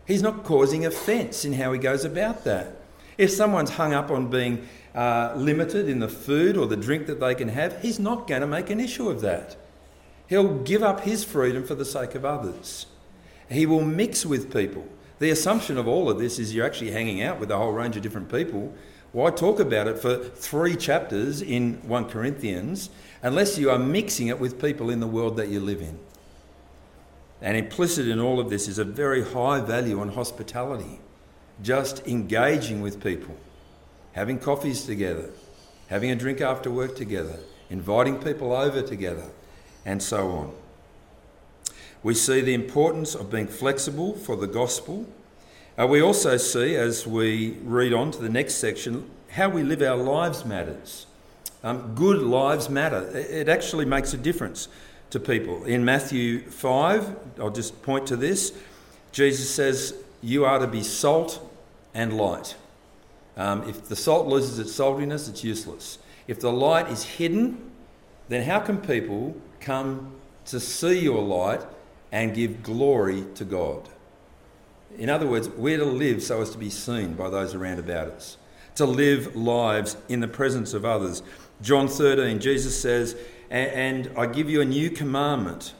He's 0.05 0.21
not 0.21 0.43
causing 0.43 0.85
offence 0.85 1.45
in 1.45 1.53
how 1.53 1.71
he 1.71 1.79
goes 1.79 2.05
about 2.05 2.43
that. 2.43 2.75
If 3.17 3.31
someone's 3.31 3.71
hung 3.71 3.93
up 3.93 4.11
on 4.11 4.29
being 4.29 4.67
uh, 4.93 5.33
limited 5.35 5.89
in 5.89 5.99
the 5.99 6.07
food 6.09 6.57
or 6.57 6.67
the 6.67 6.77
drink 6.77 7.07
that 7.07 7.19
they 7.19 7.33
can 7.33 7.49
have, 7.49 7.81
he's 7.81 7.99
not 7.99 8.27
going 8.27 8.41
to 8.41 8.47
make 8.47 8.69
an 8.69 8.79
issue 8.79 9.09
of 9.09 9.21
that. 9.21 9.55
He'll 10.27 10.59
give 10.59 10.83
up 10.83 11.01
his 11.01 11.23
freedom 11.23 11.65
for 11.65 11.75
the 11.75 11.85
sake 11.85 12.13
of 12.15 12.25
others. 12.25 12.87
He 13.49 13.65
will 13.65 13.83
mix 13.83 14.25
with 14.25 14.53
people. 14.53 14.87
The 15.19 15.29
assumption 15.29 15.77
of 15.77 15.87
all 15.87 16.09
of 16.09 16.19
this 16.19 16.37
is 16.37 16.53
you're 16.53 16.65
actually 16.65 16.91
hanging 16.91 17.21
out 17.21 17.39
with 17.39 17.49
a 17.49 17.57
whole 17.57 17.71
range 17.71 17.95
of 17.95 18.03
different 18.03 18.31
people 18.31 18.73
why 19.13 19.31
talk 19.31 19.59
about 19.59 19.87
it 19.87 19.99
for 19.99 20.17
three 20.17 20.75
chapters 20.75 21.41
in 21.41 21.75
1 21.87 22.09
Corinthians 22.09 22.89
unless 23.23 23.57
you 23.57 23.71
are 23.71 23.79
mixing 23.79 24.27
it 24.27 24.39
with 24.39 24.61
people 24.61 24.89
in 24.89 24.99
the 24.99 25.07
world 25.07 25.37
that 25.37 25.47
you 25.47 25.59
live 25.59 25.81
in? 25.81 25.97
And 27.41 27.55
implicit 27.55 28.07
in 28.07 28.19
all 28.19 28.39
of 28.39 28.49
this 28.49 28.67
is 28.67 28.77
a 28.77 28.83
very 28.83 29.23
high 29.23 29.61
value 29.61 29.99
on 29.99 30.09
hospitality, 30.09 30.99
just 31.63 32.05
engaging 32.05 32.81
with 32.81 33.01
people, 33.01 33.35
having 34.11 34.39
coffees 34.39 34.85
together, 34.85 35.29
having 35.87 36.11
a 36.11 36.15
drink 36.15 36.41
after 36.41 36.69
work 36.69 36.95
together, 36.95 37.39
inviting 37.69 38.19
people 38.19 38.53
over 38.53 38.81
together, 38.81 39.29
and 39.85 40.03
so 40.03 40.29
on. 40.31 40.53
We 42.03 42.13
see 42.13 42.41
the 42.41 42.53
importance 42.53 43.15
of 43.15 43.31
being 43.31 43.47
flexible 43.47 44.13
for 44.13 44.35
the 44.35 44.47
gospel 44.47 45.07
uh, 45.79 45.85
we 45.85 46.01
also 46.01 46.37
see, 46.37 46.75
as 46.75 47.05
we 47.05 47.51
read 47.63 47.93
on 47.93 48.09
to 48.09 48.17
the 48.19 48.29
next 48.29 48.55
section, 48.55 49.07
how 49.29 49.47
we 49.47 49.61
live 49.61 49.83
our 49.83 49.95
lives 49.95 50.43
matters. 50.43 51.05
Um, 51.63 51.93
good 51.93 52.17
lives 52.17 52.67
matter. 52.67 53.07
It 53.15 53.47
actually 53.47 53.85
makes 53.85 54.11
a 54.11 54.17
difference 54.17 54.69
to 55.11 55.19
people. 55.19 55.65
In 55.65 55.85
Matthew 55.85 56.41
5, 56.49 57.15
I'll 57.39 57.51
just 57.51 57.79
point 57.83 58.07
to 58.07 58.15
this, 58.15 58.57
Jesus 59.11 59.51
says, 59.51 59.93
You 60.23 60.45
are 60.45 60.57
to 60.57 60.65
be 60.65 60.81
salt 60.81 61.47
and 61.93 62.17
light. 62.17 62.55
Um, 63.35 63.69
if 63.69 63.87
the 63.87 63.95
salt 63.95 64.25
loses 64.25 64.57
its 64.57 64.71
saltiness, 64.71 65.29
it's 65.29 65.43
useless. 65.43 65.99
If 66.27 66.39
the 66.39 66.51
light 66.51 66.87
is 66.87 67.03
hidden, 67.03 67.69
then 68.29 68.43
how 68.49 68.61
can 68.61 68.79
people 68.79 69.35
come 69.61 70.15
to 70.45 70.59
see 70.59 70.97
your 71.01 71.21
light 71.21 71.61
and 72.11 72.33
give 72.33 72.63
glory 72.63 73.25
to 73.35 73.45
God? 73.45 73.89
In 74.97 75.09
other 75.09 75.27
words, 75.27 75.49
we're 75.49 75.77
to 75.77 75.85
live 75.85 76.23
so 76.23 76.41
as 76.41 76.51
to 76.51 76.57
be 76.57 76.69
seen 76.69 77.13
by 77.13 77.29
those 77.29 77.53
around 77.53 77.79
about 77.79 78.07
us, 78.07 78.37
to 78.75 78.85
live 78.85 79.35
lives 79.35 79.97
in 80.09 80.19
the 80.19 80.27
presence 80.27 80.73
of 80.73 80.85
others. 80.85 81.21
John 81.61 81.87
13, 81.87 82.39
Jesus 82.39 82.79
says, 82.79 83.15
And 83.49 84.11
I 84.17 84.25
give 84.25 84.49
you 84.49 84.61
a 84.61 84.65
new 84.65 84.89
commandment 84.89 85.73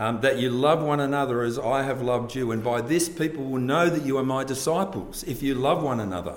um, 0.00 0.22
that 0.22 0.38
you 0.38 0.50
love 0.50 0.82
one 0.82 0.98
another 0.98 1.42
as 1.42 1.58
I 1.58 1.82
have 1.82 2.00
loved 2.00 2.34
you. 2.34 2.50
And 2.52 2.64
by 2.64 2.80
this, 2.80 3.08
people 3.08 3.44
will 3.44 3.60
know 3.60 3.90
that 3.90 4.02
you 4.02 4.16
are 4.16 4.24
my 4.24 4.44
disciples 4.44 5.22
if 5.24 5.42
you 5.42 5.54
love 5.54 5.82
one 5.82 6.00
another. 6.00 6.36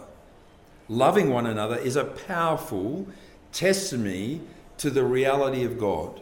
Loving 0.90 1.30
one 1.30 1.46
another 1.46 1.78
is 1.78 1.96
a 1.96 2.04
powerful 2.04 3.08
testimony 3.54 4.42
to 4.80 4.90
the 4.90 5.06
reality 5.06 5.64
of 5.64 5.80
God. 5.80 6.20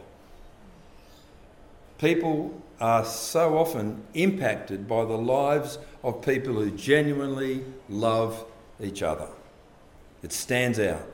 People 1.98 2.61
are 2.82 3.06
so 3.06 3.60
often 3.60 4.04
impacted 4.16 4.88
by 4.88 5.06
the 5.06 5.18
lives 5.18 5.78
of 6.04 6.26
people 6.26 6.56
who 6.56 6.72
genuinely 6.72 7.64
love 7.88 8.44
each 8.82 9.04
other. 9.04 9.28
It 10.24 10.34
stands 10.34 10.80
out. 10.80 11.06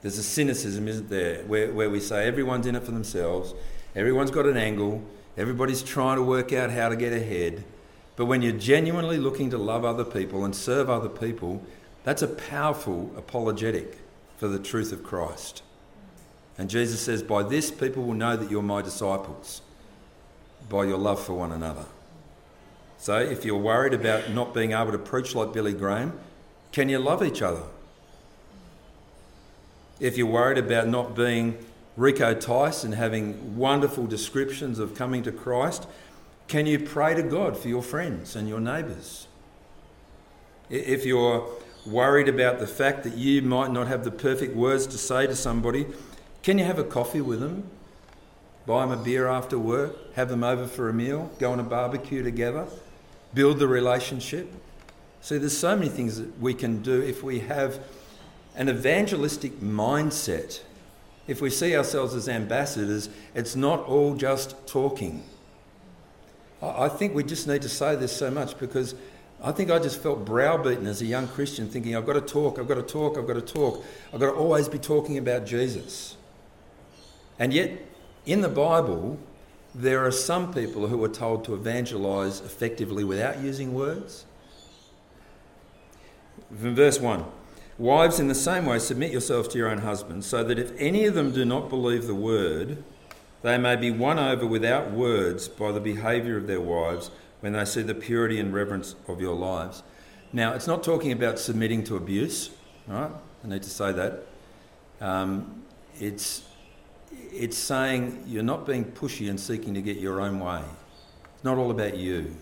There's 0.00 0.16
a 0.16 0.22
cynicism, 0.22 0.88
isn't 0.88 1.10
there, 1.10 1.44
where, 1.44 1.70
where 1.70 1.90
we 1.90 2.00
say 2.00 2.26
everyone's 2.26 2.66
in 2.66 2.74
it 2.74 2.82
for 2.82 2.92
themselves, 2.92 3.52
everyone's 3.94 4.30
got 4.30 4.46
an 4.46 4.56
angle, 4.56 5.04
everybody's 5.36 5.82
trying 5.82 6.16
to 6.16 6.22
work 6.22 6.50
out 6.54 6.70
how 6.70 6.88
to 6.88 6.96
get 6.96 7.12
ahead. 7.12 7.62
But 8.16 8.24
when 8.24 8.40
you're 8.40 8.52
genuinely 8.52 9.18
looking 9.18 9.50
to 9.50 9.58
love 9.58 9.84
other 9.84 10.04
people 10.04 10.46
and 10.46 10.56
serve 10.56 10.88
other 10.88 11.10
people, 11.10 11.62
that's 12.04 12.22
a 12.22 12.28
powerful 12.28 13.12
apologetic 13.18 13.98
for 14.38 14.48
the 14.48 14.58
truth 14.58 14.92
of 14.92 15.04
Christ. 15.04 15.62
And 16.56 16.70
Jesus 16.70 17.00
says, 17.00 17.22
By 17.22 17.42
this 17.42 17.70
people 17.70 18.04
will 18.04 18.14
know 18.14 18.36
that 18.36 18.50
you're 18.50 18.62
my 18.62 18.80
disciples 18.80 19.60
by 20.70 20.84
your 20.84 20.96
love 20.96 21.22
for 21.22 21.34
one 21.34 21.52
another. 21.52 21.84
So, 22.96 23.18
if 23.18 23.44
you're 23.44 23.58
worried 23.58 23.92
about 23.92 24.30
not 24.30 24.54
being 24.54 24.72
able 24.72 24.92
to 24.92 24.98
preach 24.98 25.34
like 25.34 25.52
Billy 25.52 25.74
Graham, 25.74 26.18
can 26.72 26.88
you 26.88 26.98
love 26.98 27.22
each 27.22 27.42
other? 27.42 27.64
If 29.98 30.16
you're 30.16 30.26
worried 30.26 30.58
about 30.58 30.88
not 30.88 31.14
being 31.14 31.58
Rico 31.96 32.34
Tice 32.34 32.84
and 32.84 32.94
having 32.94 33.56
wonderful 33.56 34.06
descriptions 34.06 34.78
of 34.78 34.94
coming 34.94 35.22
to 35.24 35.32
Christ, 35.32 35.86
can 36.46 36.66
you 36.66 36.78
pray 36.78 37.14
to 37.14 37.22
God 37.22 37.56
for 37.56 37.68
your 37.68 37.82
friends 37.82 38.36
and 38.36 38.48
your 38.48 38.60
neighbours? 38.60 39.26
If 40.68 41.04
you're 41.04 41.48
worried 41.84 42.28
about 42.28 42.58
the 42.58 42.66
fact 42.66 43.02
that 43.04 43.14
you 43.14 43.42
might 43.42 43.72
not 43.72 43.88
have 43.88 44.04
the 44.04 44.10
perfect 44.10 44.54
words 44.54 44.86
to 44.88 44.98
say 44.98 45.26
to 45.26 45.34
somebody, 45.34 45.86
can 46.42 46.58
you 46.58 46.64
have 46.64 46.78
a 46.78 46.84
coffee 46.84 47.20
with 47.20 47.40
them 47.40 47.68
buy 48.66 48.86
them 48.86 48.98
a 48.98 49.02
beer 49.02 49.26
after 49.26 49.58
work, 49.58 50.14
have 50.14 50.28
them 50.28 50.44
over 50.44 50.66
for 50.66 50.88
a 50.88 50.92
meal, 50.92 51.30
go 51.38 51.52
on 51.52 51.60
a 51.60 51.64
barbecue 51.64 52.22
together, 52.22 52.66
build 53.34 53.58
the 53.58 53.68
relationship. 53.68 54.52
See, 55.20 55.38
there's 55.38 55.56
so 55.56 55.76
many 55.76 55.88
things 55.88 56.18
that 56.18 56.40
we 56.40 56.54
can 56.54 56.82
do 56.82 57.00
if 57.02 57.22
we 57.22 57.40
have 57.40 57.80
an 58.56 58.68
evangelistic 58.68 59.60
mindset. 59.60 60.60
If 61.26 61.40
we 61.40 61.50
see 61.50 61.76
ourselves 61.76 62.14
as 62.14 62.28
ambassadors, 62.28 63.08
it's 63.34 63.54
not 63.54 63.80
all 63.84 64.14
just 64.14 64.66
talking. 64.66 65.22
I 66.62 66.88
think 66.88 67.14
we 67.14 67.24
just 67.24 67.46
need 67.46 67.62
to 67.62 67.68
say 67.68 67.96
this 67.96 68.14
so 68.14 68.30
much 68.30 68.58
because 68.58 68.94
I 69.42 69.52
think 69.52 69.70
I 69.70 69.78
just 69.78 70.02
felt 70.02 70.24
browbeaten 70.26 70.86
as 70.86 71.00
a 71.00 71.06
young 71.06 71.26
Christian, 71.26 71.68
thinking, 71.68 71.96
I've 71.96 72.04
got 72.04 72.12
to 72.14 72.20
talk, 72.20 72.58
I've 72.58 72.68
got 72.68 72.74
to 72.74 72.82
talk, 72.82 73.16
I've 73.16 73.26
got 73.26 73.34
to 73.34 73.40
talk. 73.40 73.82
I've 74.12 74.20
got 74.20 74.32
to 74.32 74.36
always 74.36 74.68
be 74.68 74.78
talking 74.78 75.16
about 75.16 75.46
Jesus. 75.46 76.16
And 77.38 77.54
yet, 77.54 77.70
in 78.26 78.40
the 78.40 78.48
Bible, 78.48 79.18
there 79.74 80.04
are 80.04 80.10
some 80.10 80.52
people 80.52 80.88
who 80.88 81.02
are 81.04 81.08
told 81.08 81.44
to 81.44 81.54
evangelize 81.54 82.40
effectively 82.40 83.04
without 83.04 83.40
using 83.40 83.74
words. 83.74 84.24
Verse 86.50 86.98
1 86.98 87.24
Wives, 87.78 88.20
in 88.20 88.28
the 88.28 88.34
same 88.34 88.66
way, 88.66 88.78
submit 88.78 89.10
yourselves 89.10 89.48
to 89.48 89.58
your 89.58 89.68
own 89.68 89.78
husbands, 89.78 90.26
so 90.26 90.44
that 90.44 90.58
if 90.58 90.72
any 90.76 91.06
of 91.06 91.14
them 91.14 91.32
do 91.32 91.44
not 91.44 91.70
believe 91.70 92.06
the 92.06 92.14
word, 92.14 92.82
they 93.42 93.56
may 93.56 93.74
be 93.74 93.90
won 93.90 94.18
over 94.18 94.44
without 94.44 94.90
words 94.90 95.48
by 95.48 95.72
the 95.72 95.80
behaviour 95.80 96.36
of 96.36 96.46
their 96.46 96.60
wives 96.60 97.10
when 97.40 97.54
they 97.54 97.64
see 97.64 97.80
the 97.80 97.94
purity 97.94 98.38
and 98.38 98.52
reverence 98.52 98.96
of 99.08 99.20
your 99.20 99.34
lives. 99.34 99.82
Now, 100.30 100.52
it's 100.52 100.66
not 100.66 100.82
talking 100.82 101.10
about 101.10 101.38
submitting 101.38 101.82
to 101.84 101.96
abuse, 101.96 102.50
right? 102.86 103.10
I 103.42 103.48
need 103.48 103.62
to 103.62 103.70
say 103.70 103.92
that. 103.92 104.26
Um, 105.00 105.62
it's 105.98 106.42
it's 107.32 107.56
saying 107.56 108.24
you're 108.26 108.42
not 108.42 108.66
being 108.66 108.84
pushy 108.84 109.28
and 109.28 109.38
seeking 109.38 109.74
to 109.74 109.82
get 109.82 109.96
your 109.96 110.20
own 110.20 110.40
way. 110.40 110.62
It's 111.34 111.44
not 111.44 111.58
all 111.58 111.70
about 111.70 111.96
you. 111.96 112.34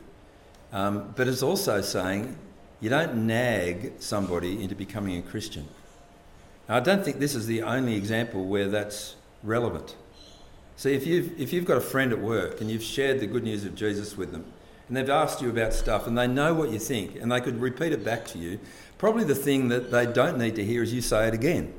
Um, 0.72 1.12
but 1.16 1.29
it's 1.29 1.42
also 1.42 1.81
saying 1.81 2.37
you 2.81 2.90
don't 2.90 3.27
nag 3.27 3.94
somebody 4.01 4.62
into 4.62 4.74
becoming 4.74 5.18
a 5.18 5.22
Christian. 5.22 5.66
Now, 6.68 6.77
I 6.77 6.81
don't 6.81 7.05
think 7.05 7.18
this 7.18 7.35
is 7.35 7.46
the 7.46 7.62
only 7.62 7.96
example 7.96 8.44
where 8.44 8.68
that's 8.68 9.16
relevant. 9.42 9.96
See, 10.77 10.92
if 10.92 11.07
you've, 11.07 11.40
if 11.40 11.53
you've 11.53 11.64
got 11.64 11.77
a 11.79 11.83
friend 11.83 12.12
at 12.12 12.20
work 12.20 12.61
and 12.61 12.70
you've 12.70 12.83
shared 12.83 13.20
the 13.20 13.27
good 13.27 13.42
news 13.42 13.64
of 13.64 13.74
Jesus 13.74 14.16
with 14.16 14.31
them, 14.31 14.44
and 14.87 14.96
they've 14.96 15.11
asked 15.11 15.42
you 15.42 15.51
about 15.51 15.74
stuff 15.74 16.07
and 16.07 16.16
they 16.16 16.27
know 16.27 16.55
what 16.55 16.70
you 16.70 16.79
think 16.79 17.16
and 17.16 17.31
they 17.31 17.40
could 17.40 17.61
repeat 17.61 17.92
it 17.92 18.05
back 18.05 18.27
to 18.27 18.38
you, 18.38 18.59
probably 18.96 19.24
the 19.24 19.35
thing 19.35 19.68
that 19.68 19.90
they 19.90 20.07
don't 20.07 20.38
need 20.38 20.55
to 20.57 20.64
hear 20.64 20.83
is 20.83 20.92
you 20.92 21.01
say 21.01 21.29
it 21.29 21.35
again. 21.35 21.74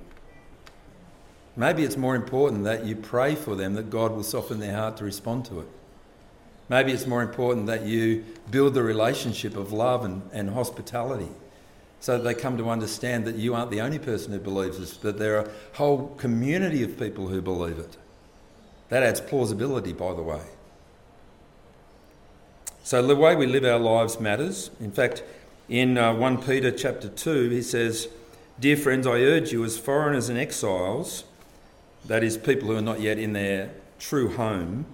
Maybe 1.59 1.83
it's 1.83 1.97
more 1.97 2.15
important 2.15 2.63
that 2.63 2.85
you 2.85 2.95
pray 2.95 3.35
for 3.35 3.53
them 3.53 3.73
that 3.73 3.89
God 3.89 4.13
will 4.13 4.23
soften 4.23 4.61
their 4.61 4.77
heart 4.77 4.95
to 4.97 5.03
respond 5.03 5.43
to 5.47 5.59
it. 5.59 5.67
Maybe 6.69 6.93
it's 6.93 7.05
more 7.05 7.21
important 7.21 7.65
that 7.65 7.83
you 7.83 8.23
build 8.49 8.75
the 8.75 8.81
relationship 8.81 9.57
of 9.57 9.73
love 9.73 10.05
and, 10.05 10.21
and 10.31 10.51
hospitality 10.51 11.27
so 11.99 12.17
that 12.17 12.23
they 12.23 12.33
come 12.33 12.57
to 12.59 12.69
understand 12.69 13.25
that 13.25 13.35
you 13.35 13.55
aren't 13.55 13.71
the 13.71 13.81
only 13.81 13.99
person 13.99 14.31
who 14.31 14.39
believes 14.39 14.79
this, 14.79 14.93
but 14.93 15.19
there 15.19 15.37
are 15.37 15.45
a 15.47 15.49
whole 15.73 16.15
community 16.15 16.81
of 16.81 16.97
people 16.97 17.27
who 17.27 17.41
believe 17.41 17.77
it. 17.77 17.97
That 18.87 19.03
adds 19.03 19.19
plausibility, 19.19 19.91
by 19.91 20.13
the 20.13 20.23
way. 20.23 20.43
So 22.83 23.05
the 23.05 23.17
way 23.17 23.35
we 23.35 23.47
live 23.47 23.65
our 23.65 23.79
lives 23.79 24.17
matters. 24.21 24.71
In 24.79 24.91
fact, 24.91 25.23
in 25.67 25.97
uh, 25.97 26.13
1 26.13 26.41
Peter 26.41 26.71
chapter 26.71 27.09
2, 27.09 27.49
he 27.49 27.61
says, 27.61 28.07
Dear 28.61 28.77
friends, 28.77 29.05
I 29.05 29.19
urge 29.19 29.51
you 29.51 29.65
as 29.65 29.77
foreigners 29.77 30.29
and 30.29 30.37
exiles, 30.37 31.25
that 32.05 32.23
is, 32.23 32.37
people 32.37 32.69
who 32.69 32.75
are 32.75 32.81
not 32.81 32.99
yet 32.99 33.17
in 33.17 33.33
their 33.33 33.71
true 33.99 34.35
home, 34.35 34.85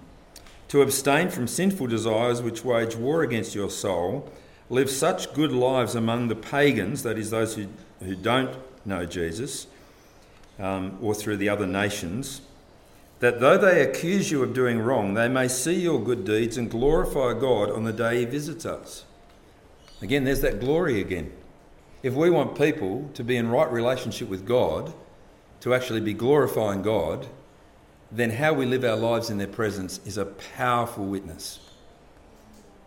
to 0.67 0.81
abstain 0.81 1.29
from 1.29 1.47
sinful 1.47 1.87
desires 1.87 2.41
which 2.41 2.65
wage 2.65 2.95
war 2.95 3.21
against 3.21 3.55
your 3.55 3.69
soul 3.69 4.31
live 4.69 4.89
such 4.89 5.33
good 5.33 5.51
lives 5.51 5.95
among 5.95 6.27
the 6.27 6.35
pagans, 6.35 7.03
that 7.03 7.17
is, 7.17 7.29
those 7.29 7.55
who, 7.55 7.67
who 7.99 8.15
don't 8.15 8.57
know 8.85 9.05
Jesus, 9.05 9.67
um, 10.59 10.97
or 11.01 11.13
through 11.13 11.37
the 11.37 11.49
other 11.49 11.67
nations, 11.67 12.41
that 13.19 13.39
though 13.39 13.57
they 13.57 13.81
accuse 13.81 14.31
you 14.31 14.43
of 14.43 14.53
doing 14.53 14.79
wrong, 14.79 15.13
they 15.13 15.29
may 15.29 15.47
see 15.47 15.75
your 15.75 16.03
good 16.03 16.25
deeds 16.25 16.57
and 16.57 16.69
glorify 16.69 17.33
God 17.39 17.69
on 17.71 17.83
the 17.83 17.93
day 17.93 18.19
He 18.19 18.25
visits 18.25 18.65
us. 18.65 19.05
Again, 20.01 20.25
there's 20.25 20.41
that 20.41 20.59
glory 20.59 20.99
again. 20.99 21.31
If 22.03 22.13
we 22.13 22.29
want 22.29 22.57
people 22.57 23.09
to 23.13 23.23
be 23.23 23.37
in 23.37 23.49
right 23.49 23.71
relationship 23.71 24.27
with 24.27 24.45
God, 24.45 24.93
to 25.61 25.73
actually 25.73 26.01
be 26.01 26.13
glorifying 26.13 26.81
God, 26.81 27.27
then 28.11 28.29
how 28.31 28.53
we 28.53 28.65
live 28.65 28.83
our 28.83 28.95
lives 28.95 29.29
in 29.29 29.37
their 29.37 29.47
presence 29.47 29.99
is 30.05 30.17
a 30.17 30.25
powerful 30.25 31.05
witness. 31.05 31.59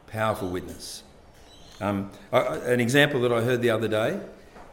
Powerful 0.06 0.48
witness. 0.48 1.02
Um, 1.80 2.10
an 2.32 2.80
example 2.80 3.20
that 3.22 3.32
I 3.32 3.42
heard 3.42 3.62
the 3.62 3.70
other 3.70 3.88
day 3.88 4.20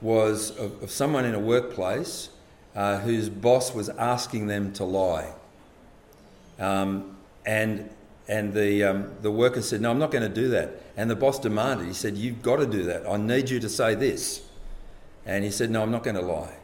was 0.01 0.51
of, 0.51 0.81
of 0.83 0.91
someone 0.91 1.25
in 1.25 1.35
a 1.35 1.39
workplace 1.39 2.29
uh, 2.75 2.99
whose 2.99 3.29
boss 3.29 3.73
was 3.73 3.89
asking 3.89 4.47
them 4.47 4.73
to 4.73 4.83
lie. 4.83 5.33
Um, 6.59 7.17
and 7.45 7.89
and 8.27 8.53
the, 8.53 8.83
um, 8.83 9.11
the 9.21 9.31
worker 9.31 9.61
said, 9.61 9.81
No, 9.81 9.91
I'm 9.91 9.99
not 9.99 10.11
going 10.11 10.23
to 10.23 10.33
do 10.33 10.49
that. 10.49 10.81
And 10.97 11.09
the 11.09 11.15
boss 11.15 11.39
demanded, 11.39 11.87
He 11.87 11.93
said, 11.93 12.17
You've 12.17 12.41
got 12.41 12.57
to 12.57 12.65
do 12.65 12.83
that. 12.83 13.07
I 13.07 13.17
need 13.17 13.49
you 13.49 13.59
to 13.59 13.69
say 13.69 13.95
this. 13.95 14.41
And 15.25 15.43
he 15.43 15.51
said, 15.51 15.69
No, 15.69 15.83
I'm 15.83 15.91
not 15.91 16.03
going 16.03 16.15
to 16.15 16.21
lie. 16.21 16.55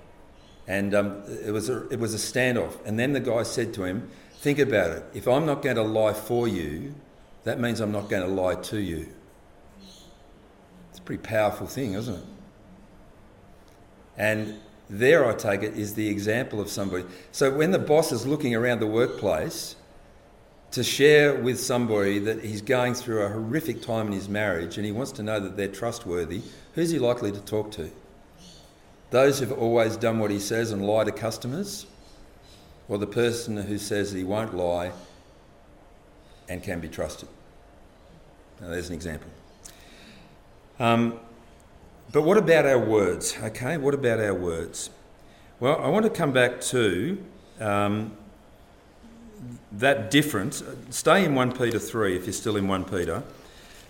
And 0.72 0.96
um, 0.96 1.22
it, 1.28 1.52
was 1.52 1.68
a, 1.68 1.86
it 1.90 2.00
was 2.00 2.14
a 2.14 2.18
standoff. 2.18 2.78
And 2.86 2.98
then 2.98 3.12
the 3.12 3.20
guy 3.20 3.44
said 3.44 3.74
to 3.74 3.84
him, 3.84 4.10
Think 4.36 4.58
about 4.58 4.92
it. 4.92 5.04
If 5.14 5.28
I'm 5.28 5.46
not 5.46 5.62
going 5.62 5.76
to 5.76 5.84
lie 5.84 6.14
for 6.14 6.48
you, 6.48 6.96
that 7.44 7.60
means 7.60 7.82
I'm 7.82 7.92
not 7.92 8.10
going 8.10 8.24
to 8.24 8.30
lie 8.30 8.56
to 8.56 8.80
you 8.80 9.10
It's 10.90 11.00
a 11.00 11.02
pretty 11.02 11.22
powerful 11.24 11.68
thing, 11.68 11.94
isn't 11.96 12.16
it? 12.16 12.24
And 14.18 14.60
there, 14.90 15.28
I 15.28 15.36
take 15.36 15.62
it, 15.62 15.74
is 15.74 15.94
the 15.96 16.08
example 16.08 16.62
of 16.62 16.70
somebody. 16.70 17.04
So 17.34 17.54
when 17.54 17.72
the 17.72 17.80
boss 17.80 18.14
is 18.14 18.26
looking 18.26 18.56
around 18.56 18.80
the 18.80 18.88
workplace 18.88 19.76
to 20.72 20.86
share 20.86 21.36
with 21.36 21.60
somebody 21.60 22.18
that 22.20 22.46
he's 22.46 22.62
going 22.62 22.94
through 22.94 23.24
a 23.24 23.30
horrific 23.30 23.82
time 23.82 24.08
in 24.08 24.14
his 24.14 24.30
marriage 24.30 24.78
and 24.78 24.86
he 24.86 24.94
wants 24.94 25.12
to 25.14 25.24
know 25.24 25.38
that 25.42 25.58
they're 25.58 25.68
trustworthy, 25.68 26.42
who's 26.76 26.92
he 26.92 27.00
likely 27.00 27.34
to 27.34 27.42
talk 27.42 27.72
to? 27.72 27.92
Those 29.12 29.40
who've 29.40 29.52
always 29.52 29.98
done 29.98 30.20
what 30.20 30.32
he 30.32 30.40
says 30.40 30.72
and 30.72 30.86
lie 30.88 31.04
to 31.04 31.12
customers? 31.12 31.86
Or 32.88 32.98
the 32.98 33.08
person 33.08 33.58
who 33.58 33.78
says 33.78 34.12
he 34.12 34.24
won't 34.24 34.56
lie 34.56 34.92
and 36.50 36.64
can 36.64 36.80
be 36.80 36.88
trusted? 36.88 37.30
Now, 38.60 38.70
there's 38.70 38.90
an 38.90 38.96
example. 38.96 39.30
Um, 40.80 41.20
but 42.12 42.24
what 42.24 42.38
about 42.38 42.66
our 42.66 42.80
words? 42.80 43.38
Okay, 43.42 43.78
what 43.78 43.94
about 43.94 44.20
our 44.20 44.34
words? 44.34 44.90
Well, 45.60 45.80
I 45.82 45.90
want 45.90 46.06
to 46.06 46.10
come 46.10 46.32
back 46.32 46.62
to 46.62 47.24
um, 47.60 48.16
that 49.74 50.10
difference. 50.10 50.64
Stay 50.90 51.26
in 51.26 51.36
1 51.36 51.52
Peter 51.58 51.80
3 51.80 52.16
if 52.16 52.26
you're 52.26 52.34
still 52.34 52.56
in 52.56 52.68
1 52.68 52.86
Peter. 52.86 53.24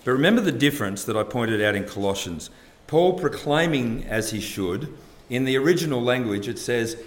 But 0.04 0.12
remember 0.12 0.42
the 0.42 0.52
difference 0.52 1.04
that 1.04 1.16
I 1.16 1.24
pointed 1.24 1.62
out 1.62 1.76
in 1.76 1.86
Colossians. 1.86 2.50
Paul 2.88 3.20
proclaiming 3.20 4.04
as 4.06 4.32
he 4.32 4.40
should, 4.40 4.94
in 5.32 5.46
the 5.46 5.58
original 5.58 6.04
language 6.04 6.48
it 6.48 6.60
says, 6.60 6.98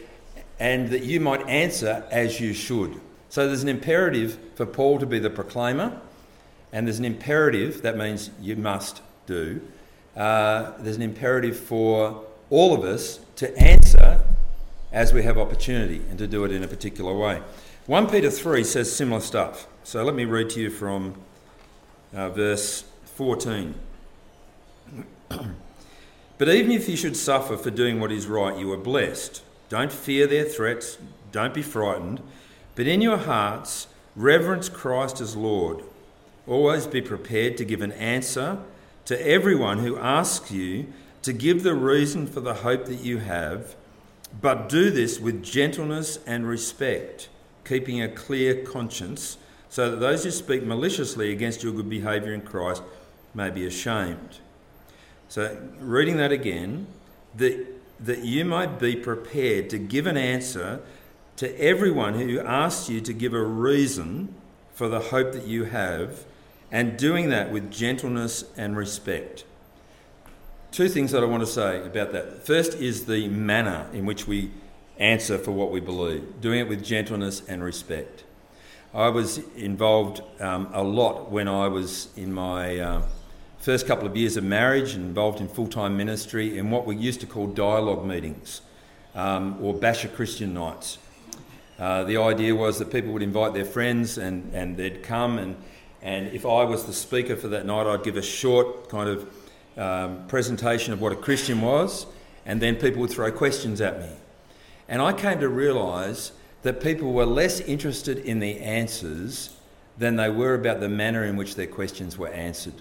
and 0.59 0.89
that 0.89 1.05
you 1.05 1.21
might 1.21 1.47
answer 1.47 2.05
as 2.11 2.41
you 2.41 2.55
should. 2.55 2.99
So 3.29 3.47
there's 3.47 3.63
an 3.63 3.69
imperative 3.69 4.39
for 4.55 4.65
Paul 4.67 4.99
to 4.99 5.07
be 5.07 5.19
the 5.19 5.31
proclaimer, 5.31 6.01
and 6.73 6.87
there's 6.87 6.99
an 6.99 7.05
imperative, 7.05 7.83
that 7.83 7.97
means 7.97 8.31
you 8.41 8.57
must 8.57 9.03
do, 9.27 9.61
uh, 10.17 10.73
there's 10.79 10.97
an 10.97 11.03
imperative 11.03 11.59
for 11.59 12.25
all 12.49 12.73
of 12.73 12.83
us 12.83 13.21
to 13.37 13.57
answer 13.59 14.25
as 14.91 15.13
we 15.13 15.23
have 15.25 15.37
opportunity 15.37 16.01
and 16.09 16.19
to 16.19 16.27
do 16.27 16.45
it 16.45 16.53
in 16.53 16.65
a 16.65 16.69
particular 16.69 17.15
way. 17.15 17.43
1 17.87 18.09
Peter 18.09 18.31
3 18.31 18.65
says 18.65 18.95
similar 18.95 19.21
stuff. 19.21 19.67
So 19.83 20.03
let 20.03 20.15
me 20.15 20.25
read 20.25 20.49
to 20.51 20.61
you 20.61 20.71
from 20.71 21.15
uh, 22.15 22.31
verse 22.31 22.85
14. 23.17 23.75
but 26.39 26.49
even 26.49 26.73
if 26.73 26.89
you 26.89 26.97
should 26.97 27.17
suffer 27.17 27.57
for 27.57 27.71
doing 27.71 28.01
what 28.01 28.13
is 28.13 28.27
right, 28.27 28.59
you 28.59 28.73
are 28.73 28.79
blessed. 28.79 29.43
Don't 29.69 29.93
fear 29.93 30.27
their 30.27 30.45
threats, 30.45 30.99
don't 31.33 31.55
be 31.55 31.63
frightened, 31.63 32.21
but 32.75 32.87
in 32.87 33.01
your 33.01 33.19
hearts, 33.19 33.87
reverence 34.17 34.69
Christ 34.69 35.21
as 35.21 35.37
Lord. 35.37 35.83
Always 36.47 36.87
be 36.87 37.01
prepared 37.01 37.57
to 37.57 37.65
give 37.65 37.83
an 37.83 37.93
answer 37.93 38.59
to 39.07 39.27
everyone 39.27 39.79
who 39.79 39.99
asks 39.99 40.51
you 40.51 40.87
to 41.23 41.33
give 41.33 41.63
the 41.63 41.75
reason 41.75 42.27
for 42.27 42.41
the 42.41 42.55
hope 42.55 42.87
that 42.87 43.01
you 43.01 43.19
have, 43.19 43.75
but 44.41 44.69
do 44.69 44.91
this 44.91 45.19
with 45.19 45.43
gentleness 45.43 46.19
and 46.27 46.47
respect, 46.47 47.29
keeping 47.65 48.03
a 48.03 48.09
clear 48.09 48.63
conscience, 48.65 49.39
so 49.69 49.91
that 49.91 49.97
those 49.97 50.25
who 50.25 50.31
speak 50.31 50.63
maliciously 50.63 51.33
against 51.33 51.63
your 51.63 51.73
good 51.73 51.89
behaviour 51.89 52.33
in 52.33 52.43
Christ 52.43 52.83
may 53.35 53.51
be 53.51 53.67
ashamed. 53.67 54.41
So, 55.29 55.57
reading 55.81 56.17
that 56.19 56.33
again, 56.33 56.87
that, 57.37 57.67
that 58.01 58.21
you 58.21 58.45
might 58.45 58.79
be 58.79 58.95
prepared 58.95 59.71
to 59.71 59.79
give 59.79 60.07
an 60.07 60.17
answer 60.17 60.81
to 61.37 61.61
everyone 61.61 62.15
who 62.15 62.39
asks 62.41 62.89
you 62.89 63.01
to 63.01 63.13
give 63.13 63.35
a 63.35 63.43
reason 63.43 64.35
for 64.73 64.89
the 64.89 65.01
hope 65.01 65.33
that 65.33 65.47
you 65.47 65.65
have 65.65 66.25
and 66.71 66.97
doing 66.97 67.31
that 67.31 67.53
with 67.53 67.71
gentleness 67.71 68.45
and 68.57 68.77
respect. 68.77 69.45
Two 70.71 70.89
things 70.89 71.13
that 71.13 71.23
I 71.23 71.27
want 71.27 71.43
to 71.43 71.47
say 71.47 71.85
about 71.85 72.13
that. 72.13 72.45
First 72.45 72.75
is 72.75 73.07
the 73.07 73.29
manner 73.29 73.89
in 73.93 74.07
which 74.07 74.27
we 74.27 74.51
answer 74.99 75.39
for 75.39 75.53
what 75.53 75.71
we 75.71 75.81
believe, 75.81 76.41
doing 76.41 76.61
it 76.61 76.69
with 76.69 76.85
gentleness 76.85 77.43
and 77.47 77.63
respect. 77.63 78.25
I 78.93 79.09
was 79.09 79.39
involved 79.57 80.23
um, 80.41 80.69
a 80.73 80.83
lot 80.83 81.31
when 81.31 81.49
I 81.49 81.69
was 81.69 82.09
in 82.17 82.33
my 82.33 82.79
uh, 82.79 83.03
first 83.65 83.87
couple 83.87 84.07
of 84.07 84.15
years 84.15 84.37
of 84.37 84.45
marriage, 84.45 84.95
involved 84.95 85.41
in 85.41 85.49
full 85.49 85.67
time 85.67 85.97
ministry 85.97 86.59
in 86.59 86.71
what 86.71 86.85
we 86.85 86.95
used 86.95 87.21
to 87.21 87.27
call 87.27 87.47
dialogue 87.47 88.05
meetings 88.05 88.61
um, 89.15 89.57
or 89.63 89.73
basher 89.73 90.09
Christian 90.09 90.53
nights. 90.53 90.99
Uh, 91.79 92.05
the 92.05 92.19
idea 92.19 92.55
was 92.55 92.79
that 92.79 92.93
people 92.93 93.11
would 93.13 93.23
invite 93.23 93.55
their 93.55 93.65
friends 93.65 94.19
and, 94.19 94.53
and 94.55 94.77
they'd 94.77 95.03
come 95.03 95.39
and 95.39 95.57
and 96.03 96.29
if 96.35 96.45
I 96.45 96.65
was 96.65 96.85
the 96.85 96.93
speaker 96.93 97.35
for 97.35 97.49
that 97.49 97.65
night, 97.65 97.87
I'd 97.87 98.05
give 98.05 98.19
a 98.19 98.23
short 98.23 98.91
kind 98.91 99.09
of 99.09 99.27
um, 99.79 100.27
presentation 100.29 100.93
of 100.93 101.01
what 101.01 101.13
a 101.13 101.17
Christian 101.17 101.63
was, 101.63 102.05
and 102.45 102.61
then 102.61 102.77
people 102.77 103.01
would 103.01 103.11
throw 103.11 103.33
questions 103.33 103.81
at 103.81 103.99
me. 103.99 104.11
And 104.87 105.01
I 105.01 105.15
came 105.15 105.41
to 105.41 105.49
realise 105.49 106.33
that 106.61 106.83
people 106.83 107.15
were 107.15 107.25
less 107.25 107.61
interested 107.61 108.19
in 108.19 108.39
the 108.39 108.61
answers 108.61 109.57
than 109.97 110.17
they 110.17 110.29
were 110.29 110.53
about 110.53 110.81
the 110.81 110.91
manner 110.91 111.25
in 111.25 111.37
which 111.37 111.55
their 111.55 111.67
questions 111.67 112.19
were 112.19 112.29
answered. 112.29 112.75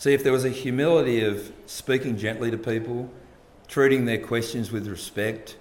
See, 0.00 0.14
if 0.14 0.24
there 0.24 0.32
was 0.32 0.46
a 0.46 0.48
humility 0.48 1.24
of 1.24 1.52
speaking 1.66 2.16
gently 2.16 2.50
to 2.50 2.56
people, 2.56 3.10
treating 3.68 4.06
their 4.06 4.16
questions 4.16 4.72
with 4.72 4.88
respect, 4.88 5.58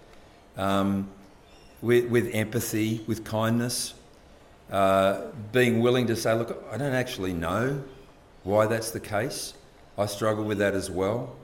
um, 0.56 1.10
with, 1.82 2.06
with 2.06 2.34
empathy, 2.34 3.04
with 3.06 3.26
kindness, 3.26 3.96
uh, 4.72 5.24
being 5.52 5.82
willing 5.82 6.08
to 6.08 6.16
say, 6.16 6.34
look, 6.36 6.66
I 6.72 6.78
don't 6.78 6.94
actually 6.94 7.34
know 7.34 7.84
why 8.44 8.66
that's 8.68 8.92
the 8.92 9.02
case. 9.02 9.56
I 9.98 10.06
struggle 10.06 10.46
with 10.46 10.60
that 10.60 10.74
as 10.74 10.90
well. 10.90 11.36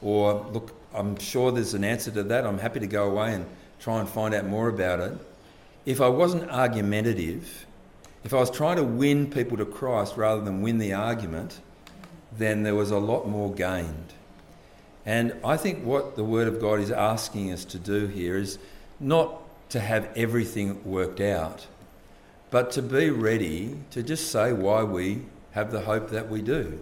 Or, 0.00 0.46
look, 0.50 0.72
I'm 0.94 1.18
sure 1.18 1.52
there's 1.52 1.74
an 1.74 1.84
answer 1.84 2.10
to 2.10 2.22
that. 2.22 2.46
I'm 2.46 2.56
happy 2.56 2.80
to 2.80 2.86
go 2.86 3.10
away 3.10 3.34
and 3.34 3.44
try 3.80 4.00
and 4.00 4.08
find 4.08 4.34
out 4.34 4.46
more 4.46 4.70
about 4.70 5.00
it. 5.00 5.12
If 5.84 6.00
I 6.00 6.08
wasn't 6.08 6.50
argumentative, 6.50 7.66
if 8.24 8.32
I 8.32 8.38
was 8.38 8.50
trying 8.50 8.76
to 8.76 8.84
win 8.84 9.30
people 9.30 9.58
to 9.58 9.66
Christ 9.66 10.16
rather 10.16 10.40
than 10.40 10.62
win 10.62 10.78
the 10.78 10.94
argument, 10.94 11.60
then 12.36 12.62
there 12.62 12.74
was 12.74 12.90
a 12.90 12.98
lot 12.98 13.28
more 13.28 13.52
gained. 13.52 14.14
And 15.06 15.34
I 15.44 15.56
think 15.56 15.84
what 15.84 16.16
the 16.16 16.24
Word 16.24 16.46
of 16.46 16.60
God 16.60 16.80
is 16.80 16.90
asking 16.90 17.52
us 17.52 17.64
to 17.66 17.78
do 17.78 18.06
here 18.06 18.36
is 18.36 18.58
not 18.98 19.42
to 19.70 19.80
have 19.80 20.08
everything 20.16 20.84
worked 20.84 21.20
out, 21.20 21.66
but 22.50 22.70
to 22.72 22.82
be 22.82 23.10
ready 23.10 23.78
to 23.90 24.02
just 24.02 24.30
say 24.30 24.52
why 24.52 24.82
we 24.82 25.22
have 25.52 25.72
the 25.72 25.80
hope 25.80 26.10
that 26.10 26.28
we 26.28 26.42
do, 26.42 26.80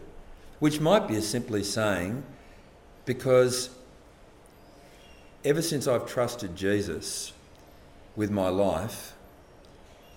which 0.59 0.80
might 0.80 1.07
be 1.07 1.20
simply 1.20 1.62
saying, 1.62 2.22
because 3.05 3.70
ever 5.44 5.62
since 5.62 5.86
I've 5.86 6.07
trusted 6.07 6.57
Jesus 6.57 7.32
with 8.16 8.30
my 8.30 8.49
life, 8.49 9.14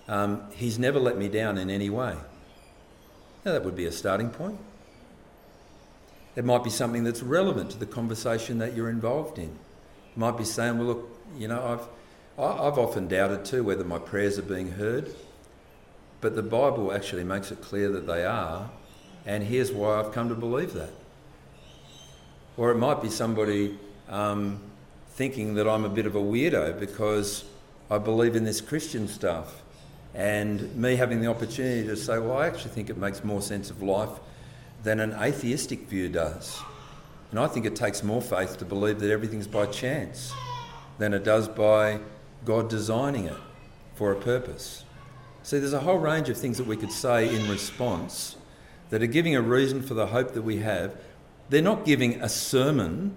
um, 0.08 0.42
He's 0.52 0.78
never 0.78 0.98
let 0.98 1.16
me 1.16 1.28
down 1.28 1.56
in 1.56 1.70
any 1.70 1.88
way. 1.88 2.16
Now, 3.44 3.52
that 3.52 3.64
would 3.64 3.76
be 3.76 3.86
a 3.86 3.92
starting 3.92 4.30
point. 4.30 4.58
It 6.34 6.44
might 6.44 6.64
be 6.64 6.70
something 6.70 7.04
that's 7.04 7.22
relevant 7.22 7.70
to 7.72 7.78
the 7.78 7.86
conversation 7.86 8.58
that 8.58 8.74
you're 8.74 8.88
involved 8.88 9.38
in. 9.38 9.50
It 9.50 10.16
might 10.16 10.38
be 10.38 10.44
saying, 10.44 10.78
well, 10.78 10.86
look, 10.86 11.18
you 11.38 11.48
know, 11.48 11.62
I've, 12.38 12.42
I've 12.42 12.78
often 12.78 13.06
doubted 13.08 13.44
too 13.44 13.62
whether 13.64 13.84
my 13.84 13.98
prayers 13.98 14.38
are 14.38 14.42
being 14.42 14.72
heard, 14.72 15.14
but 16.20 16.34
the 16.34 16.42
Bible 16.42 16.92
actually 16.92 17.24
makes 17.24 17.50
it 17.50 17.60
clear 17.60 17.90
that 17.90 18.06
they 18.06 18.24
are, 18.24 18.70
and 19.26 19.44
here's 19.44 19.72
why 19.72 20.00
I've 20.00 20.12
come 20.12 20.28
to 20.30 20.34
believe 20.34 20.72
that. 20.72 20.90
Or 22.56 22.70
it 22.70 22.76
might 22.76 23.02
be 23.02 23.10
somebody 23.10 23.78
um, 24.08 24.60
thinking 25.10 25.54
that 25.54 25.68
I'm 25.68 25.84
a 25.84 25.88
bit 25.88 26.06
of 26.06 26.14
a 26.14 26.20
weirdo 26.20 26.80
because 26.80 27.44
I 27.90 27.98
believe 27.98 28.36
in 28.36 28.44
this 28.44 28.60
Christian 28.60 29.06
stuff, 29.06 29.62
and 30.14 30.74
me 30.76 30.96
having 30.96 31.20
the 31.20 31.28
opportunity 31.28 31.86
to 31.86 31.96
say, 31.96 32.18
well, 32.18 32.38
I 32.38 32.46
actually 32.46 32.70
think 32.70 32.88
it 32.88 32.96
makes 32.96 33.22
more 33.22 33.42
sense 33.42 33.70
of 33.70 33.82
life 33.82 34.10
than 34.82 35.00
an 35.00 35.12
atheistic 35.12 35.88
view 35.88 36.08
does. 36.08 36.60
And 37.30 37.40
I 37.40 37.46
think 37.46 37.64
it 37.64 37.76
takes 37.76 38.02
more 38.02 38.20
faith 38.20 38.58
to 38.58 38.64
believe 38.64 39.00
that 39.00 39.10
everything's 39.10 39.46
by 39.46 39.66
chance 39.66 40.32
than 40.98 41.14
it 41.14 41.24
does 41.24 41.48
by 41.48 42.00
God 42.44 42.68
designing 42.68 43.24
it 43.24 43.36
for 43.94 44.12
a 44.12 44.16
purpose. 44.16 44.84
See, 45.42 45.58
there's 45.58 45.72
a 45.72 45.80
whole 45.80 45.98
range 45.98 46.28
of 46.28 46.36
things 46.36 46.58
that 46.58 46.66
we 46.66 46.76
could 46.76 46.92
say 46.92 47.34
in 47.34 47.48
response 47.48 48.36
that 48.90 49.02
are 49.02 49.06
giving 49.06 49.34
a 49.34 49.40
reason 49.40 49.82
for 49.82 49.94
the 49.94 50.08
hope 50.08 50.34
that 50.34 50.42
we 50.42 50.58
have. 50.58 50.94
They're 51.48 51.62
not 51.62 51.84
giving 51.84 52.20
a 52.20 52.28
sermon 52.28 53.16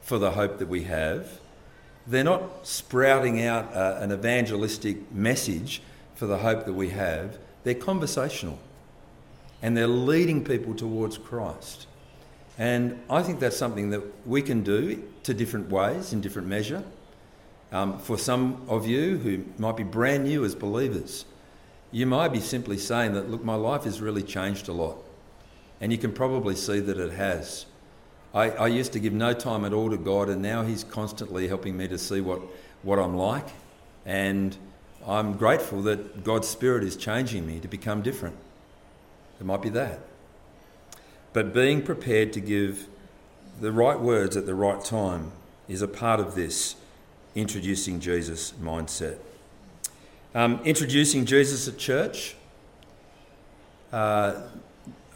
for 0.00 0.18
the 0.18 0.32
hope 0.32 0.58
that 0.58 0.68
we 0.68 0.84
have. 0.84 1.40
They're 2.06 2.24
not 2.24 2.66
sprouting 2.66 3.44
out 3.44 3.74
uh, 3.74 3.98
an 4.00 4.12
evangelistic 4.12 5.10
message 5.12 5.82
for 6.14 6.26
the 6.26 6.38
hope 6.38 6.66
that 6.66 6.74
we 6.74 6.90
have. 6.90 7.38
They're 7.64 7.74
conversational 7.74 8.58
and 9.64 9.74
they're 9.74 9.88
leading 9.88 10.44
people 10.44 10.74
towards 10.74 11.16
Christ. 11.16 11.86
And 12.58 13.02
I 13.08 13.22
think 13.22 13.40
that's 13.40 13.56
something 13.56 13.88
that 13.90 14.02
we 14.26 14.42
can 14.42 14.62
do 14.62 15.02
to 15.22 15.32
different 15.32 15.70
ways, 15.70 16.12
in 16.12 16.20
different 16.20 16.48
measure. 16.48 16.84
Um, 17.72 17.98
for 17.98 18.18
some 18.18 18.60
of 18.68 18.86
you 18.86 19.16
who 19.16 19.42
might 19.56 19.78
be 19.78 19.82
brand 19.82 20.24
new 20.24 20.44
as 20.44 20.54
believers, 20.54 21.24
you 21.90 22.04
might 22.04 22.28
be 22.28 22.40
simply 22.40 22.76
saying 22.76 23.14
that, 23.14 23.30
look, 23.30 23.42
my 23.42 23.54
life 23.54 23.84
has 23.84 24.02
really 24.02 24.22
changed 24.22 24.68
a 24.68 24.72
lot. 24.74 24.98
And 25.80 25.90
you 25.90 25.96
can 25.96 26.12
probably 26.12 26.56
see 26.56 26.80
that 26.80 26.98
it 26.98 27.12
has. 27.12 27.64
I, 28.34 28.50
I 28.50 28.66
used 28.66 28.92
to 28.92 29.00
give 29.00 29.14
no 29.14 29.32
time 29.32 29.64
at 29.64 29.72
all 29.72 29.88
to 29.88 29.96
God, 29.96 30.28
and 30.28 30.42
now 30.42 30.62
He's 30.62 30.84
constantly 30.84 31.48
helping 31.48 31.74
me 31.74 31.88
to 31.88 31.96
see 31.96 32.20
what, 32.20 32.42
what 32.82 32.98
I'm 32.98 33.16
like. 33.16 33.48
And 34.04 34.54
I'm 35.06 35.38
grateful 35.38 35.80
that 35.84 36.22
God's 36.22 36.48
Spirit 36.48 36.84
is 36.84 36.96
changing 36.96 37.46
me 37.46 37.60
to 37.60 37.68
become 37.68 38.02
different. 38.02 38.36
It 39.40 39.46
might 39.46 39.62
be 39.62 39.68
that. 39.70 40.00
But 41.32 41.52
being 41.52 41.82
prepared 41.82 42.32
to 42.34 42.40
give 42.40 42.86
the 43.60 43.72
right 43.72 43.98
words 43.98 44.36
at 44.36 44.46
the 44.46 44.54
right 44.54 44.82
time 44.84 45.32
is 45.68 45.82
a 45.82 45.88
part 45.88 46.20
of 46.20 46.34
this 46.34 46.76
introducing 47.34 48.00
Jesus 48.00 48.52
mindset. 48.62 49.18
Um, 50.34 50.60
introducing 50.64 51.24
Jesus 51.26 51.68
at 51.68 51.78
church. 51.78 52.36
Uh, 53.92 54.42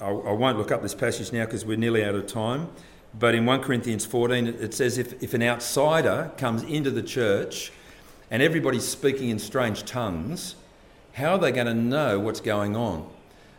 I, 0.00 0.06
I, 0.06 0.32
won't 0.32 0.58
look 0.58 0.70
up 0.70 0.82
this 0.82 0.94
passage 0.94 1.32
now 1.32 1.44
because 1.44 1.64
we're 1.64 1.76
nearly 1.76 2.04
out 2.04 2.14
of 2.14 2.26
time. 2.26 2.68
But 3.18 3.34
in 3.34 3.44
1 3.46 3.62
Corinthians 3.62 4.06
14, 4.06 4.46
it 4.46 4.74
says 4.74 4.98
if, 4.98 5.20
if 5.22 5.34
an 5.34 5.42
outsider 5.42 6.30
comes 6.36 6.62
into 6.62 6.90
the 6.90 7.02
church 7.02 7.72
and 8.30 8.42
everybody's 8.42 8.86
speaking 8.86 9.30
in 9.30 9.38
strange 9.38 9.84
tongues, 9.84 10.54
how 11.14 11.32
are 11.32 11.38
they 11.38 11.50
going 11.50 11.66
to 11.66 11.74
know 11.74 12.20
what's 12.20 12.40
going 12.40 12.76
on? 12.76 13.08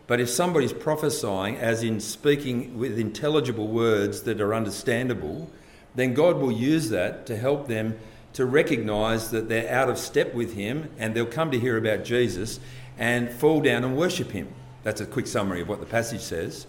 But 0.10 0.20
if 0.20 0.28
somebody's 0.28 0.74
prophesying, 0.74 1.58
as 1.58 1.84
in 1.84 2.00
speaking 2.00 2.80
with 2.80 2.98
intelligible 2.98 3.68
words 3.68 4.24
that 4.24 4.42
are 4.42 4.56
understandable, 4.56 5.52
then 5.94 6.16
God 6.16 6.38
will 6.38 6.52
use 6.52 6.90
that 6.90 7.28
to 7.28 7.38
help 7.38 7.68
them 7.68 7.96
to 8.34 8.48
recognize 8.48 9.30
that 9.30 9.50
they're 9.50 9.72
out 9.72 9.88
of 9.88 10.00
step 10.00 10.34
with 10.34 10.56
Him 10.56 10.90
and 10.98 11.14
they'll 11.14 11.28
come 11.28 11.52
to 11.52 11.60
hear 11.60 11.78
about 11.78 12.06
Jesus 12.06 12.60
and 12.98 13.30
fall 13.30 13.62
down 13.62 13.84
and 13.84 13.96
worship 13.96 14.32
Him. 14.32 14.52
That's 14.82 15.00
a 15.00 15.06
quick 15.06 15.28
summary 15.28 15.62
of 15.62 15.70
what 15.70 15.80
the 15.80 15.86
passage 15.86 16.22
says. 16.22 16.66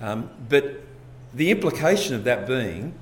Um, 0.00 0.30
but 0.48 0.80
the 1.34 1.50
implication 1.50 2.14
of 2.14 2.24
that 2.24 2.46
being, 2.46 2.94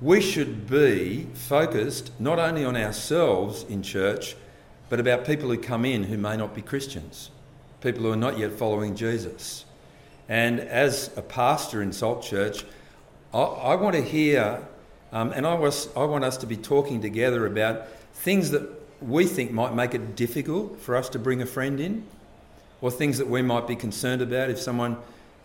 we 0.00 0.22
should 0.22 0.70
be 0.70 1.26
focused 1.34 2.18
not 2.18 2.38
only 2.38 2.64
on 2.64 2.78
ourselves 2.78 3.62
in 3.64 3.82
church, 3.82 4.36
but 4.88 4.98
about 4.98 5.26
people 5.26 5.50
who 5.50 5.58
come 5.58 5.84
in 5.84 6.04
who 6.04 6.16
may 6.16 6.38
not 6.38 6.54
be 6.54 6.62
Christians 6.62 7.28
people 7.80 8.02
who 8.02 8.12
are 8.12 8.16
not 8.16 8.38
yet 8.38 8.52
following 8.52 8.94
Jesus. 8.96 9.64
And 10.28 10.60
as 10.60 11.10
a 11.16 11.22
pastor 11.22 11.82
in 11.82 11.92
Salt 11.92 12.22
Church, 12.22 12.64
I, 13.32 13.38
I 13.38 13.74
want 13.76 13.94
to 13.94 14.02
hear, 14.02 14.66
um, 15.12 15.32
and 15.32 15.46
I, 15.46 15.54
was, 15.54 15.88
I 15.96 16.04
want 16.04 16.24
us 16.24 16.36
to 16.38 16.46
be 16.46 16.56
talking 16.56 17.00
together 17.00 17.46
about 17.46 17.88
things 18.14 18.50
that 18.50 18.68
we 19.00 19.26
think 19.26 19.52
might 19.52 19.74
make 19.74 19.94
it 19.94 20.16
difficult 20.16 20.80
for 20.80 20.96
us 20.96 21.08
to 21.10 21.18
bring 21.18 21.42
a 21.42 21.46
friend 21.46 21.80
in, 21.80 22.06
or 22.80 22.90
things 22.90 23.18
that 23.18 23.28
we 23.28 23.42
might 23.42 23.66
be 23.66 23.76
concerned 23.76 24.22
about 24.22 24.50
if 24.50 24.58
someone 24.58 24.96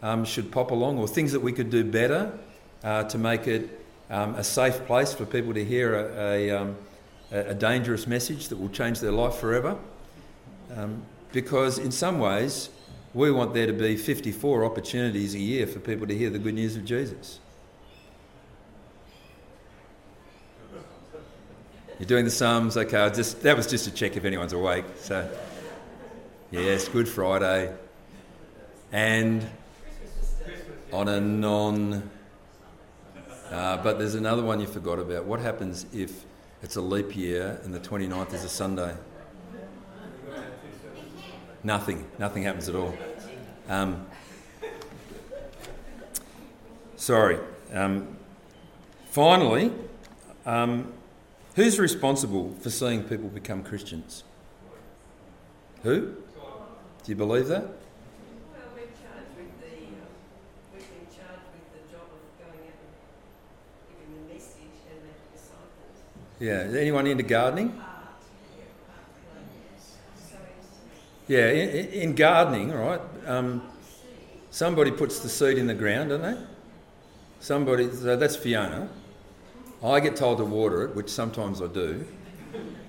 um, 0.01 0.25
should 0.25 0.51
pop 0.51 0.71
along, 0.71 0.97
or 0.97 1.07
things 1.07 1.31
that 1.31 1.41
we 1.41 1.51
could 1.51 1.69
do 1.69 1.83
better 1.83 2.37
uh, 2.83 3.03
to 3.03 3.17
make 3.17 3.47
it 3.47 3.79
um, 4.09 4.35
a 4.35 4.43
safe 4.43 4.85
place 4.85 5.13
for 5.13 5.25
people 5.25 5.53
to 5.53 5.63
hear 5.63 5.95
a, 5.95 6.49
a, 6.49 6.61
um, 6.61 6.75
a, 7.31 7.53
dangerous 7.53 8.07
message 8.07 8.49
that 8.49 8.57
will 8.57 8.69
change 8.69 8.99
their 8.99 9.11
life 9.11 9.35
forever. 9.35 9.77
Because 11.31 11.77
in 11.77 11.91
some 11.91 12.19
ways 12.19 12.69
we 13.13 13.31
want 13.31 13.53
there 13.53 13.67
to 13.67 13.73
be 13.73 13.95
54 13.97 14.65
opportunities 14.65 15.35
a 15.35 15.39
year 15.39 15.67
for 15.67 15.79
people 15.79 16.07
to 16.07 16.17
hear 16.17 16.29
the 16.29 16.39
good 16.39 16.53
news 16.53 16.75
of 16.75 16.85
Jesus. 16.85 17.39
You're 21.99 22.07
doing 22.07 22.25
the 22.25 22.31
sums, 22.31 22.77
okay? 22.77 23.11
Just 23.13 23.43
that 23.43 23.55
was 23.55 23.67
just 23.67 23.85
to 23.85 23.91
check 23.91 24.17
if 24.17 24.25
anyone's 24.25 24.53
awake. 24.53 24.85
So, 24.97 25.29
yes, 26.49 26.87
Good 26.87 27.07
Friday, 27.07 27.71
and 28.91 29.47
on 30.91 31.07
a 31.07 31.21
non. 31.21 32.09
Uh, 33.51 33.77
but 33.83 33.99
there's 33.99 34.15
another 34.15 34.41
one 34.41 34.59
you 34.59 34.65
forgot 34.65 34.97
about. 34.97 35.25
What 35.25 35.41
happens 35.41 35.85
if 35.93 36.25
it's 36.63 36.75
a 36.77 36.81
leap 36.81 37.15
year 37.15 37.59
and 37.63 37.73
the 37.73 37.79
29th 37.79 38.33
is 38.33 38.45
a 38.45 38.49
Sunday? 38.49 38.95
Nothing. 41.63 42.05
Nothing 42.17 42.43
happens 42.43 42.67
at 42.69 42.75
all. 42.75 42.95
Um, 43.69 44.07
sorry. 46.95 47.39
Um, 47.71 48.17
finally, 49.11 49.71
um, 50.45 50.91
who's 51.55 51.79
responsible 51.79 52.55
for 52.61 52.69
seeing 52.69 53.03
people 53.03 53.29
become 53.29 53.63
Christians? 53.63 54.23
Who? 55.83 56.15
Do 57.03 57.11
you 57.11 57.15
believe 57.15 57.47
that? 57.47 57.63
Well 57.63 57.73
we're 58.75 58.81
charged 58.81 59.33
with 59.35 59.49
the 59.61 59.77
we've 60.73 60.87
been 60.87 61.07
charged 61.07 61.47
with 61.53 61.73
the 61.73 61.91
job 61.91 62.05
of 62.13 62.21
going 62.37 62.67
out 62.67 62.77
and 62.77 63.97
giving 63.97 64.27
the 64.27 64.33
message 64.33 64.77
and 64.89 65.01
making 65.01 65.33
assignments. 65.33 65.99
Yeah, 66.73 66.79
anyone 66.79 67.07
into 67.07 67.23
gardening? 67.23 67.81
Yeah, 71.31 71.47
in, 71.47 71.85
in 71.93 72.15
gardening, 72.15 72.73
right? 72.73 72.99
Um, 73.25 73.61
somebody 74.49 74.91
puts 74.91 75.19
the 75.19 75.29
seed 75.29 75.57
in 75.57 75.65
the 75.65 75.73
ground, 75.73 76.09
don't 76.09 76.21
they? 76.21 76.37
Somebody, 77.39 77.89
so 77.89 78.17
that's 78.17 78.35
Fiona. 78.35 78.89
I 79.81 80.01
get 80.01 80.17
told 80.17 80.39
to 80.39 80.43
water 80.43 80.83
it, 80.83 80.93
which 80.93 81.09
sometimes 81.09 81.61
I 81.61 81.67
do, 81.67 82.05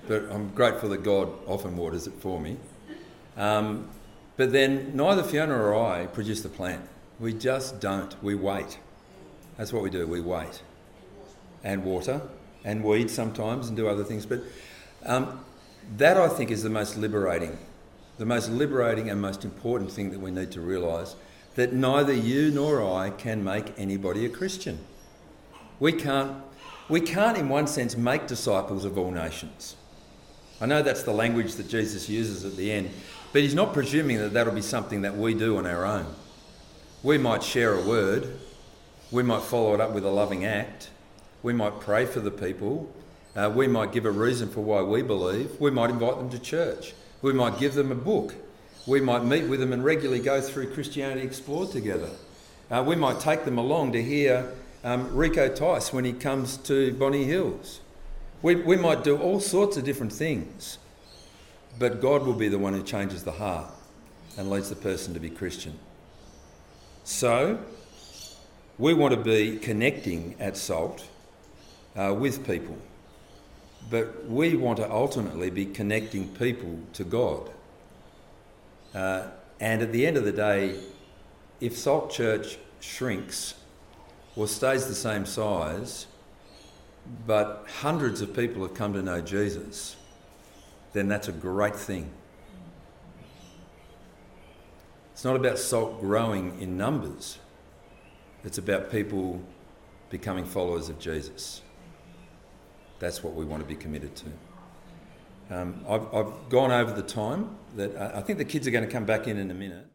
but 0.09 0.23
I'm 0.29 0.49
grateful 0.49 0.89
that 0.89 1.03
God 1.03 1.29
often 1.47 1.77
waters 1.77 2.05
it 2.05 2.15
for 2.15 2.37
me. 2.37 2.57
Um, 3.37 3.87
but 4.35 4.51
then 4.51 4.91
neither 4.93 5.23
Fiona 5.23 5.55
or 5.55 5.73
I 5.73 6.07
produce 6.07 6.41
the 6.41 6.49
plant. 6.49 6.81
We 7.21 7.31
just 7.31 7.79
don't. 7.79 8.13
We 8.21 8.35
wait. 8.35 8.77
That's 9.55 9.71
what 9.71 9.83
we 9.83 9.89
do. 9.89 10.05
We 10.05 10.19
wait 10.19 10.61
and 11.63 11.85
water 11.85 12.19
and 12.65 12.83
weed 12.83 13.09
sometimes 13.09 13.69
and 13.69 13.77
do 13.77 13.87
other 13.87 14.03
things. 14.03 14.25
But 14.25 14.41
um, 15.05 15.45
that 15.95 16.17
I 16.17 16.27
think 16.27 16.51
is 16.51 16.61
the 16.61 16.69
most 16.69 16.97
liberating 16.97 17.57
the 18.17 18.25
most 18.25 18.49
liberating 18.49 19.09
and 19.09 19.19
most 19.21 19.43
important 19.43 19.91
thing 19.91 20.11
that 20.11 20.19
we 20.19 20.31
need 20.31 20.51
to 20.51 20.61
realise 20.61 21.15
that 21.55 21.73
neither 21.73 22.13
you 22.13 22.51
nor 22.51 22.83
I 22.83 23.09
can 23.09 23.43
make 23.43 23.73
anybody 23.77 24.25
a 24.25 24.29
Christian. 24.29 24.79
We 25.79 25.91
can't, 25.91 26.37
we 26.89 27.01
can't, 27.01 27.37
in 27.37 27.49
one 27.49 27.67
sense, 27.67 27.95
make 27.95 28.27
disciples 28.27 28.85
of 28.85 28.97
all 28.97 29.11
nations. 29.11 29.75
I 30.59 30.65
know 30.65 30.81
that's 30.81 31.03
the 31.03 31.13
language 31.13 31.55
that 31.55 31.67
Jesus 31.67 32.09
uses 32.09 32.45
at 32.45 32.55
the 32.55 32.71
end, 32.71 32.89
but 33.31 33.41
he's 33.41 33.55
not 33.55 33.73
presuming 33.73 34.17
that 34.17 34.33
that'll 34.33 34.53
be 34.53 34.61
something 34.61 35.01
that 35.01 35.15
we 35.15 35.33
do 35.33 35.57
on 35.57 35.65
our 35.65 35.85
own. 35.85 36.05
We 37.03 37.17
might 37.17 37.43
share 37.43 37.73
a 37.73 37.81
word, 37.81 38.39
we 39.11 39.23
might 39.23 39.41
follow 39.41 39.73
it 39.73 39.81
up 39.81 39.91
with 39.91 40.05
a 40.05 40.09
loving 40.09 40.45
act, 40.45 40.89
we 41.43 41.53
might 41.53 41.79
pray 41.81 42.05
for 42.05 42.21
the 42.21 42.31
people, 42.31 42.91
uh, 43.35 43.51
we 43.53 43.67
might 43.67 43.91
give 43.91 44.05
a 44.05 44.11
reason 44.11 44.49
for 44.49 44.61
why 44.61 44.81
we 44.81 45.01
believe, 45.01 45.59
we 45.59 45.69
might 45.69 45.89
invite 45.89 46.17
them 46.17 46.29
to 46.29 46.39
church, 46.39 46.93
we 47.23 47.33
might 47.33 47.57
give 47.57 47.73
them 47.73 47.91
a 47.91 47.95
book, 47.95 48.35
we 48.85 49.01
might 49.01 49.23
meet 49.23 49.45
with 49.45 49.59
them 49.59 49.73
and 49.73 49.83
regularly 49.83 50.19
go 50.19 50.41
through 50.41 50.71
Christianity 50.73 51.21
Explored 51.21 51.71
together. 51.71 52.09
Uh, 52.69 52.83
we 52.85 52.95
might 52.95 53.19
take 53.19 53.45
them 53.45 53.57
along 53.57 53.93
to 53.93 54.03
hear 54.03 54.53
um, 54.83 55.15
Rico 55.15 55.47
Tice 55.47 55.93
when 55.93 56.05
he 56.05 56.11
comes 56.13 56.57
to 56.57 56.93
Bonny 56.93 57.23
Hills. 57.23 57.79
We, 58.41 58.55
we 58.55 58.75
might 58.75 59.05
do 59.05 59.17
all 59.17 59.39
sorts 59.39 59.77
of 59.77 59.85
different 59.85 60.11
things, 60.11 60.77
but 61.79 62.01
God 62.01 62.25
will 62.25 62.33
be 62.33 62.49
the 62.49 62.59
one 62.59 62.73
who 62.73 62.83
changes 62.83 63.23
the 63.23 63.31
heart 63.31 63.71
and 64.37 64.49
leads 64.49 64.69
the 64.69 64.75
person 64.75 65.13
to 65.13 65.19
be 65.19 65.29
Christian. 65.29 65.79
So, 67.05 67.59
we 68.77 68.93
want 68.93 69.13
to 69.13 69.19
be 69.19 69.57
connecting 69.59 70.35
at 70.39 70.57
Salt 70.57 71.05
uh, 71.95 72.13
with 72.17 72.45
people, 72.45 72.77
but 73.89 74.29
we 74.29 74.55
want 74.55 74.77
to 74.77 74.91
ultimately 74.91 75.49
be 75.49 75.65
connecting 75.65 76.27
people 76.29 76.79
to 76.93 77.03
God. 77.03 77.49
Uh, 78.93 79.27
and 79.59 79.81
at 79.81 79.91
the 79.91 80.05
end 80.05 80.17
of 80.17 80.25
the 80.25 80.31
day, 80.31 80.79
if 81.59 81.77
Salt 81.77 82.11
Church 82.11 82.57
shrinks 82.79 83.55
or 84.35 84.47
stays 84.47 84.87
the 84.87 84.95
same 84.95 85.25
size, 85.25 86.07
but 87.25 87.65
hundreds 87.79 88.21
of 88.21 88.35
people 88.35 88.61
have 88.63 88.73
come 88.73 88.93
to 88.93 89.01
know 89.01 89.21
Jesus, 89.21 89.95
then 90.93 91.07
that's 91.07 91.27
a 91.27 91.31
great 91.31 91.75
thing. 91.75 92.09
It's 95.13 95.23
not 95.23 95.35
about 95.35 95.57
salt 95.59 95.99
growing 95.99 96.59
in 96.59 96.77
numbers, 96.77 97.39
it's 98.43 98.57
about 98.57 98.91
people 98.91 99.41
becoming 100.09 100.45
followers 100.45 100.89
of 100.89 100.99
Jesus. 100.99 101.62
That's 103.03 103.21
what 103.21 103.33
we 103.33 103.43
want 103.43 103.61
to 103.61 103.67
be 103.67 103.75
committed 103.75 104.15
to. 104.15 104.25
Um, 105.53 105.83
I've, 105.89 106.15
I've, 106.15 106.47
gone 106.47 106.71
over 106.71 106.93
the 106.93 107.03
time 107.03 107.57
that 107.75 107.97
I 107.97 108.21
think 108.21 108.37
the 108.37 108.45
kids 108.45 108.65
are 108.65 108.71
going 108.71 108.85
to 108.85 108.89
come 108.89 109.03
back 109.03 109.27
in 109.27 109.37
in 109.37 109.51
a 109.51 109.53
minute. 109.53 109.85